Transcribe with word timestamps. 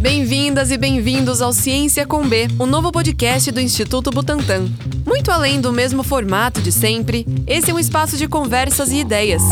Bem-vindas 0.00 0.70
e 0.70 0.76
bem-vindos 0.76 1.40
ao 1.40 1.52
Ciência 1.52 2.06
com 2.06 2.26
B, 2.28 2.48
o 2.58 2.66
novo 2.66 2.92
podcast 2.92 3.50
do 3.50 3.60
Instituto 3.60 4.10
Butantan. 4.10 4.66
Muito 5.06 5.30
além 5.30 5.60
do 5.60 5.72
mesmo 5.72 6.02
formato 6.02 6.60
de 6.60 6.70
sempre, 6.70 7.26
esse 7.46 7.70
é 7.70 7.74
um 7.74 7.78
espaço 7.78 8.16
de 8.16 8.28
conversas 8.28 8.90
e 8.90 8.96
ideias. 8.96 9.42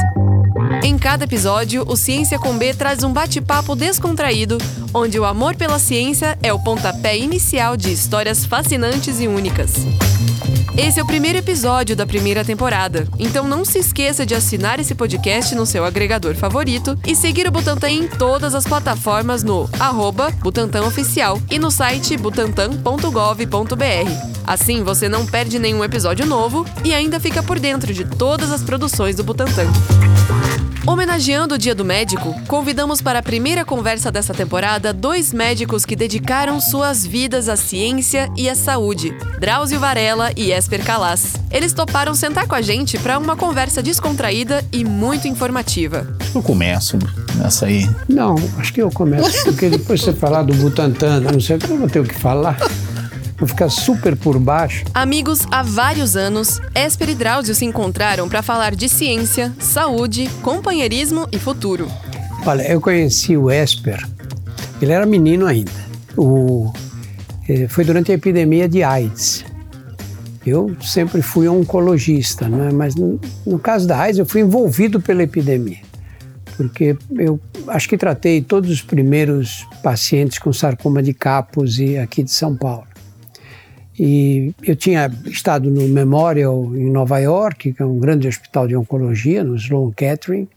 Em 0.83 0.99
cada 0.99 1.25
episódio, 1.25 1.85
o 1.87 1.97
Ciência 1.97 2.39
com 2.39 2.57
B 2.57 2.75
traz 2.75 3.03
um 3.03 3.13
bate-papo 3.13 3.75
descontraído, 3.75 4.59
onde 4.93 5.19
o 5.19 5.25
amor 5.25 5.57
pela 5.57 5.79
ciência 5.79 6.39
é 6.43 6.53
o 6.53 6.59
pontapé 6.59 7.17
inicial 7.17 7.77
de 7.77 7.93
histórias 7.93 8.45
fascinantes 8.45 9.21
e 9.21 9.27
únicas. 9.27 9.73
Esse 10.77 11.01
é 11.01 11.03
o 11.03 11.07
primeiro 11.07 11.39
episódio 11.39 11.97
da 11.97 12.07
primeira 12.07 12.45
temporada, 12.45 13.07
então 13.19 13.47
não 13.47 13.65
se 13.65 13.79
esqueça 13.79 14.25
de 14.25 14.35
assinar 14.35 14.79
esse 14.79 14.95
podcast 14.95 15.55
no 15.55 15.67
seu 15.67 15.85
agregador 15.85 16.35
favorito 16.35 16.99
e 17.07 17.15
seguir 17.15 17.47
o 17.49 17.51
Butantan 17.51 17.91
em 17.91 18.09
todas 18.09 18.55
as 18.55 18.65
plataformas 18.65 19.43
no 19.43 19.69
arroba 19.79 20.33
e 21.51 21.59
no 21.59 21.71
site 21.71 22.17
butantan.gov.br. 22.17 24.31
Assim 24.47 24.83
você 24.83 25.09
não 25.09 25.27
perde 25.27 25.59
nenhum 25.59 25.85
episódio 25.85 26.25
novo 26.25 26.65
e 26.85 26.95
ainda 26.95 27.21
fica 27.21 27.43
por 27.43 27.59
dentro 27.59 27.93
de 27.93 28.05
todas 28.05 28.51
as 28.51 28.63
produções 28.63 29.17
do 29.17 29.25
Butantan. 29.25 29.71
Homenageando 30.87 31.55
o 31.55 31.59
Dia 31.59 31.75
do 31.75 31.85
Médico, 31.85 32.35
convidamos 32.49 33.03
para 33.03 33.19
a 33.19 33.23
primeira 33.23 33.65
conversa 33.65 34.11
dessa 34.11 34.33
temporada 34.33 34.93
dois 34.93 35.33
médicos 35.33 35.85
que 35.85 35.95
dedicaram 35.95 36.59
suas 36.59 37.07
vidas 37.07 37.49
à 37.51 37.57
ciência 37.57 38.31
e 38.35 38.49
à 38.49 38.55
saúde, 38.55 39.15
Drauzio 39.39 39.79
Varela 39.79 40.33
e 40.35 40.51
Esper 40.51 40.83
Calas. 40.83 41.35
Eles 41.51 41.75
toparam 41.75 42.15
sentar 42.15 42.47
com 42.47 42.55
a 42.55 42.63
gente 42.63 42.99
para 42.99 43.19
uma 43.19 43.37
conversa 43.37 43.83
descontraída 43.83 44.65
e 44.73 44.83
muito 44.83 45.29
informativa. 45.29 46.07
Eu 46.35 46.43
começo 46.43 46.99
nessa 47.37 47.67
aí. 47.67 47.89
Não, 48.09 48.37
acho 48.59 48.73
que 48.73 48.81
eu 48.81 48.91
começo, 48.91 49.45
porque 49.45 49.69
depois 49.69 50.01
você 50.01 50.15
falar 50.15 50.43
do 50.45 50.55
Butantan, 50.55 51.21
não 51.21 51.41
sei 51.41 51.57
o 51.57 51.59
que, 51.59 51.71
eu 51.71 51.79
vou 51.79 51.89
ter 51.89 52.01
o 52.01 52.05
que 52.05 52.15
falar. 52.15 52.57
Vou 53.41 53.49
ficar 53.49 53.71
super 53.71 54.15
por 54.15 54.39
baixo. 54.39 54.85
Amigos 54.93 55.41
há 55.51 55.63
vários 55.63 56.15
anos, 56.15 56.61
Esper 56.75 57.09
e 57.09 57.15
Drauzio 57.15 57.55
se 57.55 57.65
encontraram 57.65 58.29
para 58.29 58.43
falar 58.43 58.75
de 58.75 58.87
ciência, 58.87 59.51
saúde, 59.59 60.29
companheirismo 60.43 61.27
e 61.33 61.39
futuro. 61.39 61.91
Olha, 62.47 62.71
eu 62.71 62.81
conheci 62.83 63.39
o 63.39 63.51
Esper, 63.51 64.07
ele 64.81 64.93
era 64.93 65.07
menino 65.07 65.47
ainda. 65.47 65.73
O, 66.19 66.71
eh, 67.49 67.67
foi 67.67 67.83
durante 67.83 68.13
a 68.13 68.15
epidemia 68.15 68.69
de 68.69 68.83
AIDS. 68.83 69.45
Eu 70.45 70.77
sempre 70.83 71.23
fui 71.23 71.49
oncologista, 71.49 72.47
né? 72.47 72.71
mas 72.73 72.95
no, 72.95 73.19
no 73.47 73.59
caso 73.59 73.87
da 73.87 73.99
AIDS 74.01 74.19
eu 74.19 74.27
fui 74.27 74.43
envolvido 74.43 75.01
pela 75.01 75.23
epidemia, 75.23 75.81
porque 76.57 76.97
eu 77.15 77.39
acho 77.69 77.89
que 77.89 77.97
tratei 77.97 78.43
todos 78.43 78.71
os 78.71 78.83
primeiros 78.83 79.67
pacientes 79.83 80.39
com 80.39 80.53
sarcoma 80.53 81.03
de 81.03 81.15
Kaposi 81.15 81.99
aqui 81.99 82.23
de 82.23 82.31
São 82.31 82.57
Paulo. 82.57 82.90
E 84.03 84.55
eu 84.63 84.75
tinha 84.75 85.13
estado 85.27 85.71
no 85.71 85.87
Memorial 85.87 86.75
em 86.75 86.91
Nova 86.91 87.19
York, 87.19 87.75
que 87.75 87.83
é 87.83 87.85
um 87.85 87.99
grande 87.99 88.27
hospital 88.27 88.67
de 88.67 88.75
oncologia, 88.75 89.45
no 89.45 89.57
Sloan 89.57 89.93
Kettering. 89.93 90.49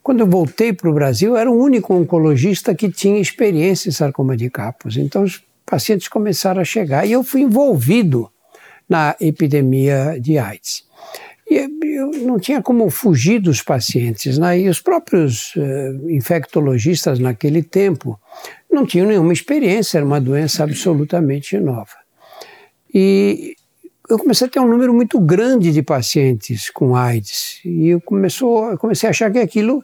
Quando 0.00 0.20
eu 0.20 0.26
voltei 0.28 0.72
para 0.72 0.88
o 0.88 0.94
Brasil, 0.94 1.36
era 1.36 1.50
o 1.50 1.60
único 1.60 1.92
oncologista 1.92 2.76
que 2.76 2.88
tinha 2.88 3.20
experiência 3.20 3.88
em 3.88 3.92
sarcoma 3.92 4.36
de 4.36 4.48
Kaposi. 4.48 5.00
Então 5.00 5.24
os 5.24 5.42
pacientes 5.66 6.06
começaram 6.06 6.60
a 6.60 6.64
chegar 6.64 7.04
e 7.04 7.10
eu 7.10 7.24
fui 7.24 7.40
envolvido 7.40 8.30
na 8.88 9.16
epidemia 9.20 10.16
de 10.20 10.38
AIDS. 10.38 10.84
E 11.50 11.56
eu 11.56 12.12
não 12.24 12.38
tinha 12.38 12.62
como 12.62 12.88
fugir 12.88 13.40
dos 13.40 13.62
pacientes. 13.62 14.38
Né? 14.38 14.60
E 14.60 14.68
os 14.68 14.80
próprios 14.80 15.56
uh, 15.56 16.08
infectologistas 16.08 17.18
naquele 17.18 17.64
tempo 17.64 18.16
não 18.70 18.86
tinham 18.86 19.08
nenhuma 19.08 19.32
experiência, 19.32 19.98
era 19.98 20.06
uma 20.06 20.20
doença 20.20 20.62
absolutamente 20.62 21.58
nova. 21.58 22.01
E 22.94 23.56
eu 24.08 24.18
comecei 24.18 24.46
a 24.46 24.50
ter 24.50 24.60
um 24.60 24.68
número 24.68 24.92
muito 24.92 25.18
grande 25.20 25.72
de 25.72 25.82
pacientes 25.82 26.70
com 26.70 26.94
AIDS. 26.94 27.60
E 27.64 27.88
eu, 27.88 28.00
começou, 28.00 28.70
eu 28.70 28.78
comecei 28.78 29.08
a 29.08 29.10
achar 29.10 29.30
que 29.30 29.38
aquilo 29.38 29.82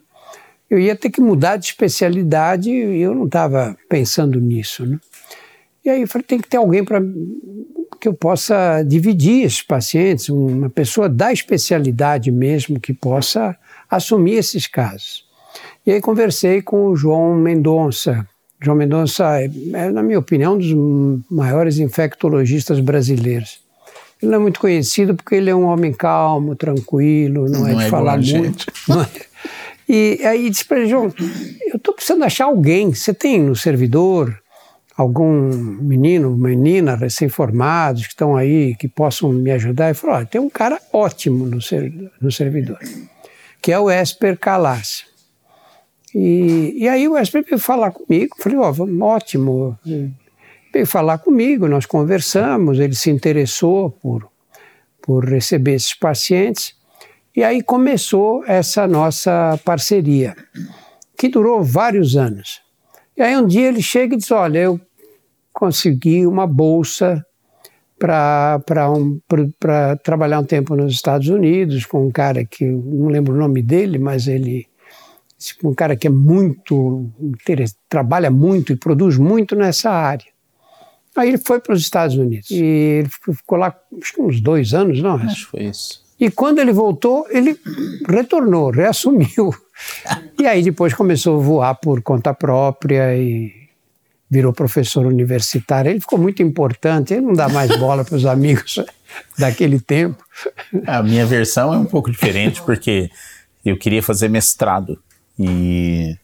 eu 0.70 0.78
ia 0.78 0.94
ter 0.94 1.10
que 1.10 1.20
mudar 1.20 1.56
de 1.56 1.66
especialidade 1.66 2.70
e 2.70 3.00
eu 3.00 3.14
não 3.14 3.24
estava 3.24 3.76
pensando 3.88 4.38
nisso. 4.38 4.84
Né? 4.84 4.98
E 5.84 5.88
aí 5.88 6.02
eu 6.02 6.08
falei, 6.08 6.26
tem 6.26 6.38
que 6.38 6.48
ter 6.48 6.58
alguém 6.58 6.84
para 6.84 7.00
que 7.98 8.06
eu 8.06 8.14
possa 8.14 8.82
dividir 8.82 9.44
esses 9.44 9.62
pacientes, 9.62 10.28
uma 10.28 10.68
pessoa 10.68 11.08
da 11.08 11.32
especialidade 11.32 12.30
mesmo 12.30 12.78
que 12.78 12.92
possa 12.92 13.56
assumir 13.90 14.34
esses 14.34 14.66
casos. 14.66 15.26
E 15.86 15.90
aí 15.90 16.00
conversei 16.00 16.60
com 16.60 16.88
o 16.88 16.96
João 16.96 17.34
Mendonça, 17.34 18.28
João 18.60 18.76
Mendonça 18.76 19.40
é, 19.40 19.50
é, 19.72 19.90
na 19.90 20.02
minha 20.02 20.18
opinião, 20.18 20.54
um 20.54 20.58
dos 20.58 21.24
maiores 21.30 21.78
infectologistas 21.78 22.80
brasileiros. 22.80 23.60
Ele 24.20 24.32
não 24.32 24.38
é 24.38 24.42
muito 24.42 24.58
conhecido 24.58 25.14
porque 25.14 25.36
ele 25.36 25.48
é 25.48 25.54
um 25.54 25.64
homem 25.64 25.92
calmo, 25.92 26.56
tranquilo, 26.56 27.48
não, 27.48 27.68
é 27.68 27.72
não 27.72 27.80
é 27.80 27.82
de 27.82 27.84
é 27.84 27.88
falar 27.88 28.18
muito. 28.18 28.66
É. 29.14 29.28
E 29.90 30.20
aí 30.22 30.50
disse 30.50 30.66
para 30.66 30.80
ele, 30.80 30.88
João, 30.88 31.10
eu 31.66 31.76
estou 31.76 31.94
precisando 31.94 32.22
achar 32.22 32.44
alguém. 32.44 32.92
Você 32.92 33.14
tem 33.14 33.40
no 33.40 33.56
servidor 33.56 34.38
algum 34.94 35.32
menino, 35.80 36.36
menina 36.36 36.94
recém-formados 36.94 38.02
que 38.02 38.12
estão 38.12 38.36
aí, 38.36 38.74
que 38.74 38.86
possam 38.86 39.32
me 39.32 39.50
ajudar? 39.52 39.86
Ele 39.86 39.94
falou, 39.94 40.16
olha, 40.16 40.26
tem 40.26 40.40
um 40.40 40.50
cara 40.50 40.78
ótimo 40.92 41.46
no, 41.46 41.62
ser, 41.62 41.90
no 42.20 42.30
servidor, 42.30 42.78
que 43.62 43.72
é 43.72 43.78
o 43.78 43.90
Esper 43.90 44.38
Calas. 44.38 45.07
E, 46.14 46.74
e 46.76 46.88
aí 46.88 47.08
o 47.08 47.16
Esper 47.18 47.44
veio 47.44 47.58
falar 47.58 47.90
comigo, 47.90 48.36
falei, 48.38 48.58
ó, 48.58 48.72
oh, 48.76 49.04
ótimo. 49.04 49.78
Veio 50.72 50.86
falar 50.86 51.18
comigo, 51.18 51.66
nós 51.68 51.86
conversamos, 51.86 52.78
ele 52.78 52.94
se 52.94 53.10
interessou 53.10 53.90
por, 53.90 54.28
por 55.02 55.24
receber 55.24 55.74
esses 55.74 55.94
pacientes. 55.94 56.74
E 57.34 57.42
aí 57.42 57.62
começou 57.62 58.44
essa 58.46 58.86
nossa 58.86 59.58
parceria, 59.64 60.36
que 61.16 61.28
durou 61.28 61.62
vários 61.62 62.16
anos. 62.16 62.60
E 63.16 63.22
aí 63.22 63.36
um 63.36 63.46
dia 63.46 63.68
ele 63.68 63.82
chega 63.82 64.14
e 64.14 64.18
diz, 64.18 64.30
olha, 64.30 64.58
eu 64.58 64.80
consegui 65.52 66.26
uma 66.26 66.46
bolsa 66.46 67.24
para 67.98 68.90
um, 68.90 69.20
trabalhar 70.04 70.38
um 70.38 70.44
tempo 70.44 70.76
nos 70.76 70.92
Estados 70.92 71.28
Unidos 71.28 71.84
com 71.84 72.06
um 72.06 72.10
cara 72.12 72.44
que 72.44 72.64
não 72.64 73.08
lembro 73.08 73.34
o 73.34 73.38
nome 73.38 73.60
dele, 73.60 73.98
mas 73.98 74.28
ele 74.28 74.66
um 75.62 75.74
cara 75.74 75.96
que 75.96 76.06
é 76.06 76.10
muito 76.10 77.10
trabalha 77.88 78.30
muito 78.30 78.72
e 78.72 78.76
produz 78.76 79.16
muito 79.16 79.54
nessa 79.54 79.90
área. 79.90 80.26
Aí 81.16 81.30
ele 81.30 81.38
foi 81.38 81.60
para 81.60 81.74
os 81.74 81.80
Estados 81.80 82.16
Unidos 82.16 82.50
e 82.50 82.62
ele 82.62 83.08
ficou 83.08 83.58
lá 83.58 83.74
acho 84.00 84.14
que 84.14 84.20
uns 84.20 84.40
dois 84.40 84.74
anos, 84.74 85.02
não? 85.02 85.14
Acho 85.14 85.46
que 85.46 85.50
foi 85.50 85.64
isso. 85.64 86.06
E 86.20 86.30
quando 86.30 86.58
ele 86.58 86.72
voltou, 86.72 87.26
ele 87.30 87.58
retornou, 88.08 88.70
reassumiu. 88.70 89.54
e 90.38 90.46
aí 90.46 90.62
depois 90.62 90.92
começou 90.92 91.38
a 91.38 91.42
voar 91.42 91.74
por 91.76 92.02
conta 92.02 92.34
própria 92.34 93.16
e 93.16 93.52
virou 94.28 94.52
professor 94.52 95.06
universitário. 95.06 95.90
Ele 95.90 96.00
ficou 96.00 96.18
muito 96.18 96.42
importante, 96.42 97.14
ele 97.14 97.22
não 97.22 97.32
dá 97.32 97.48
mais 97.48 97.74
bola 97.78 98.04
para 98.04 98.16
os 98.16 98.26
amigos 98.26 98.80
daquele 99.38 99.80
tempo. 99.80 100.22
A 100.86 101.02
minha 101.02 101.24
versão 101.24 101.72
é 101.72 101.78
um 101.78 101.84
pouco 101.84 102.10
diferente, 102.10 102.60
porque 102.62 103.10
eu 103.64 103.78
queria 103.78 104.02
fazer 104.02 104.28
mestrado. 104.28 105.00
E, 105.38 106.16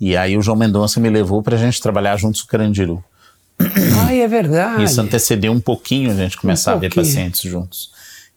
e 0.00 0.16
aí 0.16 0.36
o 0.36 0.42
João 0.42 0.56
Mendonça 0.56 1.00
me 1.00 1.10
levou 1.10 1.42
para 1.42 1.56
a 1.56 1.58
gente 1.58 1.80
trabalhar 1.80 2.16
juntos 2.16 2.42
com 2.42 2.48
o 2.48 2.50
Carandiru. 2.50 3.04
Ah, 4.06 4.14
é 4.14 4.28
verdade. 4.28 4.84
Isso 4.84 5.00
antecedeu 5.00 5.50
um 5.52 5.60
pouquinho 5.60 6.10
a 6.10 6.14
gente 6.14 6.36
começar 6.36 6.74
um 6.74 6.76
a 6.76 6.78
ver 6.78 6.94
pacientes 6.94 7.40
juntos. 7.40 7.90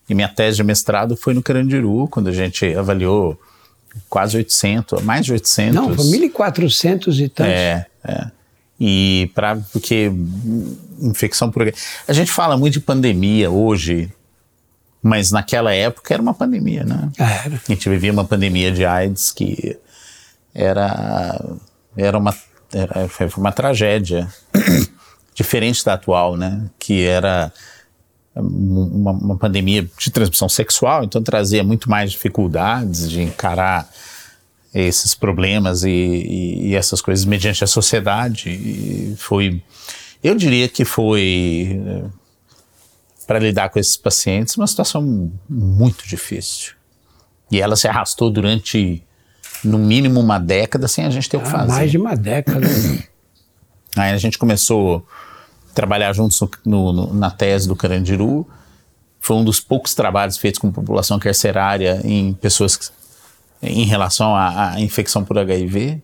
E 0.10 0.16
minha 0.16 0.30
tese 0.30 0.58
de 0.58 0.64
mestrado 0.64 1.16
foi 1.16 1.34
no 1.34 1.44
Carandiru, 1.44 2.08
quando 2.08 2.30
a 2.30 2.32
gente 2.32 2.66
avaliou 2.74 3.40
quase 4.10 4.38
800, 4.38 5.04
mais 5.04 5.26
de 5.26 5.34
800. 5.34 5.76
Não, 5.76 5.94
foi 5.94 6.06
1.400 6.06 7.20
e 7.20 7.30
tantos. 7.30 7.54
É, 7.54 7.86
é. 8.04 8.32
E 8.80 9.30
para 9.36 9.58
porque 9.74 10.12
infecção 11.02 11.52
por 11.52 11.74
a 12.08 12.14
gente 12.14 12.32
fala 12.32 12.58
muito 12.58 12.74
de 12.74 12.80
pandemia 12.80 13.52
hoje, 13.52 14.10
mas 15.04 15.32
naquela 15.32 15.74
época 15.74 16.14
era 16.14 16.24
uma 16.24 16.34
pandemia, 16.34 16.86
né? 16.86 17.10
Era. 17.18 17.56
A 17.56 17.72
gente 17.72 17.90
vivia 17.90 18.12
uma 18.12 18.24
pandemia 18.24 18.72
de 18.72 18.86
AIDS 18.86 19.32
que 19.32 19.78
era, 20.60 21.42
era, 21.96 22.18
uma, 22.18 22.36
era 22.74 23.08
foi 23.08 23.30
uma 23.38 23.52
tragédia 23.52 24.28
diferente 25.34 25.86
da 25.86 25.94
atual, 25.94 26.36
né? 26.36 26.70
Que 26.78 27.06
era 27.06 27.52
uma, 28.36 29.12
uma, 29.12 29.38
pandemia 29.38 29.88
de 29.98 30.12
transmissão 30.12 30.50
sexual, 30.50 31.04
então 31.06 31.24
trazia 31.24 31.64
muito 31.64 31.90
mais 31.90 32.12
dificuldades 32.12 33.10
de 33.10 33.22
encarar 33.22 33.90
esses 34.74 35.16
problemas 35.16 35.84
e, 35.84 35.90
e, 35.90 36.68
e 36.68 36.76
essas 36.76 37.02
coisas 37.02 37.26
mediante 37.26 37.64
a 37.64 37.68
sociedade. 37.68 38.50
E 38.50 39.16
foi, 39.18 39.64
eu 40.22 40.36
diria 40.36 40.68
que 40.68 40.84
foi 40.84 41.82
para 43.26 43.40
lidar 43.40 43.70
com 43.70 43.80
esses 43.80 43.96
pacientes 43.96 44.58
uma 44.58 44.68
situação 44.68 45.32
muito 45.50 46.08
difícil. 46.08 46.74
E 47.52 47.62
ela 47.62 47.76
se 47.76 47.88
arrastou 47.88 48.30
durante 48.30 49.04
no 49.64 49.78
mínimo 49.78 50.20
uma 50.20 50.40
década 50.40 50.88
sem 50.88 51.06
a 51.06 51.10
gente 51.10 51.30
ter 51.30 51.38
o 51.38 51.42
que 51.42 51.48
ah, 51.48 51.52
fazer. 51.52 51.72
Mais 51.72 51.92
de 51.92 51.98
uma 51.98 52.16
década. 52.16 52.68
Aí 53.96 54.12
a 54.12 54.18
gente 54.18 54.38
começou 54.38 55.06
a 55.70 55.74
trabalhar 55.74 56.14
juntos 56.14 56.40
no, 56.66 56.94
no, 56.94 57.14
na 57.14 57.32
tese 57.32 57.68
do 57.68 57.76
Carandiru. 57.76 58.48
Foi 59.20 59.36
um 59.36 59.44
dos 59.44 59.60
poucos 59.60 59.94
trabalhos 59.94 60.38
feitos 60.38 60.60
com 60.60 60.72
população 60.72 61.20
carcerária 61.20 62.02
em 62.04 62.34
pessoas 62.34 62.92
em 63.62 63.86
relação 63.86 64.34
à, 64.36 64.72
à 64.72 64.82
infecção 64.82 65.26
por 65.26 65.38
HIV. 65.38 66.02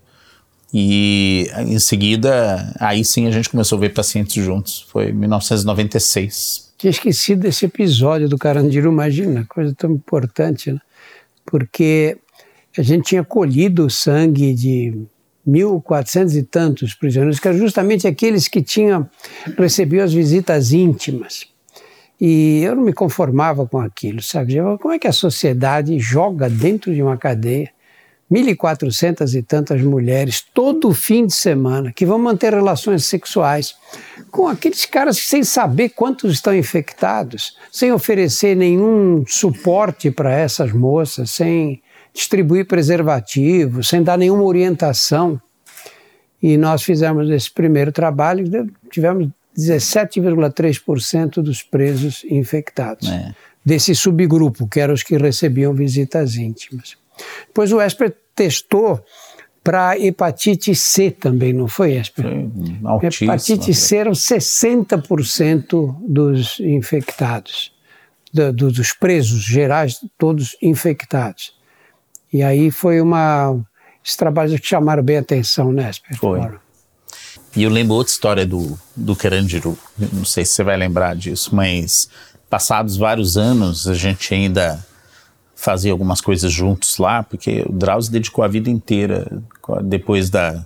E 0.74 1.50
em 1.58 1.80
seguida, 1.80 2.74
aí 2.80 3.06
sim 3.06 3.28
a 3.28 3.32
gente 3.32 3.50
começou 3.50 3.78
a 3.78 3.82
ver 3.82 3.94
pacientes 3.94 4.44
juntos. 4.44 4.86
Foi 4.90 5.10
em 5.10 5.14
1996. 5.14 6.74
Tinha 6.78 6.92
esquecido 6.92 7.44
desse 7.44 7.66
episódio 7.66 8.28
do 8.28 8.38
Carandiru, 8.38 8.92
imagina, 8.92 9.46
coisa 9.48 9.74
tão 9.74 9.92
importante, 9.92 10.74
né? 10.74 10.82
Porque 11.46 12.18
a 12.78 12.84
gente 12.84 13.06
tinha 13.06 13.24
colhido 13.24 13.86
o 13.86 13.90
sangue 13.90 14.54
de 14.54 14.94
1.400 15.48 16.36
e 16.36 16.44
tantos 16.44 16.94
prisioneiros, 16.94 17.40
que 17.40 17.48
eram 17.48 17.58
justamente 17.58 18.08
aqueles 18.08 18.48
que 18.48 18.62
tinham 18.62 19.08
recebido 19.58 20.02
as 20.02 20.14
visitas 20.14 20.72
íntimas. 20.72 21.48
E 22.20 22.62
eu 22.64 22.76
não 22.76 22.84
me 22.84 22.94
conformava 22.94 23.68
com 23.68 23.80
aquilo, 23.80 24.22
sabe? 24.22 24.56
Como 24.82 24.94
é 24.94 25.00
que 25.00 25.08
a 25.08 25.12
sociedade 25.12 26.00
joga 26.00 26.50
dentro 26.50 26.94
de 26.94 27.02
uma 27.02 27.18
cadeia 27.18 27.70
1.400 28.32 29.36
e 29.36 29.44
tantas 29.44 29.82
mulheres 29.82 30.44
todo 30.54 30.94
fim 30.94 31.28
de 31.28 31.34
semana 31.34 31.94
que 31.94 32.06
vão 32.06 32.18
manter 32.18 32.54
relações 32.54 33.06
sexuais 33.06 33.76
com 34.32 34.48
aqueles 34.48 34.86
caras 34.86 35.18
sem 35.18 35.44
saber 35.44 35.90
quantos 35.90 36.34
estão 36.34 36.56
infectados, 36.56 37.56
sem 37.72 37.92
oferecer 37.92 38.56
nenhum 38.56 39.24
suporte 39.28 40.10
para 40.10 40.34
essas 40.34 40.72
moças, 40.72 41.30
sem 41.32 41.82
distribuir 42.16 42.66
preservativos, 42.66 43.90
sem 43.90 44.02
dar 44.02 44.18
nenhuma 44.18 44.44
orientação. 44.44 45.40
E 46.42 46.58
nós 46.58 46.82
fizemos 46.82 47.30
esse 47.30 47.52
primeiro 47.52 47.92
trabalho, 47.92 48.72
tivemos 48.90 49.30
17,3% 49.58 51.42
dos 51.42 51.62
presos 51.62 52.24
infectados. 52.30 53.10
É. 53.10 53.36
Desse 53.64 53.94
subgrupo, 53.94 54.68
que 54.68 54.80
eram 54.80 54.94
os 54.94 55.04
que 55.04 55.18
recebiam 55.18 55.74
visitas 55.74 56.36
íntimas. 56.36 56.96
Pois 57.54 57.74
o 57.74 57.82
Esper 57.82 58.16
testou 58.34 59.04
para 59.64 59.98
hepatite 60.00 60.76
C 60.76 61.10
também, 61.10 61.52
não 61.52 61.68
foi, 61.68 61.94
Esper? 61.94 62.26
Foi 62.26 63.26
hepatite 63.28 63.74
C 63.74 63.96
eram 63.98 64.12
60% 64.12 65.96
dos 66.08 66.60
infectados, 66.60 67.74
do, 68.32 68.54
do, 68.54 68.72
dos 68.72 68.94
presos 68.94 69.44
gerais, 69.44 70.00
todos 70.18 70.56
infectados. 70.62 71.55
E 72.32 72.44
aí 72.44 72.72
foi 72.72 73.02
uma. 73.02 73.58
Esses 74.04 74.18
trabalhos 74.18 74.60
que 74.60 74.68
chamaram 74.68 75.02
bem 75.02 75.18
a 75.18 75.22
atenção, 75.22 75.72
né, 75.72 75.90
Esper? 75.90 76.18
Foi. 76.18 76.42
E 77.56 77.64
eu 77.64 77.70
lembro 77.70 77.96
outra 77.96 78.12
história 78.12 78.46
do, 78.46 78.78
do 78.96 79.16
Carandiru, 79.16 79.78
não 80.12 80.26
sei 80.26 80.44
se 80.44 80.52
você 80.52 80.64
vai 80.64 80.76
lembrar 80.76 81.16
disso, 81.16 81.56
mas 81.56 82.10
passados 82.50 82.98
vários 82.98 83.38
anos, 83.38 83.88
a 83.88 83.94
gente 83.94 84.34
ainda 84.34 84.86
fazia 85.56 85.92
algumas 85.92 86.20
coisas 86.20 86.52
juntos 86.52 86.98
lá, 86.98 87.24
porque 87.24 87.64
o 87.68 87.72
Drauzio 87.72 88.12
dedicou 88.12 88.44
a 88.44 88.48
vida 88.48 88.70
inteira, 88.70 89.42
depois 89.84 90.30
da, 90.30 90.66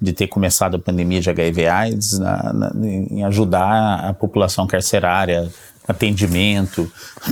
de 0.00 0.12
ter 0.12 0.26
começado 0.26 0.76
a 0.76 0.78
pandemia 0.78 1.20
de 1.20 1.30
HIV/AIDS, 1.30 2.18
na, 2.18 2.52
na, 2.52 2.72
em 2.74 3.24
ajudar 3.24 4.08
a 4.08 4.12
população 4.12 4.66
carcerária, 4.66 5.50
atendimento. 5.86 6.90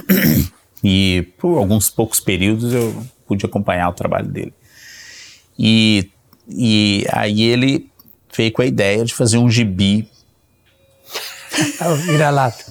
E 0.84 1.32
por 1.38 1.56
alguns 1.56 1.90
poucos 1.90 2.20
períodos 2.20 2.72
eu 2.72 2.94
pude 3.26 3.44
acompanhar 3.44 3.88
o 3.88 3.92
trabalho 3.92 4.28
dele. 4.28 4.54
E, 5.58 6.10
e 6.48 7.06
aí 7.10 7.42
ele 7.42 7.88
veio 8.36 8.52
com 8.52 8.62
a 8.62 8.66
ideia 8.66 9.04
de 9.04 9.14
fazer 9.14 9.38
um 9.38 9.50
gibi. 9.50 10.08
vira-lata. 12.04 12.64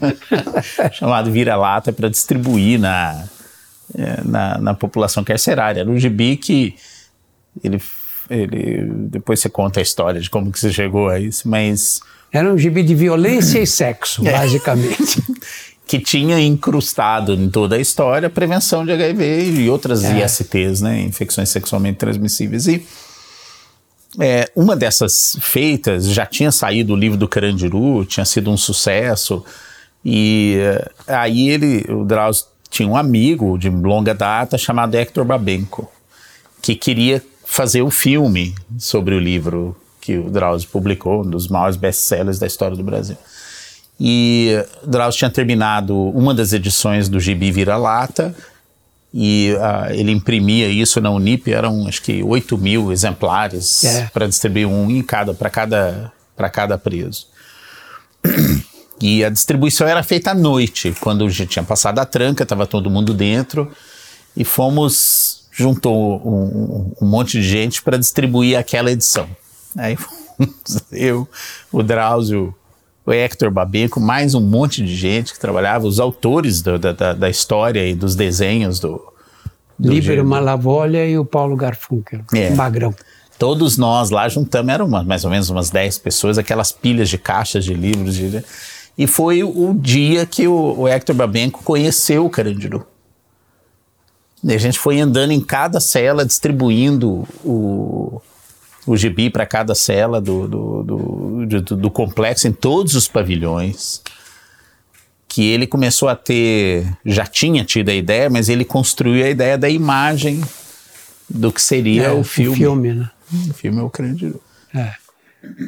chamado 0.94 1.32
Vira-lata 1.32 1.92
para 1.92 2.10
distribuir 2.10 2.80
na, 2.80 3.26
é, 3.98 4.22
na, 4.24 4.58
na, 4.60 4.74
população 4.74 5.24
carcerária. 5.24 5.82
Era 5.82 5.90
um 5.90 5.98
gibi 5.98 6.38
que 6.38 6.76
ele, 7.64 7.82
ele. 8.30 8.86
Depois 9.10 9.40
você 9.40 9.50
conta 9.50 9.80
a 9.80 9.84
história 9.84 10.22
de 10.22 10.30
como 10.30 10.52
que 10.52 10.60
você 10.60 10.72
chegou 10.72 11.10
a 11.10 11.20
isso, 11.20 11.48
mas. 11.50 12.00
Era 12.32 12.52
um 12.52 12.58
gibi 12.58 12.84
de 12.84 12.94
violência 12.94 13.60
e 13.60 13.68
sexo, 13.68 14.26
é. 14.28 14.32
basicamente. 14.32 15.24
Que 15.88 16.00
tinha 16.00 16.40
incrustado 16.40 17.34
em 17.34 17.50
toda 17.50 17.76
a 17.76 17.80
história 17.80 18.28
a 18.28 18.30
prevenção 18.30 18.86
de 18.86 18.92
HIV 18.92 19.62
e 19.62 19.70
outras 19.70 20.04
é. 20.04 20.26
ISTs, 20.26 20.82
né, 20.82 21.02
infecções 21.02 21.50
sexualmente 21.50 21.98
transmissíveis. 21.98 22.68
E 22.68 22.86
é, 24.20 24.50
uma 24.56 24.76
dessas 24.76 25.38
feitas 25.42 26.10
já 26.10 26.26
tinha 26.26 26.52
saído 26.52 26.94
o 26.94 26.96
livro 26.96 27.18
do 27.18 27.28
Carandiru, 27.28 28.06
tinha 28.06 28.26
sido 28.26 28.50
um 28.50 28.58
sucesso, 28.58 29.44
e 30.04 30.58
é, 30.60 30.90
aí 31.08 31.50
ele, 31.50 31.86
o 31.90 32.04
Drauzio 32.04 32.46
tinha 32.70 32.88
um 32.88 32.98
amigo 32.98 33.58
de 33.58 33.70
longa 33.70 34.14
data 34.14 34.58
chamado 34.58 34.96
Hector 34.96 35.24
Babenco, 35.24 35.90
que 36.62 36.76
queria 36.76 37.22
fazer 37.46 37.82
o 37.82 37.88
um 37.88 37.92
filme 37.92 38.56
sobre 38.78 39.16
o 39.16 39.20
livro 39.20 39.76
que 40.02 40.18
o 40.18 40.30
Drauzio 40.30 40.70
publicou, 40.70 41.24
um 41.24 41.30
dos 41.30 41.48
maiores 41.48 41.76
best-sellers 41.76 42.40
da 42.40 42.48
história 42.48 42.76
do 42.76 42.84
Brasil. 42.84 43.18
E 44.00 44.64
Drauzio 44.86 45.20
tinha 45.20 45.30
terminado 45.30 45.96
uma 46.10 46.34
das 46.34 46.52
edições 46.52 47.08
do 47.08 47.20
Gibi 47.20 47.52
Vira-Lata, 47.52 48.36
e 49.18 49.54
uh, 49.54 49.94
ele 49.94 50.12
imprimia 50.12 50.68
isso 50.68 51.00
na 51.00 51.10
Unip, 51.10 51.50
eram 51.50 51.88
acho 51.88 52.02
que 52.02 52.22
8 52.22 52.58
mil 52.58 52.92
exemplares 52.92 53.86
é. 53.86 54.10
para 54.14 54.28
distribuir 54.28 54.68
um 54.68 54.92
em 54.92 55.02
cada, 55.02 55.34
para 55.34 55.50
cada, 55.50 56.12
cada 56.52 56.78
preso. 56.78 57.28
E 59.00 59.24
a 59.24 59.30
distribuição 59.30 59.88
era 59.88 60.04
feita 60.04 60.32
à 60.32 60.34
noite, 60.34 60.94
quando 61.00 61.30
já 61.30 61.46
tinha 61.46 61.64
passado 61.64 62.00
a 62.00 62.06
tranca, 62.06 62.44
estava 62.44 62.68
todo 62.68 62.90
mundo 62.90 63.14
dentro, 63.14 63.72
e 64.36 64.44
fomos, 64.44 65.48
juntou 65.50 66.18
um, 66.18 66.94
um 67.02 67.08
monte 67.08 67.40
de 67.40 67.44
gente 67.44 67.82
para 67.82 67.98
distribuir 67.98 68.58
aquela 68.58 68.92
edição. 68.92 69.30
Aí 69.78 69.96
fomos 69.98 70.84
eu, 70.92 71.26
o 71.72 71.82
Drauzio, 71.82 72.54
o 73.06 73.14
Hector 73.14 73.52
Babenco, 73.52 74.00
mais 74.00 74.34
um 74.34 74.42
monte 74.42 74.84
de 74.84 74.96
gente 74.96 75.34
que 75.34 75.40
trabalhava, 75.40 75.86
os 75.86 76.00
autores 76.00 76.62
do, 76.62 76.80
da, 76.80 77.14
da, 77.14 77.30
história 77.30 77.88
e 77.88 77.94
dos 77.94 78.16
desenhos 78.16 78.80
do. 78.80 79.02
do 79.78 79.94
Líbero 79.94 80.26
Malavolha 80.26 81.06
e 81.06 81.18
o 81.18 81.24
Paulo 81.24 81.56
Garfunkel, 81.56 82.22
é. 82.34 82.50
Magrão. 82.52 82.94
Todos 83.38 83.78
nós 83.78 84.10
lá 84.10 84.28
juntamos, 84.28 84.74
eram 84.74 84.88
mais 84.88 85.24
ou 85.24 85.30
menos 85.30 85.50
umas 85.50 85.70
10 85.70 86.00
pessoas, 86.00 86.38
aquelas 86.38 86.72
pilhas 86.72 87.10
de 87.10 87.18
caixas 87.18 87.66
de 87.66 87.74
livros. 87.74 88.16
De, 88.16 88.44
e 88.98 89.06
foi 89.06 89.44
o 89.44 89.74
dia 89.74 90.26
que 90.26 90.48
o, 90.48 90.80
o 90.80 90.88
Hector 90.88 91.16
Babenco 91.16 91.62
conheceu 91.64 92.26
o 92.26 92.30
Carandiru. 92.30 92.88
E 94.44 94.54
a 94.54 94.58
gente 94.58 94.80
foi 94.80 95.00
andando 95.00 95.32
em 95.32 95.42
cada 95.42 95.80
cela, 95.80 96.26
distribuindo 96.26 97.28
o, 97.44 98.22
o 98.86 98.96
gibi 98.96 99.30
para 99.30 99.46
cada 99.46 99.74
cela 99.74 100.22
do, 100.22 100.48
do, 100.48 100.84
do, 100.84 101.46
do, 101.46 101.76
do 101.78 101.92
complexo, 101.92 102.48
em 102.48 102.52
todos 102.52 102.96
os 102.96 103.08
pavilhões 103.08 104.02
que 105.28 105.50
ele 105.50 105.68
começou 105.68 106.08
a 106.08 106.16
ter, 106.16 106.88
já 107.06 107.26
tinha 107.26 107.66
tido 107.66 107.90
a 107.90 107.94
ideia, 107.94 108.30
mas 108.30 108.48
ele 108.48 108.64
construiu 108.64 109.26
a 109.26 109.30
ideia 109.30 109.58
da 109.58 109.70
imagem 109.70 110.42
do 111.30 111.52
que 111.52 111.62
seria 111.62 112.04
é, 112.04 112.12
o 112.12 112.24
filme. 112.24 112.56
O 112.56 112.58
filme, 112.58 112.94
né? 112.94 113.12
O 113.50 113.54
filme 113.54 113.80
é 113.80 113.84
o 113.84 113.90
Carandiru. 113.90 114.42
É. 114.74 114.94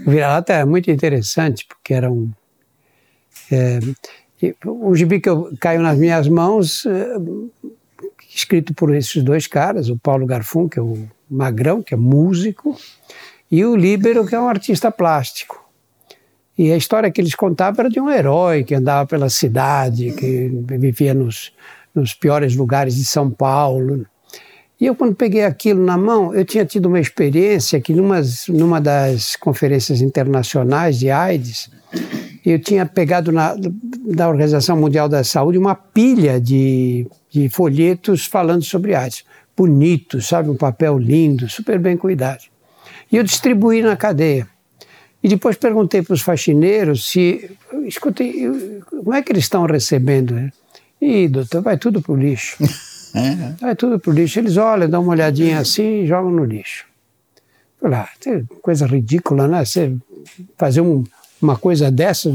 O 0.06 0.12
Vira-Lata 0.12 0.54
é 0.54 0.64
muito 0.64 0.90
interessante, 0.90 1.66
porque 1.68 1.94
era 1.94 2.10
um, 2.10 2.32
é, 3.52 3.80
o 4.66 4.96
gibi 4.96 5.20
que 5.20 5.30
eu, 5.30 5.54
caiu 5.60 5.82
nas 5.82 5.98
minhas 5.98 6.28
mãos, 6.28 6.86
é, 6.86 7.16
escrito 8.34 8.74
por 8.74 8.94
esses 8.94 9.24
dois 9.24 9.48
caras, 9.48 9.90
o 9.90 9.98
Paulo 9.98 10.26
Garfun, 10.26 10.70
que 10.70 10.80
é 10.80 10.82
o 10.82 11.08
Magrão, 11.30 11.82
que 11.82 11.94
é 11.94 11.98
músico, 11.98 12.78
e 13.50 13.64
o 13.66 13.76
Líbero, 13.76 14.26
que 14.26 14.36
é 14.36 14.40
um 14.40 14.48
artista 14.48 14.92
plástico. 14.92 15.66
E 16.58 16.72
a 16.72 16.78
história 16.78 17.12
que 17.12 17.22
eles 17.22 17.36
contavam 17.36 17.82
era 17.82 17.90
de 17.90 18.00
um 18.00 18.10
herói 18.10 18.64
que 18.64 18.74
andava 18.74 19.06
pela 19.06 19.30
cidade, 19.30 20.12
que 20.14 20.50
vivia 20.78 21.14
nos, 21.14 21.54
nos 21.94 22.14
piores 22.14 22.56
lugares 22.56 22.96
de 22.96 23.06
São 23.06 23.30
Paulo. 23.30 24.06
E 24.80 24.86
eu, 24.86 24.96
quando 24.96 25.16
peguei 25.16 25.44
aquilo 25.44 25.84
na 25.84 25.98
mão, 25.98 26.34
eu 26.34 26.44
tinha 26.44 26.66
tido 26.66 26.88
uma 26.88 27.00
experiência 27.00 27.80
que, 27.80 27.94
numa, 27.94 28.22
numa 28.50 28.82
das 28.82 29.36
conferências 29.36 30.02
internacionais 30.02 30.98
de 30.98 31.12
AIDS, 31.12 31.70
eu 32.46 32.60
tinha 32.60 32.86
pegado 32.86 33.32
na, 33.32 33.56
da 33.56 34.28
Organização 34.28 34.78
Mundial 34.78 35.08
da 35.08 35.24
Saúde 35.24 35.58
uma 35.58 35.76
pilha 35.76 36.40
de, 36.40 37.08
de 37.30 37.50
folhetos 37.50 38.26
falando 38.26 38.64
sobre 38.64 38.96
AIDS. 38.96 39.24
Bonitos, 39.56 40.28
sabe? 40.28 40.50
Um 40.50 40.56
papel 40.56 40.98
lindo, 40.98 41.50
super 41.50 41.80
bem 41.80 41.98
cuidado. 41.98 42.44
E 43.12 43.18
eu 43.18 43.24
distribuí 43.24 43.82
na 43.82 43.96
cadeia. 43.96 44.48
E 45.24 45.28
depois 45.28 45.58
perguntei 45.58 46.02
para 46.02 46.14
os 46.14 46.22
faxineiros 46.22 47.10
se. 47.10 47.50
Escutei, 47.86 48.50
como 48.90 49.14
é 49.14 49.22
que 49.22 49.32
eles 49.32 49.46
estão 49.46 49.66
recebendo? 49.66 50.52
Ih, 51.02 51.28
doutor, 51.28 51.62
vai 51.62 51.78
tudo 51.78 52.02
para 52.02 52.14
o 52.14 52.18
lixo. 52.18 52.58
É. 53.16 53.54
Vai 53.60 53.76
tudo 53.76 53.98
para 53.98 54.12
o 54.12 54.14
lixo. 54.14 54.38
Eles 54.38 54.58
olham, 54.58 54.88
dão 54.88 55.02
uma 55.02 55.14
olhadinha 55.14 55.60
assim 55.60 56.04
e 56.04 56.06
jogam 56.06 56.30
no 56.30 56.44
lixo. 56.44 56.86
Falei, 57.80 58.00
ah, 58.00 58.10
coisa 58.62 58.86
ridícula, 58.86 59.48
né? 59.48 59.64
Você 59.64 59.96
fazer 60.58 60.82
um, 60.82 61.04
uma 61.42 61.58
coisa 61.58 61.90
dessa, 61.90 62.30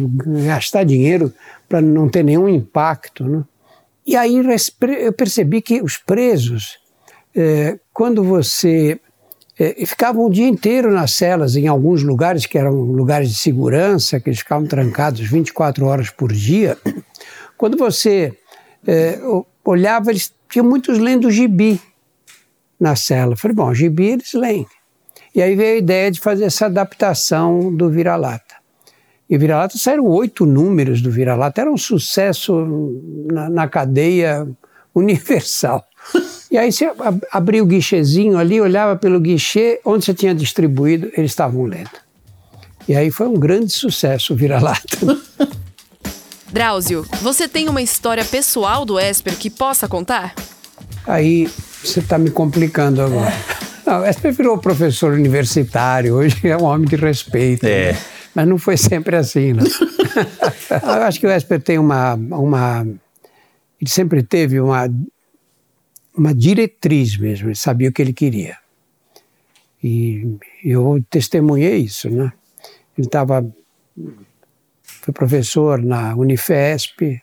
gastar 0.46 0.84
dinheiro 0.84 1.32
para 1.68 1.80
não 1.80 2.08
ter 2.08 2.22
nenhum 2.24 2.48
impacto. 2.48 3.24
Né? 3.24 3.44
E 4.06 4.16
aí 4.16 4.36
eu 5.04 5.12
percebi 5.12 5.60
que 5.60 5.82
os 5.82 5.96
presos, 5.98 6.78
é, 7.34 7.78
quando 7.92 8.24
você. 8.24 9.00
É, 9.58 9.84
ficavam 9.84 10.26
o 10.26 10.30
dia 10.30 10.48
inteiro 10.48 10.90
nas 10.90 11.12
celas, 11.12 11.56
em 11.56 11.68
alguns 11.68 12.02
lugares 12.02 12.46
que 12.46 12.56
eram 12.56 12.72
lugares 12.72 13.28
de 13.28 13.36
segurança, 13.36 14.18
que 14.18 14.30
eles 14.30 14.38
ficavam 14.38 14.66
trancados 14.66 15.20
24 15.20 15.84
horas 15.86 16.10
por 16.10 16.32
dia. 16.32 16.76
Quando 17.58 17.76
você 17.76 18.32
é, 18.86 19.18
olhava, 19.64 20.10
eles 20.10 20.32
tinham 20.48 20.66
muitos 20.66 20.98
lendo 20.98 21.30
gibi 21.30 21.80
na 22.80 22.96
cela. 22.96 23.36
falei, 23.36 23.54
bom, 23.54 23.72
gibi 23.72 24.10
eles 24.10 24.32
leem. 24.32 24.66
E 25.34 25.40
aí 25.40 25.54
veio 25.54 25.76
a 25.76 25.78
ideia 25.78 26.10
de 26.10 26.20
fazer 26.20 26.44
essa 26.44 26.66
adaptação 26.66 27.74
do 27.74 27.88
Vira-Lata. 27.88 28.56
E 29.30 29.38
Vira-Lata 29.38 29.78
saíram 29.78 30.04
oito 30.06 30.44
números 30.44 31.00
do 31.00 31.10
Vira-Lata, 31.10 31.60
era 31.60 31.70
um 31.70 31.76
sucesso 31.76 32.66
na, 33.30 33.48
na 33.48 33.68
cadeia 33.68 34.46
universal. 34.94 35.82
E 36.52 36.58
aí 36.58 36.70
você 36.70 36.92
abria 37.30 37.62
o 37.62 37.66
guichezinho 37.66 38.36
ali, 38.36 38.60
olhava 38.60 38.94
pelo 38.94 39.18
guichê, 39.18 39.80
onde 39.86 40.04
você 40.04 40.12
tinha 40.12 40.34
distribuído, 40.34 41.10
eles 41.16 41.30
estavam 41.30 41.64
lendo. 41.64 41.88
E 42.86 42.94
aí 42.94 43.10
foi 43.10 43.26
um 43.26 43.32
grande 43.32 43.72
sucesso 43.72 44.34
o 44.34 44.36
Vira-Lata. 44.36 44.98
Drauzio, 46.52 47.06
você 47.22 47.48
tem 47.48 47.70
uma 47.70 47.80
história 47.80 48.22
pessoal 48.22 48.84
do 48.84 49.00
Esper 49.00 49.34
que 49.34 49.48
possa 49.48 49.88
contar? 49.88 50.34
Aí 51.06 51.48
você 51.82 52.00
está 52.00 52.18
me 52.18 52.30
complicando 52.30 53.00
agora. 53.00 53.32
Não, 53.86 54.00
o 54.00 54.04
Esper 54.04 54.34
virou 54.34 54.58
professor 54.58 55.14
universitário, 55.14 56.16
hoje 56.16 56.46
é 56.46 56.54
um 56.54 56.64
homem 56.64 56.86
de 56.86 56.96
respeito. 56.96 57.64
É. 57.64 57.92
Né? 57.92 57.98
Mas 58.34 58.46
não 58.46 58.58
foi 58.58 58.76
sempre 58.76 59.16
assim, 59.16 59.54
né? 59.54 59.62
Eu 60.70 61.02
acho 61.04 61.18
que 61.18 61.26
o 61.26 61.30
Esper 61.30 61.62
tem 61.62 61.78
uma, 61.78 62.12
uma. 62.12 62.86
Ele 63.80 63.90
sempre 63.90 64.22
teve 64.22 64.60
uma, 64.60 64.86
uma 66.16 66.34
diretriz 66.34 67.16
mesmo, 67.16 67.48
ele 67.48 67.54
sabia 67.54 67.88
o 67.88 67.92
que 67.92 68.02
ele 68.02 68.12
queria. 68.12 68.56
E 69.82 70.38
eu 70.64 71.04
testemunhei 71.10 71.78
isso, 71.78 72.08
né? 72.10 72.32
Ele 72.96 73.06
estava 73.06 73.44
foi 75.02 75.12
professor 75.12 75.82
na 75.82 76.14
Unifesp 76.14 77.20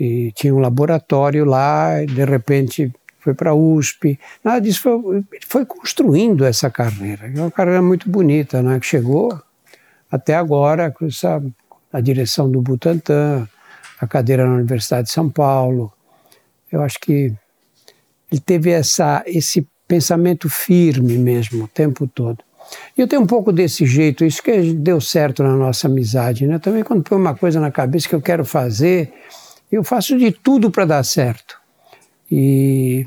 e 0.00 0.32
tinha 0.32 0.54
um 0.54 0.58
laboratório 0.58 1.44
lá, 1.44 2.02
e 2.02 2.06
de 2.06 2.24
repente 2.24 2.90
foi 3.18 3.34
para 3.34 3.50
a 3.50 3.54
USP. 3.54 4.18
Nada 4.42 4.60
disso 4.60 4.82
foi, 4.82 5.24
foi 5.46 5.66
construindo 5.66 6.46
essa 6.46 6.70
carreira. 6.70 7.26
É 7.26 7.40
uma 7.40 7.50
carreira 7.50 7.82
muito 7.82 8.08
bonita, 8.08 8.62
né? 8.62 8.80
que 8.80 8.86
chegou 8.86 9.38
até 10.10 10.34
agora 10.34 10.90
com 10.90 11.04
essa, 11.04 11.42
a 11.92 12.00
direção 12.00 12.50
do 12.50 12.62
Butantan, 12.62 13.46
a 14.00 14.06
cadeira 14.06 14.46
na 14.46 14.54
Universidade 14.54 15.08
de 15.08 15.12
São 15.12 15.28
Paulo. 15.28 15.92
Eu 16.72 16.82
acho 16.82 16.98
que 17.00 17.34
ele 18.30 18.40
teve 18.40 18.70
essa, 18.70 19.22
esse 19.26 19.66
pensamento 19.86 20.48
firme 20.48 21.16
mesmo 21.16 21.64
o 21.64 21.68
tempo 21.68 22.06
todo. 22.06 22.38
E 22.96 23.00
eu 23.00 23.08
tenho 23.08 23.22
um 23.22 23.26
pouco 23.26 23.50
desse 23.50 23.86
jeito, 23.86 24.24
isso 24.24 24.42
que 24.42 24.74
deu 24.74 25.00
certo 25.00 25.42
na 25.42 25.56
nossa 25.56 25.88
amizade, 25.88 26.46
né? 26.46 26.58
Também 26.58 26.84
quando 26.84 27.02
põe 27.02 27.18
uma 27.18 27.34
coisa 27.34 27.58
na 27.58 27.70
cabeça 27.70 28.08
que 28.08 28.14
eu 28.14 28.20
quero 28.20 28.44
fazer, 28.44 29.12
eu 29.72 29.82
faço 29.82 30.18
de 30.18 30.30
tudo 30.30 30.70
para 30.70 30.84
dar 30.84 31.02
certo. 31.02 31.58
E, 32.30 33.06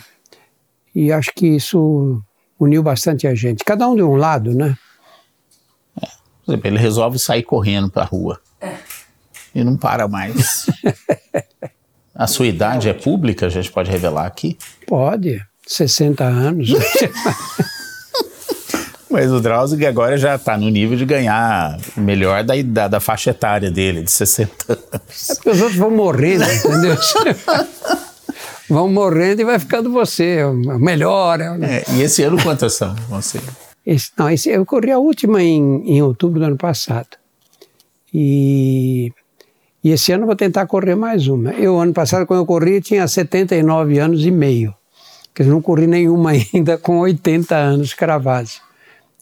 e 0.96 1.12
acho 1.12 1.32
que 1.36 1.48
isso 1.48 2.24
uniu 2.60 2.82
bastante 2.82 3.28
a 3.28 3.36
gente. 3.36 3.64
Cada 3.64 3.88
um 3.88 3.96
de 3.96 4.02
um 4.02 4.16
lado, 4.16 4.54
né? 4.54 4.76
É. 6.02 6.08
Por 6.46 6.52
exemplo, 6.54 6.68
ele 6.68 6.80
resolve 6.80 7.20
sair 7.20 7.44
correndo 7.44 7.90
para 7.90 8.02
a 8.02 8.06
rua. 8.06 8.42
É. 8.60 8.76
E 9.54 9.64
não 9.64 9.78
para 9.78 10.08
mais. 10.08 10.66
a 12.14 12.28
sua 12.28 12.48
idade 12.48 12.90
é 12.90 12.94
pública, 12.94 13.46
a 13.46 13.50
gente 13.50 13.72
pode 13.72 13.90
revelar 13.90 14.26
aqui? 14.26 14.58
Pode, 14.86 15.42
60 15.66 16.24
anos. 16.24 16.70
Mas 19.10 19.30
o 19.32 19.42
Drauzig 19.42 19.86
agora 19.86 20.18
já 20.18 20.36
está 20.36 20.58
no 20.58 20.70
nível 20.70 20.98
de 20.98 21.06
ganhar 21.06 21.78
melhor 21.98 22.46
da, 22.46 22.54
da, 22.64 22.88
da, 22.88 23.00
faixa 23.02 23.32
etária 23.32 23.70
dele, 23.70 24.04
de 24.04 24.12
60 24.12 24.72
anos. 24.72 25.30
É 25.30 25.36
porque 25.36 25.50
os 25.50 25.60
outros 25.60 25.78
vão 25.78 25.92
morrendo, 25.92 26.46
entendeu? 26.46 26.98
vão 28.70 28.90
morrendo 28.90 29.42
e 29.42 29.46
vai 29.46 29.60
ficando 29.60 29.92
você, 29.92 30.44
o 30.46 30.80
melhor. 30.80 31.40
Né? 31.40 31.80
É, 31.80 31.84
e 31.94 32.02
esse 32.02 32.24
ano 32.24 32.42
quantas 32.42 32.74
são 32.74 32.96
você? 33.10 33.42
Esse, 33.86 34.12
não, 34.18 34.30
esse, 34.30 34.50
eu 34.50 34.66
corri 34.66 34.92
a 34.92 34.98
última 34.98 35.44
em, 35.44 35.84
em 35.86 36.02
outubro 36.02 36.40
do 36.40 36.46
ano 36.46 36.58
passado. 36.58 37.10
E, 38.14 39.12
e 39.84 39.90
esse 39.90 40.12
ano 40.12 40.26
vou 40.26 40.36
tentar 40.36 40.68
correr 40.68 40.96
mais 40.96 41.28
uma. 41.28 41.52
Eu, 41.54 41.80
ano 41.80 41.94
passado, 41.94 42.26
quando 42.26 42.42
eu 42.42 42.46
corri, 42.46 42.82
tinha 42.82 43.08
79 43.08 43.98
anos 44.00 44.26
e 44.26 44.32
meio. 44.32 44.74
Porque 45.28 45.44
eu 45.44 45.48
não 45.48 45.62
corri 45.62 45.88
nenhuma 45.88 46.32
ainda 46.54 46.78
com 46.78 47.00
80 47.00 47.56
anos 47.56 47.94
cravados. 47.94 48.62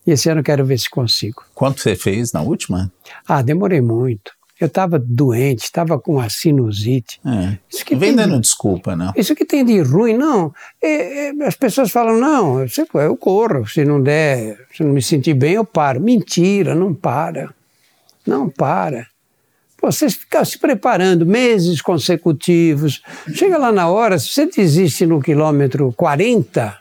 E 0.06 0.12
esse 0.12 0.30
ano 0.30 0.44
quero 0.44 0.66
ver 0.66 0.78
se 0.78 0.90
consigo. 0.90 1.44
Quanto 1.54 1.82
você 1.82 1.96
fez 1.96 2.34
na 2.34 2.42
última? 2.42 2.92
Ah, 3.28 3.42
demorei 3.42 3.80
muito. 3.80 4.32
Eu 4.60 4.68
estava 4.68 5.00
doente, 5.00 5.64
estava 5.64 5.98
com 5.98 6.20
a 6.20 6.30
sinusite. 6.30 7.22
É. 7.26 7.58
Isso 7.72 7.86
que 7.86 7.96
Vem 7.96 8.14
dando 8.14 8.36
de, 8.36 8.42
desculpa, 8.42 8.94
não. 8.94 9.14
Isso 9.16 9.34
que 9.34 9.46
tem 9.46 9.64
de 9.64 9.80
ruim, 9.80 10.18
não. 10.18 10.54
É, 10.84 11.30
é, 11.30 11.44
as 11.46 11.56
pessoas 11.56 11.90
falam, 11.92 12.20
não, 12.20 12.60
eu, 12.60 12.68
eu 12.96 13.16
corro, 13.16 13.66
se 13.66 13.86
não 13.86 14.02
der, 14.02 14.58
se 14.76 14.84
não 14.84 14.92
me 14.92 15.02
sentir 15.02 15.34
bem, 15.34 15.54
eu 15.54 15.64
paro. 15.64 16.02
Mentira, 16.02 16.76
não 16.76 16.94
para. 16.94 17.54
Não 18.28 18.50
para. 18.50 19.08
Vocês 19.82 20.16
ficam 20.16 20.44
se 20.44 20.58
preparando 20.58 21.26
meses 21.26 21.82
consecutivos. 21.82 23.02
Chega 23.34 23.58
lá 23.58 23.72
na 23.72 23.88
hora, 23.88 24.20
se 24.20 24.30
você 24.30 24.46
desiste 24.46 25.06
no 25.06 25.22
quilômetro 25.22 25.94
40, 25.94 26.78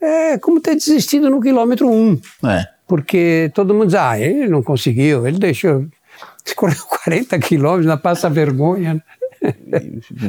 é 0.00 0.38
como 0.38 0.60
ter 0.60 0.74
desistido 0.74 1.30
no 1.30 1.40
quilômetro 1.40 1.88
1. 1.88 2.20
É. 2.44 2.66
Porque 2.86 3.50
todo 3.54 3.72
mundo 3.72 3.86
diz, 3.86 3.94
ah, 3.94 4.18
ele 4.18 4.48
não 4.48 4.62
conseguiu, 4.62 5.26
ele 5.26 5.38
deixou. 5.38 5.86
Correu 6.56 6.82
40 7.04 7.38
quilômetros, 7.38 7.86
não 7.86 7.98
passa 7.98 8.28
vergonha. 8.28 9.02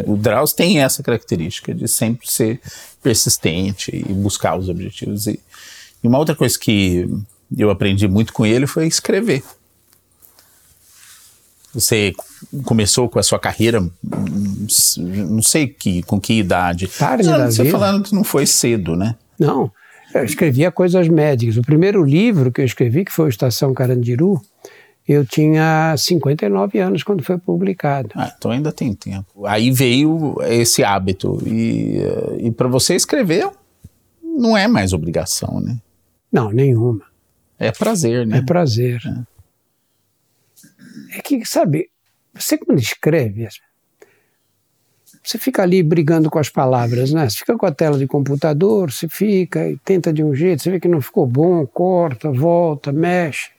O 0.06 0.16
Drauz 0.16 0.54
tem 0.54 0.82
essa 0.82 1.02
característica 1.02 1.74
de 1.74 1.88
sempre 1.88 2.30
ser 2.32 2.62
persistente 3.02 3.92
e 3.94 4.14
buscar 4.14 4.58
os 4.58 4.70
objetivos. 4.70 5.28
E, 5.28 5.40
e 6.04 6.08
uma 6.08 6.20
outra 6.20 6.36
coisa 6.36 6.58
que 6.58 7.10
eu 7.58 7.70
aprendi 7.70 8.08
muito 8.08 8.32
com 8.32 8.46
ele 8.46 8.68
foi 8.68 8.88
escrever. 8.88 9.44
Você 11.74 12.14
começou 12.66 13.08
com 13.08 13.18
a 13.18 13.24
sua 13.24 13.40
carreira, 13.40 13.82
não 14.98 15.42
sei 15.42 15.68
que, 15.68 16.04
com 16.04 16.20
que 16.20 16.34
idade. 16.34 16.88
Tarde 16.88 17.30
não, 17.30 17.38
da 17.38 17.52
você 17.52 17.64
vida. 17.64 17.78
falando 17.78 18.04
que 18.04 18.14
não 18.14 18.24
foi 18.24 18.46
cedo, 18.46 18.96
né? 18.96 19.16
Não, 19.40 19.72
eu 20.14 20.24
escrevia 20.24 20.72
coisas 20.72 21.08
médicas. 21.08 21.58
O 21.58 21.62
primeiro 21.62 22.04
livro 22.04 22.52
que 22.52 22.62
eu 22.62 22.66
escrevi, 22.66 23.06
que 23.06 23.12
foi 23.12 23.26
o 23.26 23.30
Estação 23.30 23.74
Carandiru, 23.74 24.42
eu 25.08 25.26
tinha 25.26 25.96
59 25.98 26.80
anos 26.80 27.04
quando 27.04 27.24
foi 27.24 27.38
publicado. 27.38 28.10
Ah, 28.16 28.32
então 28.38 28.52
ainda 28.52 28.72
tem 28.72 28.94
tempo. 28.94 29.46
Aí 29.46 29.72
veio 29.72 30.36
esse 30.44 30.84
hábito. 30.84 31.42
E, 31.46 31.98
e 32.40 32.52
para 32.52 32.68
você 32.68 32.96
escrever, 32.96 33.50
não 34.24 34.56
é 34.56 34.68
mais 34.68 34.94
obrigação, 34.94 35.60
né? 35.60 35.78
Não, 36.32 36.52
nenhuma. 36.52 37.02
É 37.58 37.72
prazer, 37.72 38.26
né? 38.26 38.40
É 38.40 38.42
prazer. 38.42 39.02
É, 39.06 39.31
é 41.12 41.22
que, 41.22 41.46
sabe, 41.46 41.90
você 42.34 42.58
quando 42.58 42.80
escreve, 42.80 43.48
você 45.24 45.38
fica 45.38 45.62
ali 45.62 45.84
brigando 45.84 46.30
com 46.30 46.40
as 46.40 46.50
palavras, 46.50 47.12
né? 47.12 47.30
Você 47.30 47.38
fica 47.38 47.58
com 47.58 47.66
a 47.66 47.72
tela 47.72 47.98
de 47.98 48.08
computador, 48.08 48.92
você 48.92 49.08
fica 49.08 49.68
e 49.70 49.78
tenta 49.78 50.12
de 50.12 50.24
um 50.24 50.34
jeito, 50.34 50.64
você 50.64 50.72
vê 50.72 50.80
que 50.80 50.88
não 50.88 51.02
ficou 51.02 51.28
bom, 51.28 51.66
corta, 51.66 52.32
volta, 52.32 52.92
mexe. 52.92 53.50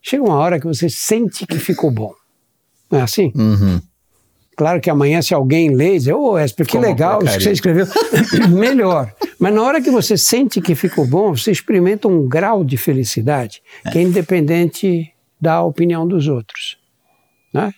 Chega 0.00 0.24
uma 0.24 0.36
hora 0.36 0.58
que 0.58 0.66
você 0.66 0.90
sente 0.90 1.46
que 1.46 1.58
ficou 1.58 1.90
bom. 1.90 2.12
Não 2.90 2.98
é 2.98 3.02
assim? 3.02 3.32
Uhum. 3.34 3.80
Claro 4.56 4.80
que 4.80 4.90
amanhã, 4.90 5.22
se 5.22 5.32
alguém 5.32 5.74
lê, 5.74 5.92
diz, 5.92 6.08
ô, 6.08 6.32
oh, 6.32 6.38
Esper, 6.38 6.66
que 6.66 6.72
Como 6.72 6.84
legal 6.84 7.22
isso 7.22 7.38
que 7.38 7.44
você 7.44 7.52
escreveu, 7.52 7.86
melhor. 8.50 9.12
Mas 9.38 9.54
na 9.54 9.62
hora 9.62 9.80
que 9.80 9.90
você 9.90 10.16
sente 10.16 10.60
que 10.60 10.74
ficou 10.74 11.06
bom, 11.06 11.34
você 11.34 11.50
experimenta 11.50 12.06
um 12.06 12.28
grau 12.28 12.62
de 12.62 12.76
felicidade 12.76 13.62
que 13.90 13.98
é 13.98 14.02
independente 14.02 15.11
da 15.42 15.60
opinião 15.60 16.06
dos 16.06 16.28
outros. 16.28 16.78
Né? 17.52 17.74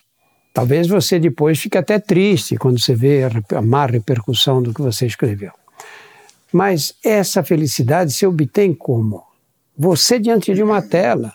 Talvez 0.53 0.87
você 0.87 1.19
depois 1.19 1.59
fique 1.59 1.79
até 1.79 1.99
triste 1.99 2.57
quando 2.57 2.79
você 2.79 2.95
vê 2.95 3.23
a 3.55 3.63
má 3.63 3.87
repercussão 3.87 4.63
do 4.63 4.75
que 4.75 4.83
você 4.83 5.07
escreveu. 5.07 5.51
Mas 6.53 6.95
essa 7.03 7.43
felicidade 7.43 8.13
se 8.13 8.27
obtém 8.27 8.75
como? 8.75 9.25
Você 9.77 10.21
diante 10.21 10.53
de 10.53 10.63
uma 10.63 10.83
tela. 10.83 11.33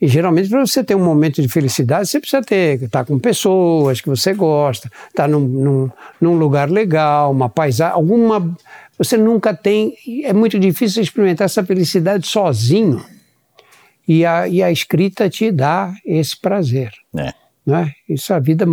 E 0.00 0.06
geralmente, 0.06 0.48
para 0.48 0.64
você 0.64 0.84
ter 0.84 0.94
um 0.94 1.04
momento 1.04 1.42
de 1.42 1.48
felicidade, 1.48 2.08
você 2.08 2.20
precisa 2.20 2.42
ter, 2.42 2.82
estar 2.82 3.00
tá 3.00 3.04
com 3.04 3.18
pessoas 3.18 4.00
que 4.00 4.08
você 4.08 4.32
gosta, 4.32 4.88
estar 5.08 5.24
tá 5.24 5.28
num, 5.28 5.40
num, 5.40 5.90
num 6.20 6.36
lugar 6.38 6.70
legal, 6.70 7.32
uma 7.32 7.48
paisagem, 7.48 7.94
alguma. 7.94 8.56
Você 8.96 9.16
nunca 9.16 9.52
tem. 9.52 9.94
É 10.22 10.32
muito 10.32 10.58
difícil 10.58 11.02
experimentar 11.02 11.46
essa 11.46 11.64
felicidade 11.64 12.26
sozinho. 12.26 13.04
E 14.06 14.24
a, 14.24 14.48
e 14.48 14.62
a 14.62 14.70
escrita 14.70 15.28
te 15.30 15.50
dá 15.50 15.94
esse 16.04 16.38
prazer. 16.38 16.92
É. 17.16 17.32
Né? 17.66 17.92
Isso 18.08 18.32
a 18.34 18.38
vida. 18.38 18.66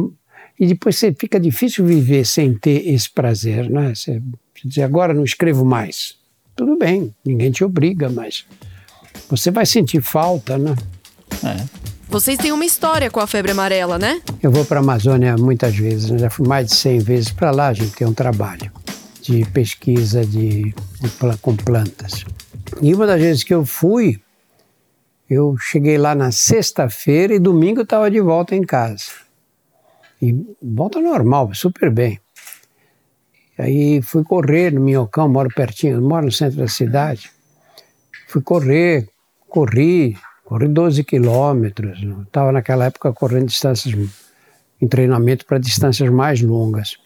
E 0.60 0.68
depois 0.68 0.98
você 0.98 1.14
fica 1.14 1.40
difícil 1.40 1.86
viver 1.86 2.26
sem 2.26 2.54
ter 2.54 2.88
esse 2.88 3.10
prazer. 3.10 3.70
Né? 3.70 3.96
Você, 3.96 4.20
você 4.20 4.68
diz, 4.68 4.78
agora 4.80 5.14
não 5.14 5.24
escrevo 5.24 5.64
mais. 5.64 6.16
Tudo 6.56 6.78
bem, 6.78 7.14
ninguém 7.26 7.50
te 7.52 7.64
obriga, 7.64 8.10
mas 8.10 8.46
você 9.30 9.50
vai 9.50 9.66
sentir 9.66 10.02
falta, 10.02 10.58
né? 10.58 10.76
É. 11.44 11.66
Vocês 12.10 12.38
têm 12.38 12.52
uma 12.52 12.66
história 12.66 13.10
com 13.10 13.22
a 13.22 13.26
febre 13.26 13.52
amarela, 13.52 13.98
né? 13.98 14.22
Eu 14.44 14.52
vou 14.52 14.66
para 14.66 14.80
a 14.80 14.84
Amazônia 14.84 15.38
muitas 15.38 15.74
vezes, 15.76 16.12
né? 16.12 16.18
já 16.18 16.30
fui 16.30 16.46
mais 16.46 16.68
de 16.68 16.76
100 16.76 17.00
vezes 17.00 17.32
para 17.32 17.52
lá, 17.52 17.70
a 17.70 17.74
gente 17.74 17.94
tem 17.94 18.06
um 18.06 18.14
trabalho 18.14 18.70
de 19.22 19.46
pesquisa 19.46 20.26
de, 20.26 20.74
de, 20.74 21.38
com 21.42 21.56
plantas. 21.56 22.26
E 22.82 22.94
uma 22.94 23.08
das 23.08 23.22
vezes 23.22 23.44
que 23.44 23.54
eu 23.54 23.66
fui, 23.66 24.20
eu 25.34 25.56
cheguei 25.58 25.98
lá 25.98 26.14
na 26.14 26.30
sexta-feira 26.30 27.34
e 27.34 27.40
domingo 27.40 27.84
estava 27.84 28.12
de 28.12 28.20
volta 28.20 28.54
em 28.54 28.64
casa. 28.64 29.06
E 30.22 30.36
volta 30.62 31.00
normal, 31.00 31.56
super 31.56 31.90
bem. 31.90 32.20
Aí 33.58 34.02
fui 34.02 34.26
correr 34.26 34.74
no 34.74 34.82
Minhocão, 34.82 35.30
moro 35.30 35.48
pertinho, 35.56 36.02
moro 36.02 36.26
no 36.26 36.32
centro 36.34 36.58
da 36.58 36.68
cidade. 36.68 37.32
Fui 38.28 38.42
correr, 38.42 39.08
corri, 39.48 40.18
corri 40.44 40.68
12 40.68 41.02
quilômetros. 41.06 42.04
Estava 42.26 42.52
naquela 42.52 42.86
época 42.86 43.14
correndo 43.14 43.48
distâncias, 43.48 43.96
em 44.82 44.88
treinamento 44.88 45.46
para 45.46 45.58
distâncias 45.58 46.10
mais 46.10 46.42
longas. 46.42 46.98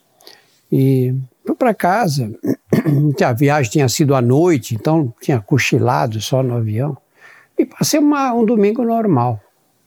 E 0.71 1.13
fui 1.45 1.55
para 1.55 1.75
casa. 1.75 2.33
A 3.23 3.33
viagem 3.33 3.71
tinha 3.71 3.87
sido 3.87 4.15
à 4.15 4.21
noite, 4.21 4.73
então 4.73 5.13
tinha 5.21 5.39
cochilado 5.39 6.19
só 6.19 6.41
no 6.41 6.55
avião. 6.57 6.97
E 7.57 7.65
passei 7.65 7.99
uma, 7.99 8.33
um 8.33 8.45
domingo 8.45 8.83
normal. 8.83 9.39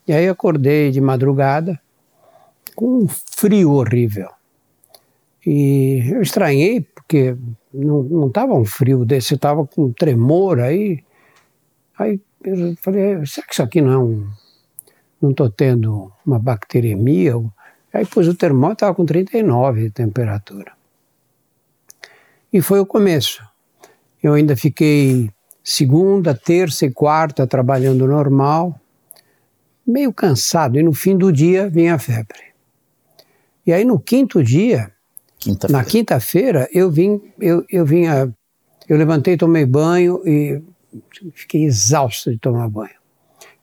E 0.06 0.12
aí 0.12 0.28
acordei 0.28 0.90
de 0.90 1.00
madrugada 1.00 1.78
com 2.74 3.04
um 3.04 3.08
frio 3.08 3.72
horrível. 3.72 4.30
E 5.44 6.02
eu 6.10 6.22
estranhei, 6.22 6.80
porque 6.80 7.36
não 7.72 8.28
estava 8.28 8.54
um 8.54 8.64
frio 8.64 9.04
desse, 9.04 9.34
estava 9.34 9.66
com 9.66 9.86
um 9.86 9.92
tremor 9.92 10.60
aí. 10.60 11.04
Aí 11.98 12.20
eu 12.44 12.76
falei, 12.76 13.24
será 13.26 13.46
que 13.46 13.52
isso 13.52 13.62
aqui 13.62 13.80
não 13.80 13.92
é 13.92 13.98
um. 13.98 14.30
Não 15.20 15.30
estou 15.30 15.50
tendo 15.50 16.12
uma 16.24 16.38
bacteremia? 16.38 17.34
Aí 17.92 18.06
pus 18.06 18.28
o 18.28 18.34
termômetro, 18.34 18.74
estava 18.74 18.94
com 18.94 19.04
39 19.04 19.84
de 19.84 19.90
temperatura. 19.90 20.72
E 22.52 22.60
foi 22.62 22.80
o 22.80 22.86
começo. 22.86 23.42
Eu 24.22 24.34
ainda 24.34 24.56
fiquei 24.56 25.30
segunda, 25.68 26.34
terça 26.34 26.86
e 26.86 26.90
quarta 26.90 27.46
trabalhando 27.46 28.06
normal, 28.06 28.80
meio 29.86 30.10
cansado, 30.14 30.78
e 30.78 30.82
no 30.82 30.94
fim 30.94 31.14
do 31.14 31.30
dia 31.30 31.68
vinha 31.68 31.94
a 31.94 31.98
febre. 31.98 32.38
E 33.66 33.72
aí 33.72 33.84
no 33.84 34.00
quinto 34.00 34.42
dia, 34.42 34.90
Quinta 35.38 35.68
na 35.68 35.84
quinta-feira, 35.84 36.66
eu 36.72 36.90
vim, 36.90 37.20
eu, 37.38 37.62
eu 37.68 37.84
vinha, 37.84 38.34
eu 38.88 38.96
levantei, 38.96 39.36
tomei 39.36 39.66
banho 39.66 40.22
e 40.26 40.62
fiquei 41.34 41.64
exausto 41.64 42.30
de 42.30 42.38
tomar 42.38 42.68
banho. 42.70 42.96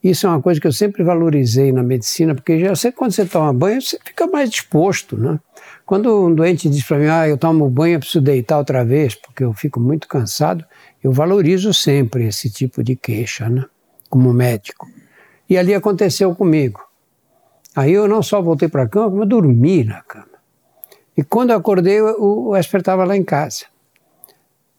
Isso 0.03 0.27
é 0.27 0.29
uma 0.29 0.41
coisa 0.41 0.61
que 0.61 0.67
eu 0.67 0.71
sempre 0.71 1.03
valorizei 1.03 1.71
na 1.71 1.81
medicina, 1.81 2.35
porque 2.35 2.59
já 2.59 2.75
sei 2.75 2.91
quando 2.91 3.13
você 3.13 3.25
toma 3.25 3.51
banho, 3.51 3.81
você 3.81 3.97
fica 4.05 4.27
mais 4.27 4.51
disposto, 4.51 5.17
né? 5.17 5.39
Quando 5.83 6.27
um 6.27 6.33
doente 6.33 6.69
diz 6.69 6.85
para 6.85 6.99
mim, 6.99 7.07
ah, 7.07 7.27
eu 7.27 7.37
tomo 7.37 7.67
banho, 7.67 7.95
eu 7.95 7.99
preciso 7.99 8.21
deitar 8.21 8.59
outra 8.59 8.85
vez, 8.85 9.15
porque 9.15 9.43
eu 9.43 9.51
fico 9.53 9.79
muito 9.79 10.07
cansado, 10.07 10.63
eu 11.05 11.11
valorizo 11.11 11.71
sempre 11.71 12.25
esse 12.25 12.49
tipo 12.49 12.83
de 12.83 12.95
queixa, 12.95 13.47
né? 13.47 13.63
Como 14.09 14.33
médico. 14.33 14.89
E 15.47 15.55
ali 15.55 15.71
aconteceu 15.71 16.33
comigo. 16.33 16.83
Aí 17.75 17.93
eu 17.93 18.07
não 18.07 18.23
só 18.23 18.41
voltei 18.41 18.67
para 18.67 18.83
a 18.83 18.89
cama, 18.89 19.11
como 19.11 19.21
eu 19.21 19.27
dormi 19.27 19.83
na 19.83 20.01
cama. 20.01 20.39
E 21.15 21.21
quando 21.23 21.51
eu 21.51 21.57
acordei, 21.57 22.01
o, 22.01 22.47
o 22.47 22.57
Esper 22.57 22.79
estava 22.79 23.03
lá 23.05 23.15
em 23.15 23.23
casa 23.23 23.65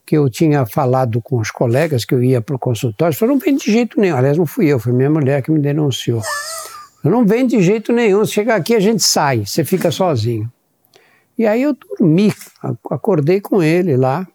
que 0.04 0.16
eu 0.16 0.28
tinha 0.28 0.66
falado 0.66 1.22
com 1.22 1.38
os 1.38 1.52
colegas 1.52 2.04
que 2.04 2.12
eu 2.12 2.20
ia 2.20 2.40
para 2.40 2.56
o 2.56 2.58
consultório, 2.58 3.16
falou, 3.16 3.36
não 3.36 3.40
vem 3.40 3.54
de 3.54 3.70
jeito 3.70 4.00
nenhum. 4.00 4.16
Aliás, 4.16 4.36
não 4.36 4.46
fui 4.46 4.66
eu, 4.66 4.80
foi 4.80 4.92
minha 4.92 5.10
mulher 5.10 5.42
que 5.42 5.52
me 5.52 5.60
denunciou. 5.60 6.22
Eu 7.04 7.10
não 7.12 7.24
vem 7.24 7.46
de 7.46 7.62
jeito 7.62 7.92
nenhum, 7.92 8.24
se 8.24 8.32
chegar 8.32 8.56
aqui 8.56 8.74
a 8.74 8.80
gente 8.80 9.04
sai, 9.04 9.46
você 9.46 9.64
fica 9.64 9.92
sozinho. 9.92 10.50
E 11.38 11.46
aí 11.46 11.62
eu 11.62 11.72
dormi, 11.72 12.32
acordei 12.90 13.40
com 13.40 13.62
ele 13.62 13.96
lá 13.96 14.26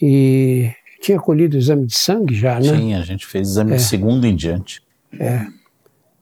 e 0.00 0.72
tinha 1.00 1.18
colhido 1.18 1.56
o 1.56 1.58
exame 1.58 1.86
de 1.86 1.96
sangue 1.96 2.34
já, 2.34 2.58
né? 2.60 2.76
Sim, 2.76 2.94
a 2.94 3.02
gente 3.02 3.26
fez 3.26 3.48
exame 3.48 3.72
É. 3.72 3.76
de 3.76 3.82
segundo 3.82 4.26
em 4.26 4.34
diante. 4.36 4.82
É. 5.18 5.46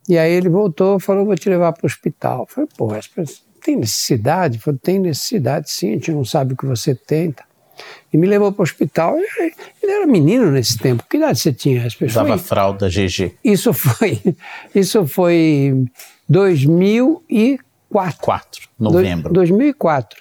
E 0.08 0.16
aí 0.16 0.32
ele 0.32 0.48
voltou, 0.48 1.00
falou, 1.00 1.24
vou 1.26 1.34
te 1.36 1.48
levar 1.48 1.72
para 1.72 1.84
o 1.84 1.86
hospital. 1.86 2.40
Eu 2.42 2.46
falei, 2.46 2.68
pô, 2.76 2.88
tem 3.64 3.76
necessidade? 3.76 4.56
Eu 4.58 4.62
falei, 4.62 4.78
tem 4.82 4.98
necessidade 5.00 5.68
sim, 5.70 5.90
a 5.90 5.92
gente 5.94 6.12
não 6.12 6.24
sabe 6.24 6.54
o 6.54 6.56
que 6.56 6.64
você 6.66 6.94
tenta. 6.94 7.44
E 8.12 8.16
me 8.16 8.26
levou 8.26 8.52
para 8.52 8.60
o 8.60 8.62
hospital. 8.62 9.16
Ele 9.18 9.52
ele 9.82 9.92
era 9.92 10.06
menino 10.06 10.50
nesse 10.50 10.78
tempo. 10.78 11.04
Que 11.10 11.16
idade 11.18 11.38
você 11.38 11.52
tinha? 11.52 11.84
As 11.86 11.94
pessoas- 11.94 12.24
Usava 12.26 12.38
fralda 12.38 12.88
GG. 12.88 13.34
Isso 13.44 13.72
foi, 13.72 14.20
isso 14.74 15.06
foi 15.06 15.84
2004. 16.28 18.18
4, 18.20 18.68
novembro. 18.78 19.32
Dois- 19.32 19.48
2004. 19.50 20.18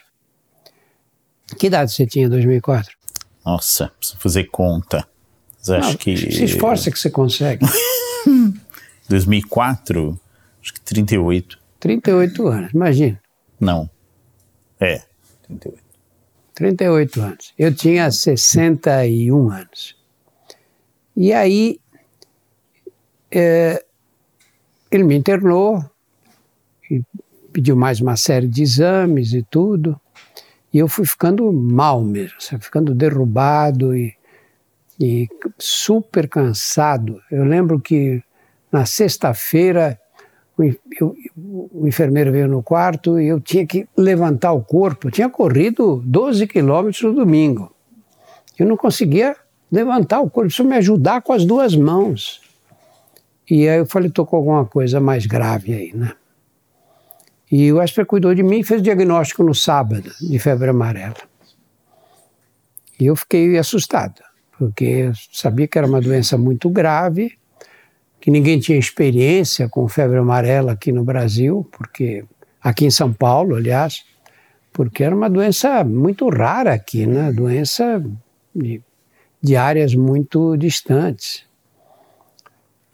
Que 1.58 1.68
idade 1.68 1.92
você 1.94 2.06
tinha 2.06 2.26
em 2.26 2.30
2004? 2.30 2.96
Nossa, 3.46 3.92
preciso 4.00 4.20
fazer 4.20 4.46
conta. 4.46 5.08
Mas 5.60 5.70
acho 5.70 5.90
Não, 5.90 5.98
que. 5.98 6.18
Se 6.18 6.44
esforça 6.44 6.90
que 6.90 7.00
você 7.00 7.10
consegue. 7.10 7.66
2004, 9.08 10.20
acho 10.62 10.74
que 10.74 10.82
38. 10.82 11.60
38 11.80 12.48
anos, 12.48 12.74
imagina. 12.74 13.22
Não. 13.60 13.90
É, 14.80 15.02
38. 15.44 15.86
38 16.56 17.22
anos. 17.22 17.54
Eu 17.58 17.74
tinha 17.74 18.10
61 18.10 19.52
anos. 19.52 19.96
E 21.16 21.32
aí, 21.32 21.80
é, 23.30 23.84
ele 24.90 25.04
me 25.04 25.16
internou, 25.16 25.84
e 26.90 27.04
pediu 27.54 27.76
mais 27.76 28.02
uma 28.02 28.18
série 28.18 28.48
de 28.48 28.64
exames 28.64 29.34
e 29.34 29.44
tudo. 29.44 30.00
E 30.76 30.78
eu 30.78 30.90
fui 30.90 31.06
ficando 31.06 31.54
mal 31.54 32.04
mesmo, 32.04 32.36
ficando 32.60 32.94
derrubado 32.94 33.96
e, 33.96 34.14
e 35.00 35.26
super 35.58 36.28
cansado. 36.28 37.22
Eu 37.32 37.46
lembro 37.46 37.80
que 37.80 38.22
na 38.70 38.86
sexta-feira 38.86 39.98
eu- 41.00 41.16
o 41.38 41.88
enfermeiro 41.88 42.30
veio 42.30 42.50
no 42.50 42.62
quarto 42.62 43.18
e 43.18 43.26
eu 43.26 43.40
tinha 43.40 43.66
que 43.66 43.88
levantar 43.96 44.52
o 44.52 44.62
corpo. 44.62 45.08
Eu 45.08 45.12
tinha 45.12 45.30
corrido 45.30 46.04
12 46.06 46.46
quilômetros 46.46 47.02
no 47.04 47.14
domingo. 47.14 47.74
Eu 48.60 48.66
não 48.66 48.76
conseguia 48.76 49.34
levantar 49.72 50.20
o 50.20 50.30
corpo, 50.30 50.50
preciso 50.50 50.68
me 50.68 50.76
ajudar 50.76 51.22
com 51.22 51.32
as 51.32 51.46
duas 51.46 51.74
mãos. 51.74 52.42
E 53.50 53.66
aí 53.66 53.78
eu 53.78 53.86
falei, 53.86 54.10
tô 54.10 54.26
com 54.26 54.36
alguma 54.36 54.66
coisa 54.66 55.00
mais 55.00 55.26
grave 55.26 55.74
aí, 55.74 55.94
né? 55.96 56.12
E 57.58 57.72
o 57.72 57.82
Esper 57.82 58.06
cuidou 58.06 58.36
de 58.36 58.44
mim 58.44 58.60
e 58.60 58.64
fez 58.66 58.82
o 58.82 58.84
diagnóstico 58.84 59.42
no 59.42 59.56
sábado 59.56 60.12
de 60.20 60.38
febre 60.40 60.72
amarela. 60.72 61.16
E 63.00 63.06
eu 63.06 63.16
fiquei 63.16 63.58
assustado, 63.58 64.22
porque 64.58 65.10
sabia 65.32 65.66
que 65.66 65.78
era 65.78 65.88
uma 65.88 66.02
doença 66.02 66.38
muito 66.38 66.70
grave, 66.70 67.32
que 68.20 68.30
ninguém 68.30 68.60
tinha 68.60 68.78
experiência 68.78 69.70
com 69.70 69.88
febre 69.88 70.18
amarela 70.18 70.74
aqui 70.74 70.92
no 70.92 71.06
Brasil, 71.06 71.66
porque 71.72 72.26
aqui 72.62 72.88
em 72.88 72.92
São 72.92 73.14
Paulo, 73.14 73.56
aliás, 73.56 74.04
porque 74.74 75.02
era 75.02 75.16
uma 75.16 75.30
doença 75.30 75.82
muito 75.86 76.28
rara 76.28 76.74
aqui, 76.74 77.08
né? 77.08 77.32
Doença 77.32 78.04
de, 78.54 78.82
de 79.42 79.56
áreas 79.56 79.96
muito 79.96 80.58
distantes. 80.58 81.46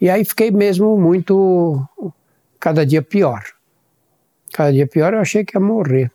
E 0.00 0.08
aí 0.08 0.24
fiquei 0.24 0.52
mesmo 0.52 0.96
muito, 0.96 1.84
cada 2.60 2.86
dia 2.86 3.02
pior. 3.02 3.42
Cada 4.52 4.72
dia 4.72 4.86
pior 4.86 5.14
eu 5.14 5.20
achei 5.20 5.44
que 5.44 5.56
ia 5.56 5.60
morrer. 5.60 6.10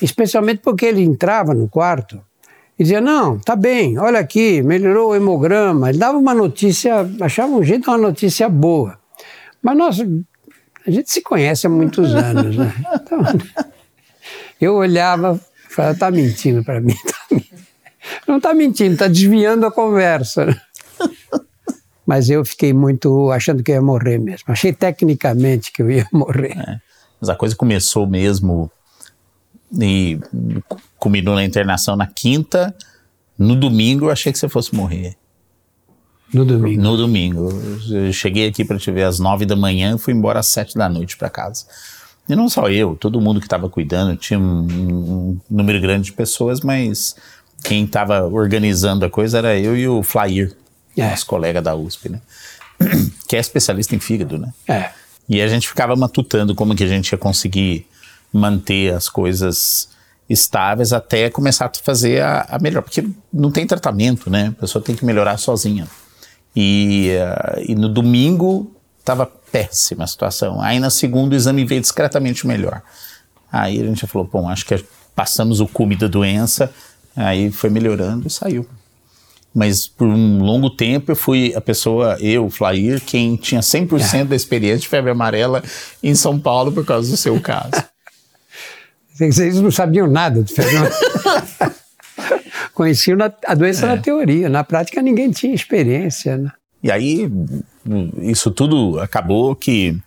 Especialmente 0.00 0.60
porque 0.62 0.86
ele 0.86 1.02
entrava 1.02 1.54
no 1.54 1.68
quarto 1.68 2.22
e 2.78 2.82
dizia: 2.82 3.00
Não, 3.00 3.38
tá 3.38 3.56
bem, 3.56 3.98
olha 3.98 4.20
aqui, 4.20 4.62
melhorou 4.62 5.10
o 5.10 5.16
hemograma. 5.16 5.88
Ele 5.88 5.98
dava 5.98 6.16
uma 6.16 6.34
notícia, 6.34 7.08
achava 7.20 7.52
um 7.52 7.62
jeito, 7.62 7.90
uma 7.90 7.98
notícia 7.98 8.48
boa. 8.48 8.98
Mas 9.62 9.76
nós, 9.76 10.00
a 10.86 10.90
gente 10.90 11.10
se 11.10 11.20
conhece 11.20 11.66
há 11.66 11.70
muitos 11.70 12.14
anos, 12.14 12.56
né? 12.56 12.72
Então, 13.00 13.22
eu 14.60 14.74
olhava 14.74 15.40
e 15.68 15.72
falava: 15.72 15.98
Tá 15.98 16.10
mentindo 16.10 16.62
para 16.62 16.80
mim. 16.80 16.94
tá 16.94 17.18
mentindo." 17.30 17.68
Não 18.26 18.40
tá 18.40 18.54
mentindo, 18.54 18.96
tá 18.96 19.08
desviando 19.08 19.66
a 19.66 19.70
conversa. 19.70 20.46
Mas 22.08 22.30
eu 22.30 22.42
fiquei 22.42 22.72
muito 22.72 23.30
achando 23.30 23.62
que 23.62 23.70
eu 23.70 23.74
ia 23.74 23.82
morrer 23.82 24.16
mesmo. 24.16 24.46
Achei 24.46 24.72
tecnicamente 24.72 25.70
que 25.70 25.82
eu 25.82 25.90
ia 25.90 26.08
morrer. 26.10 26.80
Mas 27.20 27.28
a 27.28 27.36
coisa 27.36 27.54
começou 27.54 28.06
mesmo 28.06 28.70
e 29.78 30.18
culminou 30.98 31.34
na 31.34 31.44
internação 31.44 31.96
na 31.96 32.06
quinta. 32.06 32.74
No 33.38 33.54
domingo 33.54 34.06
eu 34.06 34.10
achei 34.10 34.32
que 34.32 34.38
você 34.38 34.48
fosse 34.48 34.74
morrer. 34.74 35.16
No 36.32 36.46
domingo. 36.46 36.80
No 36.80 36.96
domingo. 36.96 37.50
Eu 37.90 38.10
cheguei 38.10 38.48
aqui 38.48 38.64
para 38.64 38.78
te 38.78 38.90
ver 38.90 39.02
às 39.02 39.18
nove 39.18 39.44
da 39.44 39.54
manhã 39.54 39.94
e 39.94 39.98
fui 39.98 40.14
embora 40.14 40.40
às 40.40 40.46
sete 40.46 40.78
da 40.78 40.88
noite 40.88 41.14
para 41.14 41.28
casa. 41.28 41.66
E 42.26 42.34
não 42.34 42.48
só 42.48 42.70
eu, 42.70 42.96
todo 42.96 43.20
mundo 43.20 43.38
que 43.38 43.46
estava 43.46 43.68
cuidando, 43.68 44.16
tinha 44.16 44.38
um, 44.38 44.66
um, 44.66 45.40
número 45.50 45.78
grande 45.78 46.06
de 46.06 46.12
pessoas, 46.14 46.62
mas 46.62 47.16
quem 47.62 47.84
estava 47.84 48.26
organizando 48.26 49.04
a 49.04 49.10
coisa 49.10 49.36
era 49.36 49.58
eu 49.58 49.76
e 49.76 49.86
o 49.86 50.02
Flair, 50.02 50.56
é. 51.00 51.10
nosso 51.10 51.26
colega 51.26 51.60
da 51.60 51.74
USP, 51.74 52.08
né? 52.08 52.20
que 53.26 53.36
é 53.36 53.40
especialista 53.40 53.94
em 53.94 54.00
fígado, 54.00 54.38
né? 54.38 54.52
É. 54.66 54.90
E 55.28 55.40
a 55.42 55.48
gente 55.48 55.68
ficava 55.68 55.94
matutando 55.94 56.54
como 56.54 56.74
que 56.74 56.84
a 56.84 56.88
gente 56.88 57.12
ia 57.12 57.18
conseguir 57.18 57.86
manter 58.32 58.94
as 58.94 59.08
coisas 59.08 59.88
estáveis 60.28 60.92
até 60.92 61.30
começar 61.30 61.66
a 61.66 61.70
fazer 61.82 62.22
a, 62.22 62.46
a 62.50 62.58
melhor, 62.58 62.82
porque 62.82 63.06
não 63.32 63.50
tem 63.50 63.66
tratamento, 63.66 64.30
né? 64.30 64.54
A 64.56 64.60
pessoa 64.60 64.82
tem 64.82 64.94
que 64.94 65.04
melhorar 65.04 65.38
sozinha. 65.38 65.86
E, 66.54 67.10
uh, 67.16 67.60
e 67.66 67.74
no 67.74 67.88
domingo 67.88 68.74
estava 68.98 69.26
péssima 69.26 70.04
a 70.04 70.06
situação. 70.06 70.60
Aí 70.60 70.78
na 70.78 70.90
segunda 70.90 71.34
o 71.34 71.36
exame 71.36 71.64
veio 71.64 71.80
discretamente 71.80 72.46
melhor. 72.46 72.82
Aí 73.50 73.80
a 73.80 73.84
gente 73.84 74.06
falou, 74.06 74.28
bom, 74.30 74.48
acho 74.48 74.66
que 74.66 74.84
passamos 75.14 75.60
o 75.60 75.66
cume 75.66 75.96
da 75.96 76.06
doença, 76.06 76.70
aí 77.16 77.50
foi 77.50 77.70
melhorando 77.70 78.26
e 78.26 78.30
saiu. 78.30 78.66
Mas 79.58 79.88
por 79.88 80.06
um 80.06 80.38
longo 80.38 80.70
tempo 80.70 81.10
eu 81.10 81.16
fui 81.16 81.52
a 81.52 81.60
pessoa, 81.60 82.16
eu, 82.20 82.48
Flair, 82.48 83.00
quem 83.04 83.34
tinha 83.34 83.60
100% 83.60 84.26
da 84.30 84.36
experiência 84.36 84.78
de 84.78 84.88
febre 84.88 85.10
amarela 85.10 85.64
em 86.00 86.14
São 86.14 86.38
Paulo 86.38 86.70
por 86.70 86.84
causa 86.84 87.10
do 87.10 87.16
seu 87.16 87.40
caso. 87.40 87.72
Vocês 89.18 89.60
não 89.60 89.72
sabiam 89.72 90.06
nada 90.06 90.44
de 90.44 90.54
febre 90.54 90.76
amarela. 90.76 91.74
Conheciam 92.72 93.18
a 93.44 93.54
doença 93.56 93.86
é. 93.86 93.88
na 93.88 93.96
teoria, 94.00 94.48
na 94.48 94.62
prática 94.62 95.02
ninguém 95.02 95.32
tinha 95.32 95.52
experiência. 95.52 96.38
Né? 96.38 96.52
E 96.80 96.92
aí, 96.92 97.28
isso 98.22 98.52
tudo 98.52 99.00
acabou 99.00 99.56
que 99.56 99.98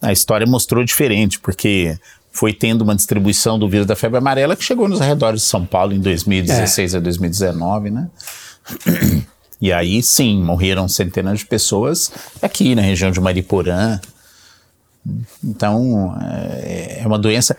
a 0.00 0.10
história 0.10 0.46
mostrou 0.46 0.82
diferente, 0.82 1.38
porque 1.38 1.98
foi 2.32 2.54
tendo 2.54 2.80
uma 2.80 2.96
distribuição 2.96 3.58
do 3.58 3.68
vírus 3.68 3.86
da 3.86 3.94
febre 3.94 4.16
amarela 4.16 4.56
que 4.56 4.64
chegou 4.64 4.88
nos 4.88 5.02
arredores 5.02 5.42
de 5.42 5.48
São 5.48 5.66
Paulo 5.66 5.92
em 5.92 6.00
2016 6.00 6.94
é. 6.94 6.96
a 6.96 7.00
2019, 7.00 7.90
né? 7.90 8.08
E 9.60 9.70
aí, 9.72 10.02
sim, 10.02 10.42
morreram 10.42 10.88
centenas 10.88 11.40
de 11.40 11.46
pessoas 11.46 12.10
aqui 12.40 12.74
na 12.74 12.80
região 12.80 13.10
de 13.10 13.20
Mariporã. 13.20 14.00
Então, 15.44 16.16
é, 16.62 17.00
é 17.02 17.06
uma 17.06 17.18
doença. 17.18 17.54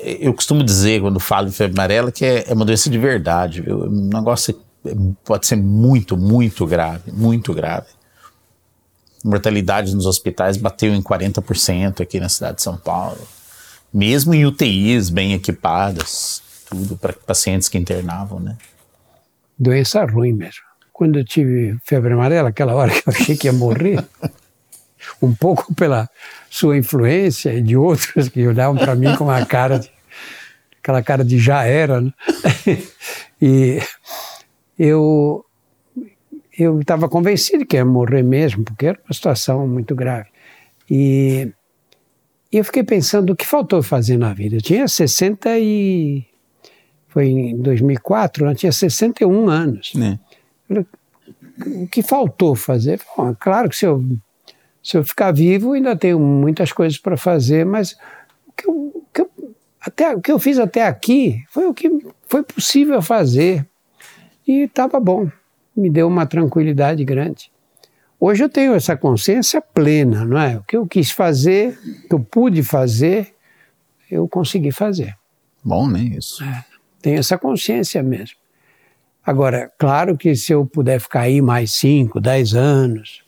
Eu 0.00 0.32
costumo 0.32 0.64
dizer, 0.64 1.02
quando 1.02 1.20
falo 1.20 1.48
de 1.48 1.54
febre 1.54 1.76
amarela, 1.78 2.10
que 2.10 2.24
é, 2.24 2.48
é 2.48 2.54
uma 2.54 2.64
doença 2.64 2.88
de 2.88 2.98
verdade. 2.98 3.60
Viu? 3.60 3.84
Um 3.84 4.08
negócio 4.08 4.58
pode 5.24 5.46
ser 5.46 5.56
muito, 5.56 6.16
muito 6.16 6.66
grave, 6.66 7.12
muito 7.12 7.52
grave. 7.52 7.86
Mortalidade 9.22 9.94
nos 9.94 10.06
hospitais 10.06 10.56
bateu 10.56 10.94
em 10.94 11.02
40% 11.02 12.00
aqui 12.00 12.18
na 12.18 12.28
cidade 12.28 12.56
de 12.56 12.62
São 12.62 12.76
Paulo. 12.76 13.20
Mesmo 13.92 14.32
em 14.32 14.46
UTIs 14.46 15.10
bem 15.10 15.34
equipadas, 15.34 16.42
tudo 16.68 16.96
para 16.96 17.12
pacientes 17.12 17.68
que 17.68 17.76
internavam, 17.78 18.40
né? 18.40 18.56
Doença 19.62 20.04
ruim 20.04 20.32
mesmo. 20.32 20.62
Quando 20.92 21.18
eu 21.18 21.24
tive 21.24 21.78
febre 21.84 22.12
amarela, 22.12 22.48
aquela 22.48 22.74
hora 22.74 22.90
que 22.90 23.08
eu 23.08 23.12
achei 23.14 23.36
que 23.36 23.46
ia 23.46 23.52
morrer, 23.52 24.04
um 25.22 25.32
pouco 25.34 25.74
pela 25.74 26.08
sua 26.50 26.76
influência 26.76 27.54
e 27.54 27.62
de 27.62 27.76
outros 27.76 28.28
que 28.28 28.46
olhavam 28.46 28.76
para 28.76 28.94
mim 28.94 29.14
com 29.16 29.24
uma 29.24 29.44
cara 29.46 29.78
de, 29.78 29.90
aquela 30.80 31.02
cara 31.02 31.24
de 31.24 31.38
já 31.38 31.64
era, 31.64 32.00
né? 32.00 32.12
e 33.40 33.78
eu 34.78 35.44
eu 36.58 36.80
estava 36.80 37.08
convencido 37.08 37.64
que 37.64 37.76
ia 37.76 37.84
morrer 37.84 38.22
mesmo, 38.22 38.62
porque 38.64 38.86
era 38.86 39.00
uma 39.06 39.14
situação 39.14 39.66
muito 39.66 39.94
grave. 39.94 40.28
E, 40.90 41.50
eu 42.52 42.62
fiquei 42.64 42.82
pensando 42.82 43.30
o 43.30 43.36
que 43.36 43.46
faltou 43.46 43.82
fazer 43.82 44.18
na 44.18 44.34
vida. 44.34 44.56
Eu 44.56 44.60
tinha 44.60 44.86
60 44.86 45.58
e 45.58 46.26
foi 47.12 47.28
em 47.28 47.56
2004, 47.60 48.46
eu 48.46 48.54
tinha 48.54 48.72
61 48.72 49.48
anos. 49.48 49.92
É. 49.96 50.18
O 51.66 51.86
que 51.86 52.02
faltou 52.02 52.54
fazer? 52.54 53.00
Bom, 53.16 53.30
é 53.30 53.36
claro 53.38 53.68
que 53.68 53.76
se 53.76 53.84
eu, 53.84 54.02
se 54.82 54.96
eu 54.96 55.04
ficar 55.04 55.30
vivo, 55.32 55.72
ainda 55.72 55.94
tenho 55.94 56.18
muitas 56.18 56.72
coisas 56.72 56.98
para 56.98 57.16
fazer, 57.16 57.66
mas 57.66 57.92
o 58.48 58.52
que, 58.56 58.68
eu, 58.68 58.72
o, 58.72 59.04
que 59.12 59.20
eu, 59.20 59.30
até, 59.80 60.14
o 60.14 60.20
que 60.20 60.32
eu 60.32 60.38
fiz 60.38 60.58
até 60.58 60.86
aqui 60.86 61.44
foi 61.50 61.66
o 61.66 61.74
que 61.74 61.90
foi 62.26 62.42
possível 62.42 63.02
fazer 63.02 63.68
e 64.48 64.62
estava 64.62 64.98
bom. 64.98 65.30
Me 65.76 65.90
deu 65.90 66.08
uma 66.08 66.26
tranquilidade 66.26 67.04
grande. 67.04 67.52
Hoje 68.18 68.44
eu 68.44 68.48
tenho 68.48 68.74
essa 68.74 68.96
consciência 68.96 69.60
plena, 69.60 70.24
não 70.24 70.38
é? 70.38 70.56
O 70.56 70.62
que 70.62 70.76
eu 70.76 70.86
quis 70.86 71.10
fazer, 71.10 71.78
o 72.04 72.08
que 72.08 72.14
eu 72.14 72.20
pude 72.20 72.62
fazer, 72.62 73.34
eu 74.10 74.26
consegui 74.28 74.72
fazer. 74.72 75.14
Bom, 75.62 75.88
né? 75.88 76.00
Isso. 76.00 76.42
É, 76.42 76.64
tenho 77.02 77.18
essa 77.18 77.36
consciência 77.36 78.02
mesmo. 78.02 78.36
Agora, 79.24 79.70
claro 79.78 80.16
que 80.16 80.34
se 80.34 80.52
eu 80.52 80.64
puder 80.64 81.00
ficar 81.00 81.22
aí 81.22 81.40
mais 81.40 81.72
5, 81.72 82.20
10 82.20 82.54
anos, 82.54 83.22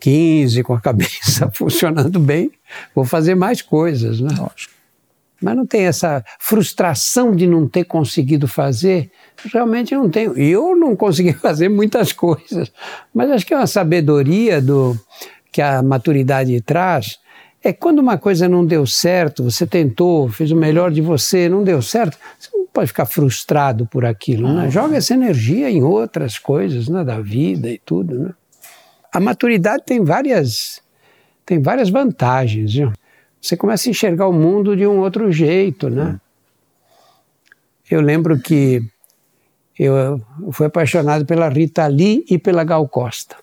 15, 0.00 0.62
com 0.62 0.74
a 0.74 0.80
cabeça 0.80 1.50
funcionando 1.54 2.18
bem, 2.18 2.50
vou 2.94 3.04
fazer 3.04 3.34
mais 3.34 3.60
coisas, 3.60 4.20
né? 4.20 4.34
Lógico 4.36 4.74
mas 5.44 5.56
não 5.56 5.66
tem 5.66 5.82
essa 5.82 6.24
frustração 6.38 7.36
de 7.36 7.46
não 7.46 7.68
ter 7.68 7.84
conseguido 7.84 8.48
fazer. 8.48 9.10
Realmente 9.52 9.94
não 9.94 10.08
tenho. 10.08 10.36
Eu 10.38 10.74
não 10.74 10.96
consegui 10.96 11.34
fazer 11.36 11.68
muitas 11.68 12.12
coisas, 12.12 12.72
mas 13.12 13.30
acho 13.30 13.46
que 13.46 13.52
é 13.52 13.56
uma 13.58 13.66
sabedoria 13.66 14.60
do 14.62 14.98
que 15.52 15.60
a 15.60 15.82
maturidade 15.82 16.58
traz. 16.62 17.18
É 17.62 17.72
quando 17.72 17.98
uma 17.98 18.16
coisa 18.16 18.48
não 18.48 18.64
deu 18.64 18.86
certo, 18.86 19.44
você 19.44 19.66
tentou, 19.66 20.28
fez 20.28 20.50
o 20.50 20.56
melhor 20.56 20.90
de 20.90 21.00
você, 21.02 21.48
não 21.48 21.62
deu 21.62 21.80
certo, 21.82 22.18
você 22.38 22.50
pode 22.74 22.88
ficar 22.88 23.06
frustrado 23.06 23.86
por 23.86 24.04
aquilo. 24.04 24.52
Né? 24.52 24.70
Joga 24.70 24.96
essa 24.96 25.14
energia 25.14 25.70
em 25.70 25.82
outras 25.82 26.38
coisas 26.38 26.88
né, 26.88 27.04
da 27.04 27.20
vida 27.20 27.70
e 27.70 27.78
tudo. 27.78 28.18
Né? 28.18 28.34
A 29.12 29.20
maturidade 29.20 29.84
tem 29.86 30.02
várias, 30.02 30.82
tem 31.46 31.62
várias 31.62 31.88
vantagens. 31.88 32.74
Viu? 32.74 32.92
você 33.44 33.58
começa 33.58 33.88
a 33.88 33.90
enxergar 33.90 34.26
o 34.26 34.32
mundo 34.32 34.74
de 34.74 34.86
um 34.86 35.00
outro 35.00 35.30
jeito, 35.30 35.90
né? 35.90 36.18
Eu 37.90 38.00
lembro 38.00 38.40
que 38.40 38.80
eu 39.78 40.18
fui 40.50 40.66
apaixonado 40.66 41.26
pela 41.26 41.50
Rita 41.50 41.86
Lee 41.86 42.24
e 42.30 42.38
pela 42.38 42.64
Gal 42.64 42.88
Costa. 42.88 43.36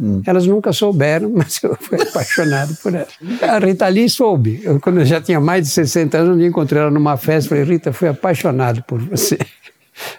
Hum. 0.00 0.22
Elas 0.24 0.46
nunca 0.46 0.72
souberam, 0.72 1.30
mas 1.34 1.62
eu 1.62 1.76
fui 1.80 2.00
apaixonado 2.00 2.76
por 2.82 2.94
elas. 2.94 3.08
A 3.42 3.58
Rita 3.58 3.88
Lee 3.88 4.08
soube. 4.08 4.60
Eu, 4.62 4.78
quando 4.80 5.00
eu 5.00 5.06
já 5.06 5.20
tinha 5.20 5.40
mais 5.40 5.64
de 5.66 5.70
60 5.72 6.18
anos, 6.18 6.38
dia 6.38 6.46
encontrei 6.46 6.80
ela 6.80 6.90
numa 6.90 7.16
festa, 7.16 7.50
falei, 7.50 7.64
Rita, 7.64 7.92
fui 7.92 8.08
apaixonado 8.08 8.82
por 8.84 9.00
você. 9.00 9.38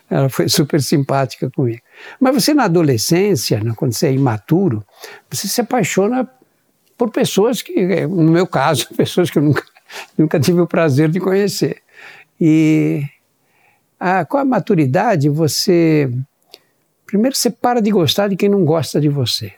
Ela 0.10 0.28
foi 0.28 0.50
super 0.50 0.82
simpática 0.82 1.50
comigo. 1.50 1.80
Mas 2.20 2.36
você 2.36 2.54
na 2.54 2.65
adolescência, 2.65 3.63
né, 3.63 3.72
quando 3.78 3.94
você 3.94 4.08
é 4.08 4.13
imaturo, 4.13 4.84
você 5.30 5.48
se 5.48 5.62
apaixona 5.62 6.30
por 6.98 7.10
pessoas 7.12 7.62
que, 7.62 8.06
no 8.06 8.32
meu 8.32 8.46
caso, 8.46 8.89
pessoas 8.98 9.30
que 9.30 9.38
eu 9.38 9.44
nunca, 9.44 9.63
nunca 10.18 10.38
tive 10.38 10.60
o 10.60 10.68
prazer 10.68 11.10
de 11.10 11.20
conhecer. 11.22 11.82
E 12.39 13.04
a, 13.98 14.26
com 14.26 14.38
a 14.38 14.44
maturidade, 14.44 15.30
você. 15.30 16.12
Primeiro, 17.06 17.36
você 17.36 17.50
para 17.50 17.82
de 17.82 17.89
gostar 17.89 18.28
de 18.28 18.36
quem 18.36 18.50
não 18.50 18.63
gosta 18.63 19.00
de 19.00 19.10
você. 19.10 19.54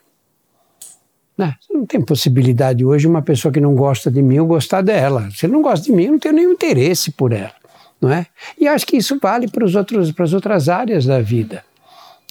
Né? 1.38 1.56
não 1.74 1.86
tem 1.86 2.02
possibilidade 2.02 2.86
hoje 2.86 3.08
uma 3.08 3.22
pessoa 3.22 3.52
que 3.52 3.60
não 3.60 3.74
gosta 3.74 4.12
de 4.12 4.22
mim 4.22 4.36
eu 4.36 4.46
gostar 4.46 4.82
dela. 4.82 5.30
Se 5.32 5.48
não 5.48 5.62
gosta 5.62 5.86
de 5.86 5.92
mim, 5.92 6.06
eu 6.06 6.12
não 6.12 6.20
tenho 6.20 6.36
nenhum 6.36 6.52
interesse 6.52 7.12
por 7.12 7.32
ela. 7.32 7.54
Não 8.00 8.12
é? 8.12 8.26
E 8.60 8.68
acho 8.68 8.86
que 8.86 8.98
isso 8.98 9.18
vale 9.22 9.48
para, 9.48 9.64
os 9.64 9.76
outros, 9.76 10.12
para 10.12 10.26
as 10.26 10.34
outras 10.34 10.70
áreas 10.70 11.06
da 11.06 11.22
vida. 11.22 11.64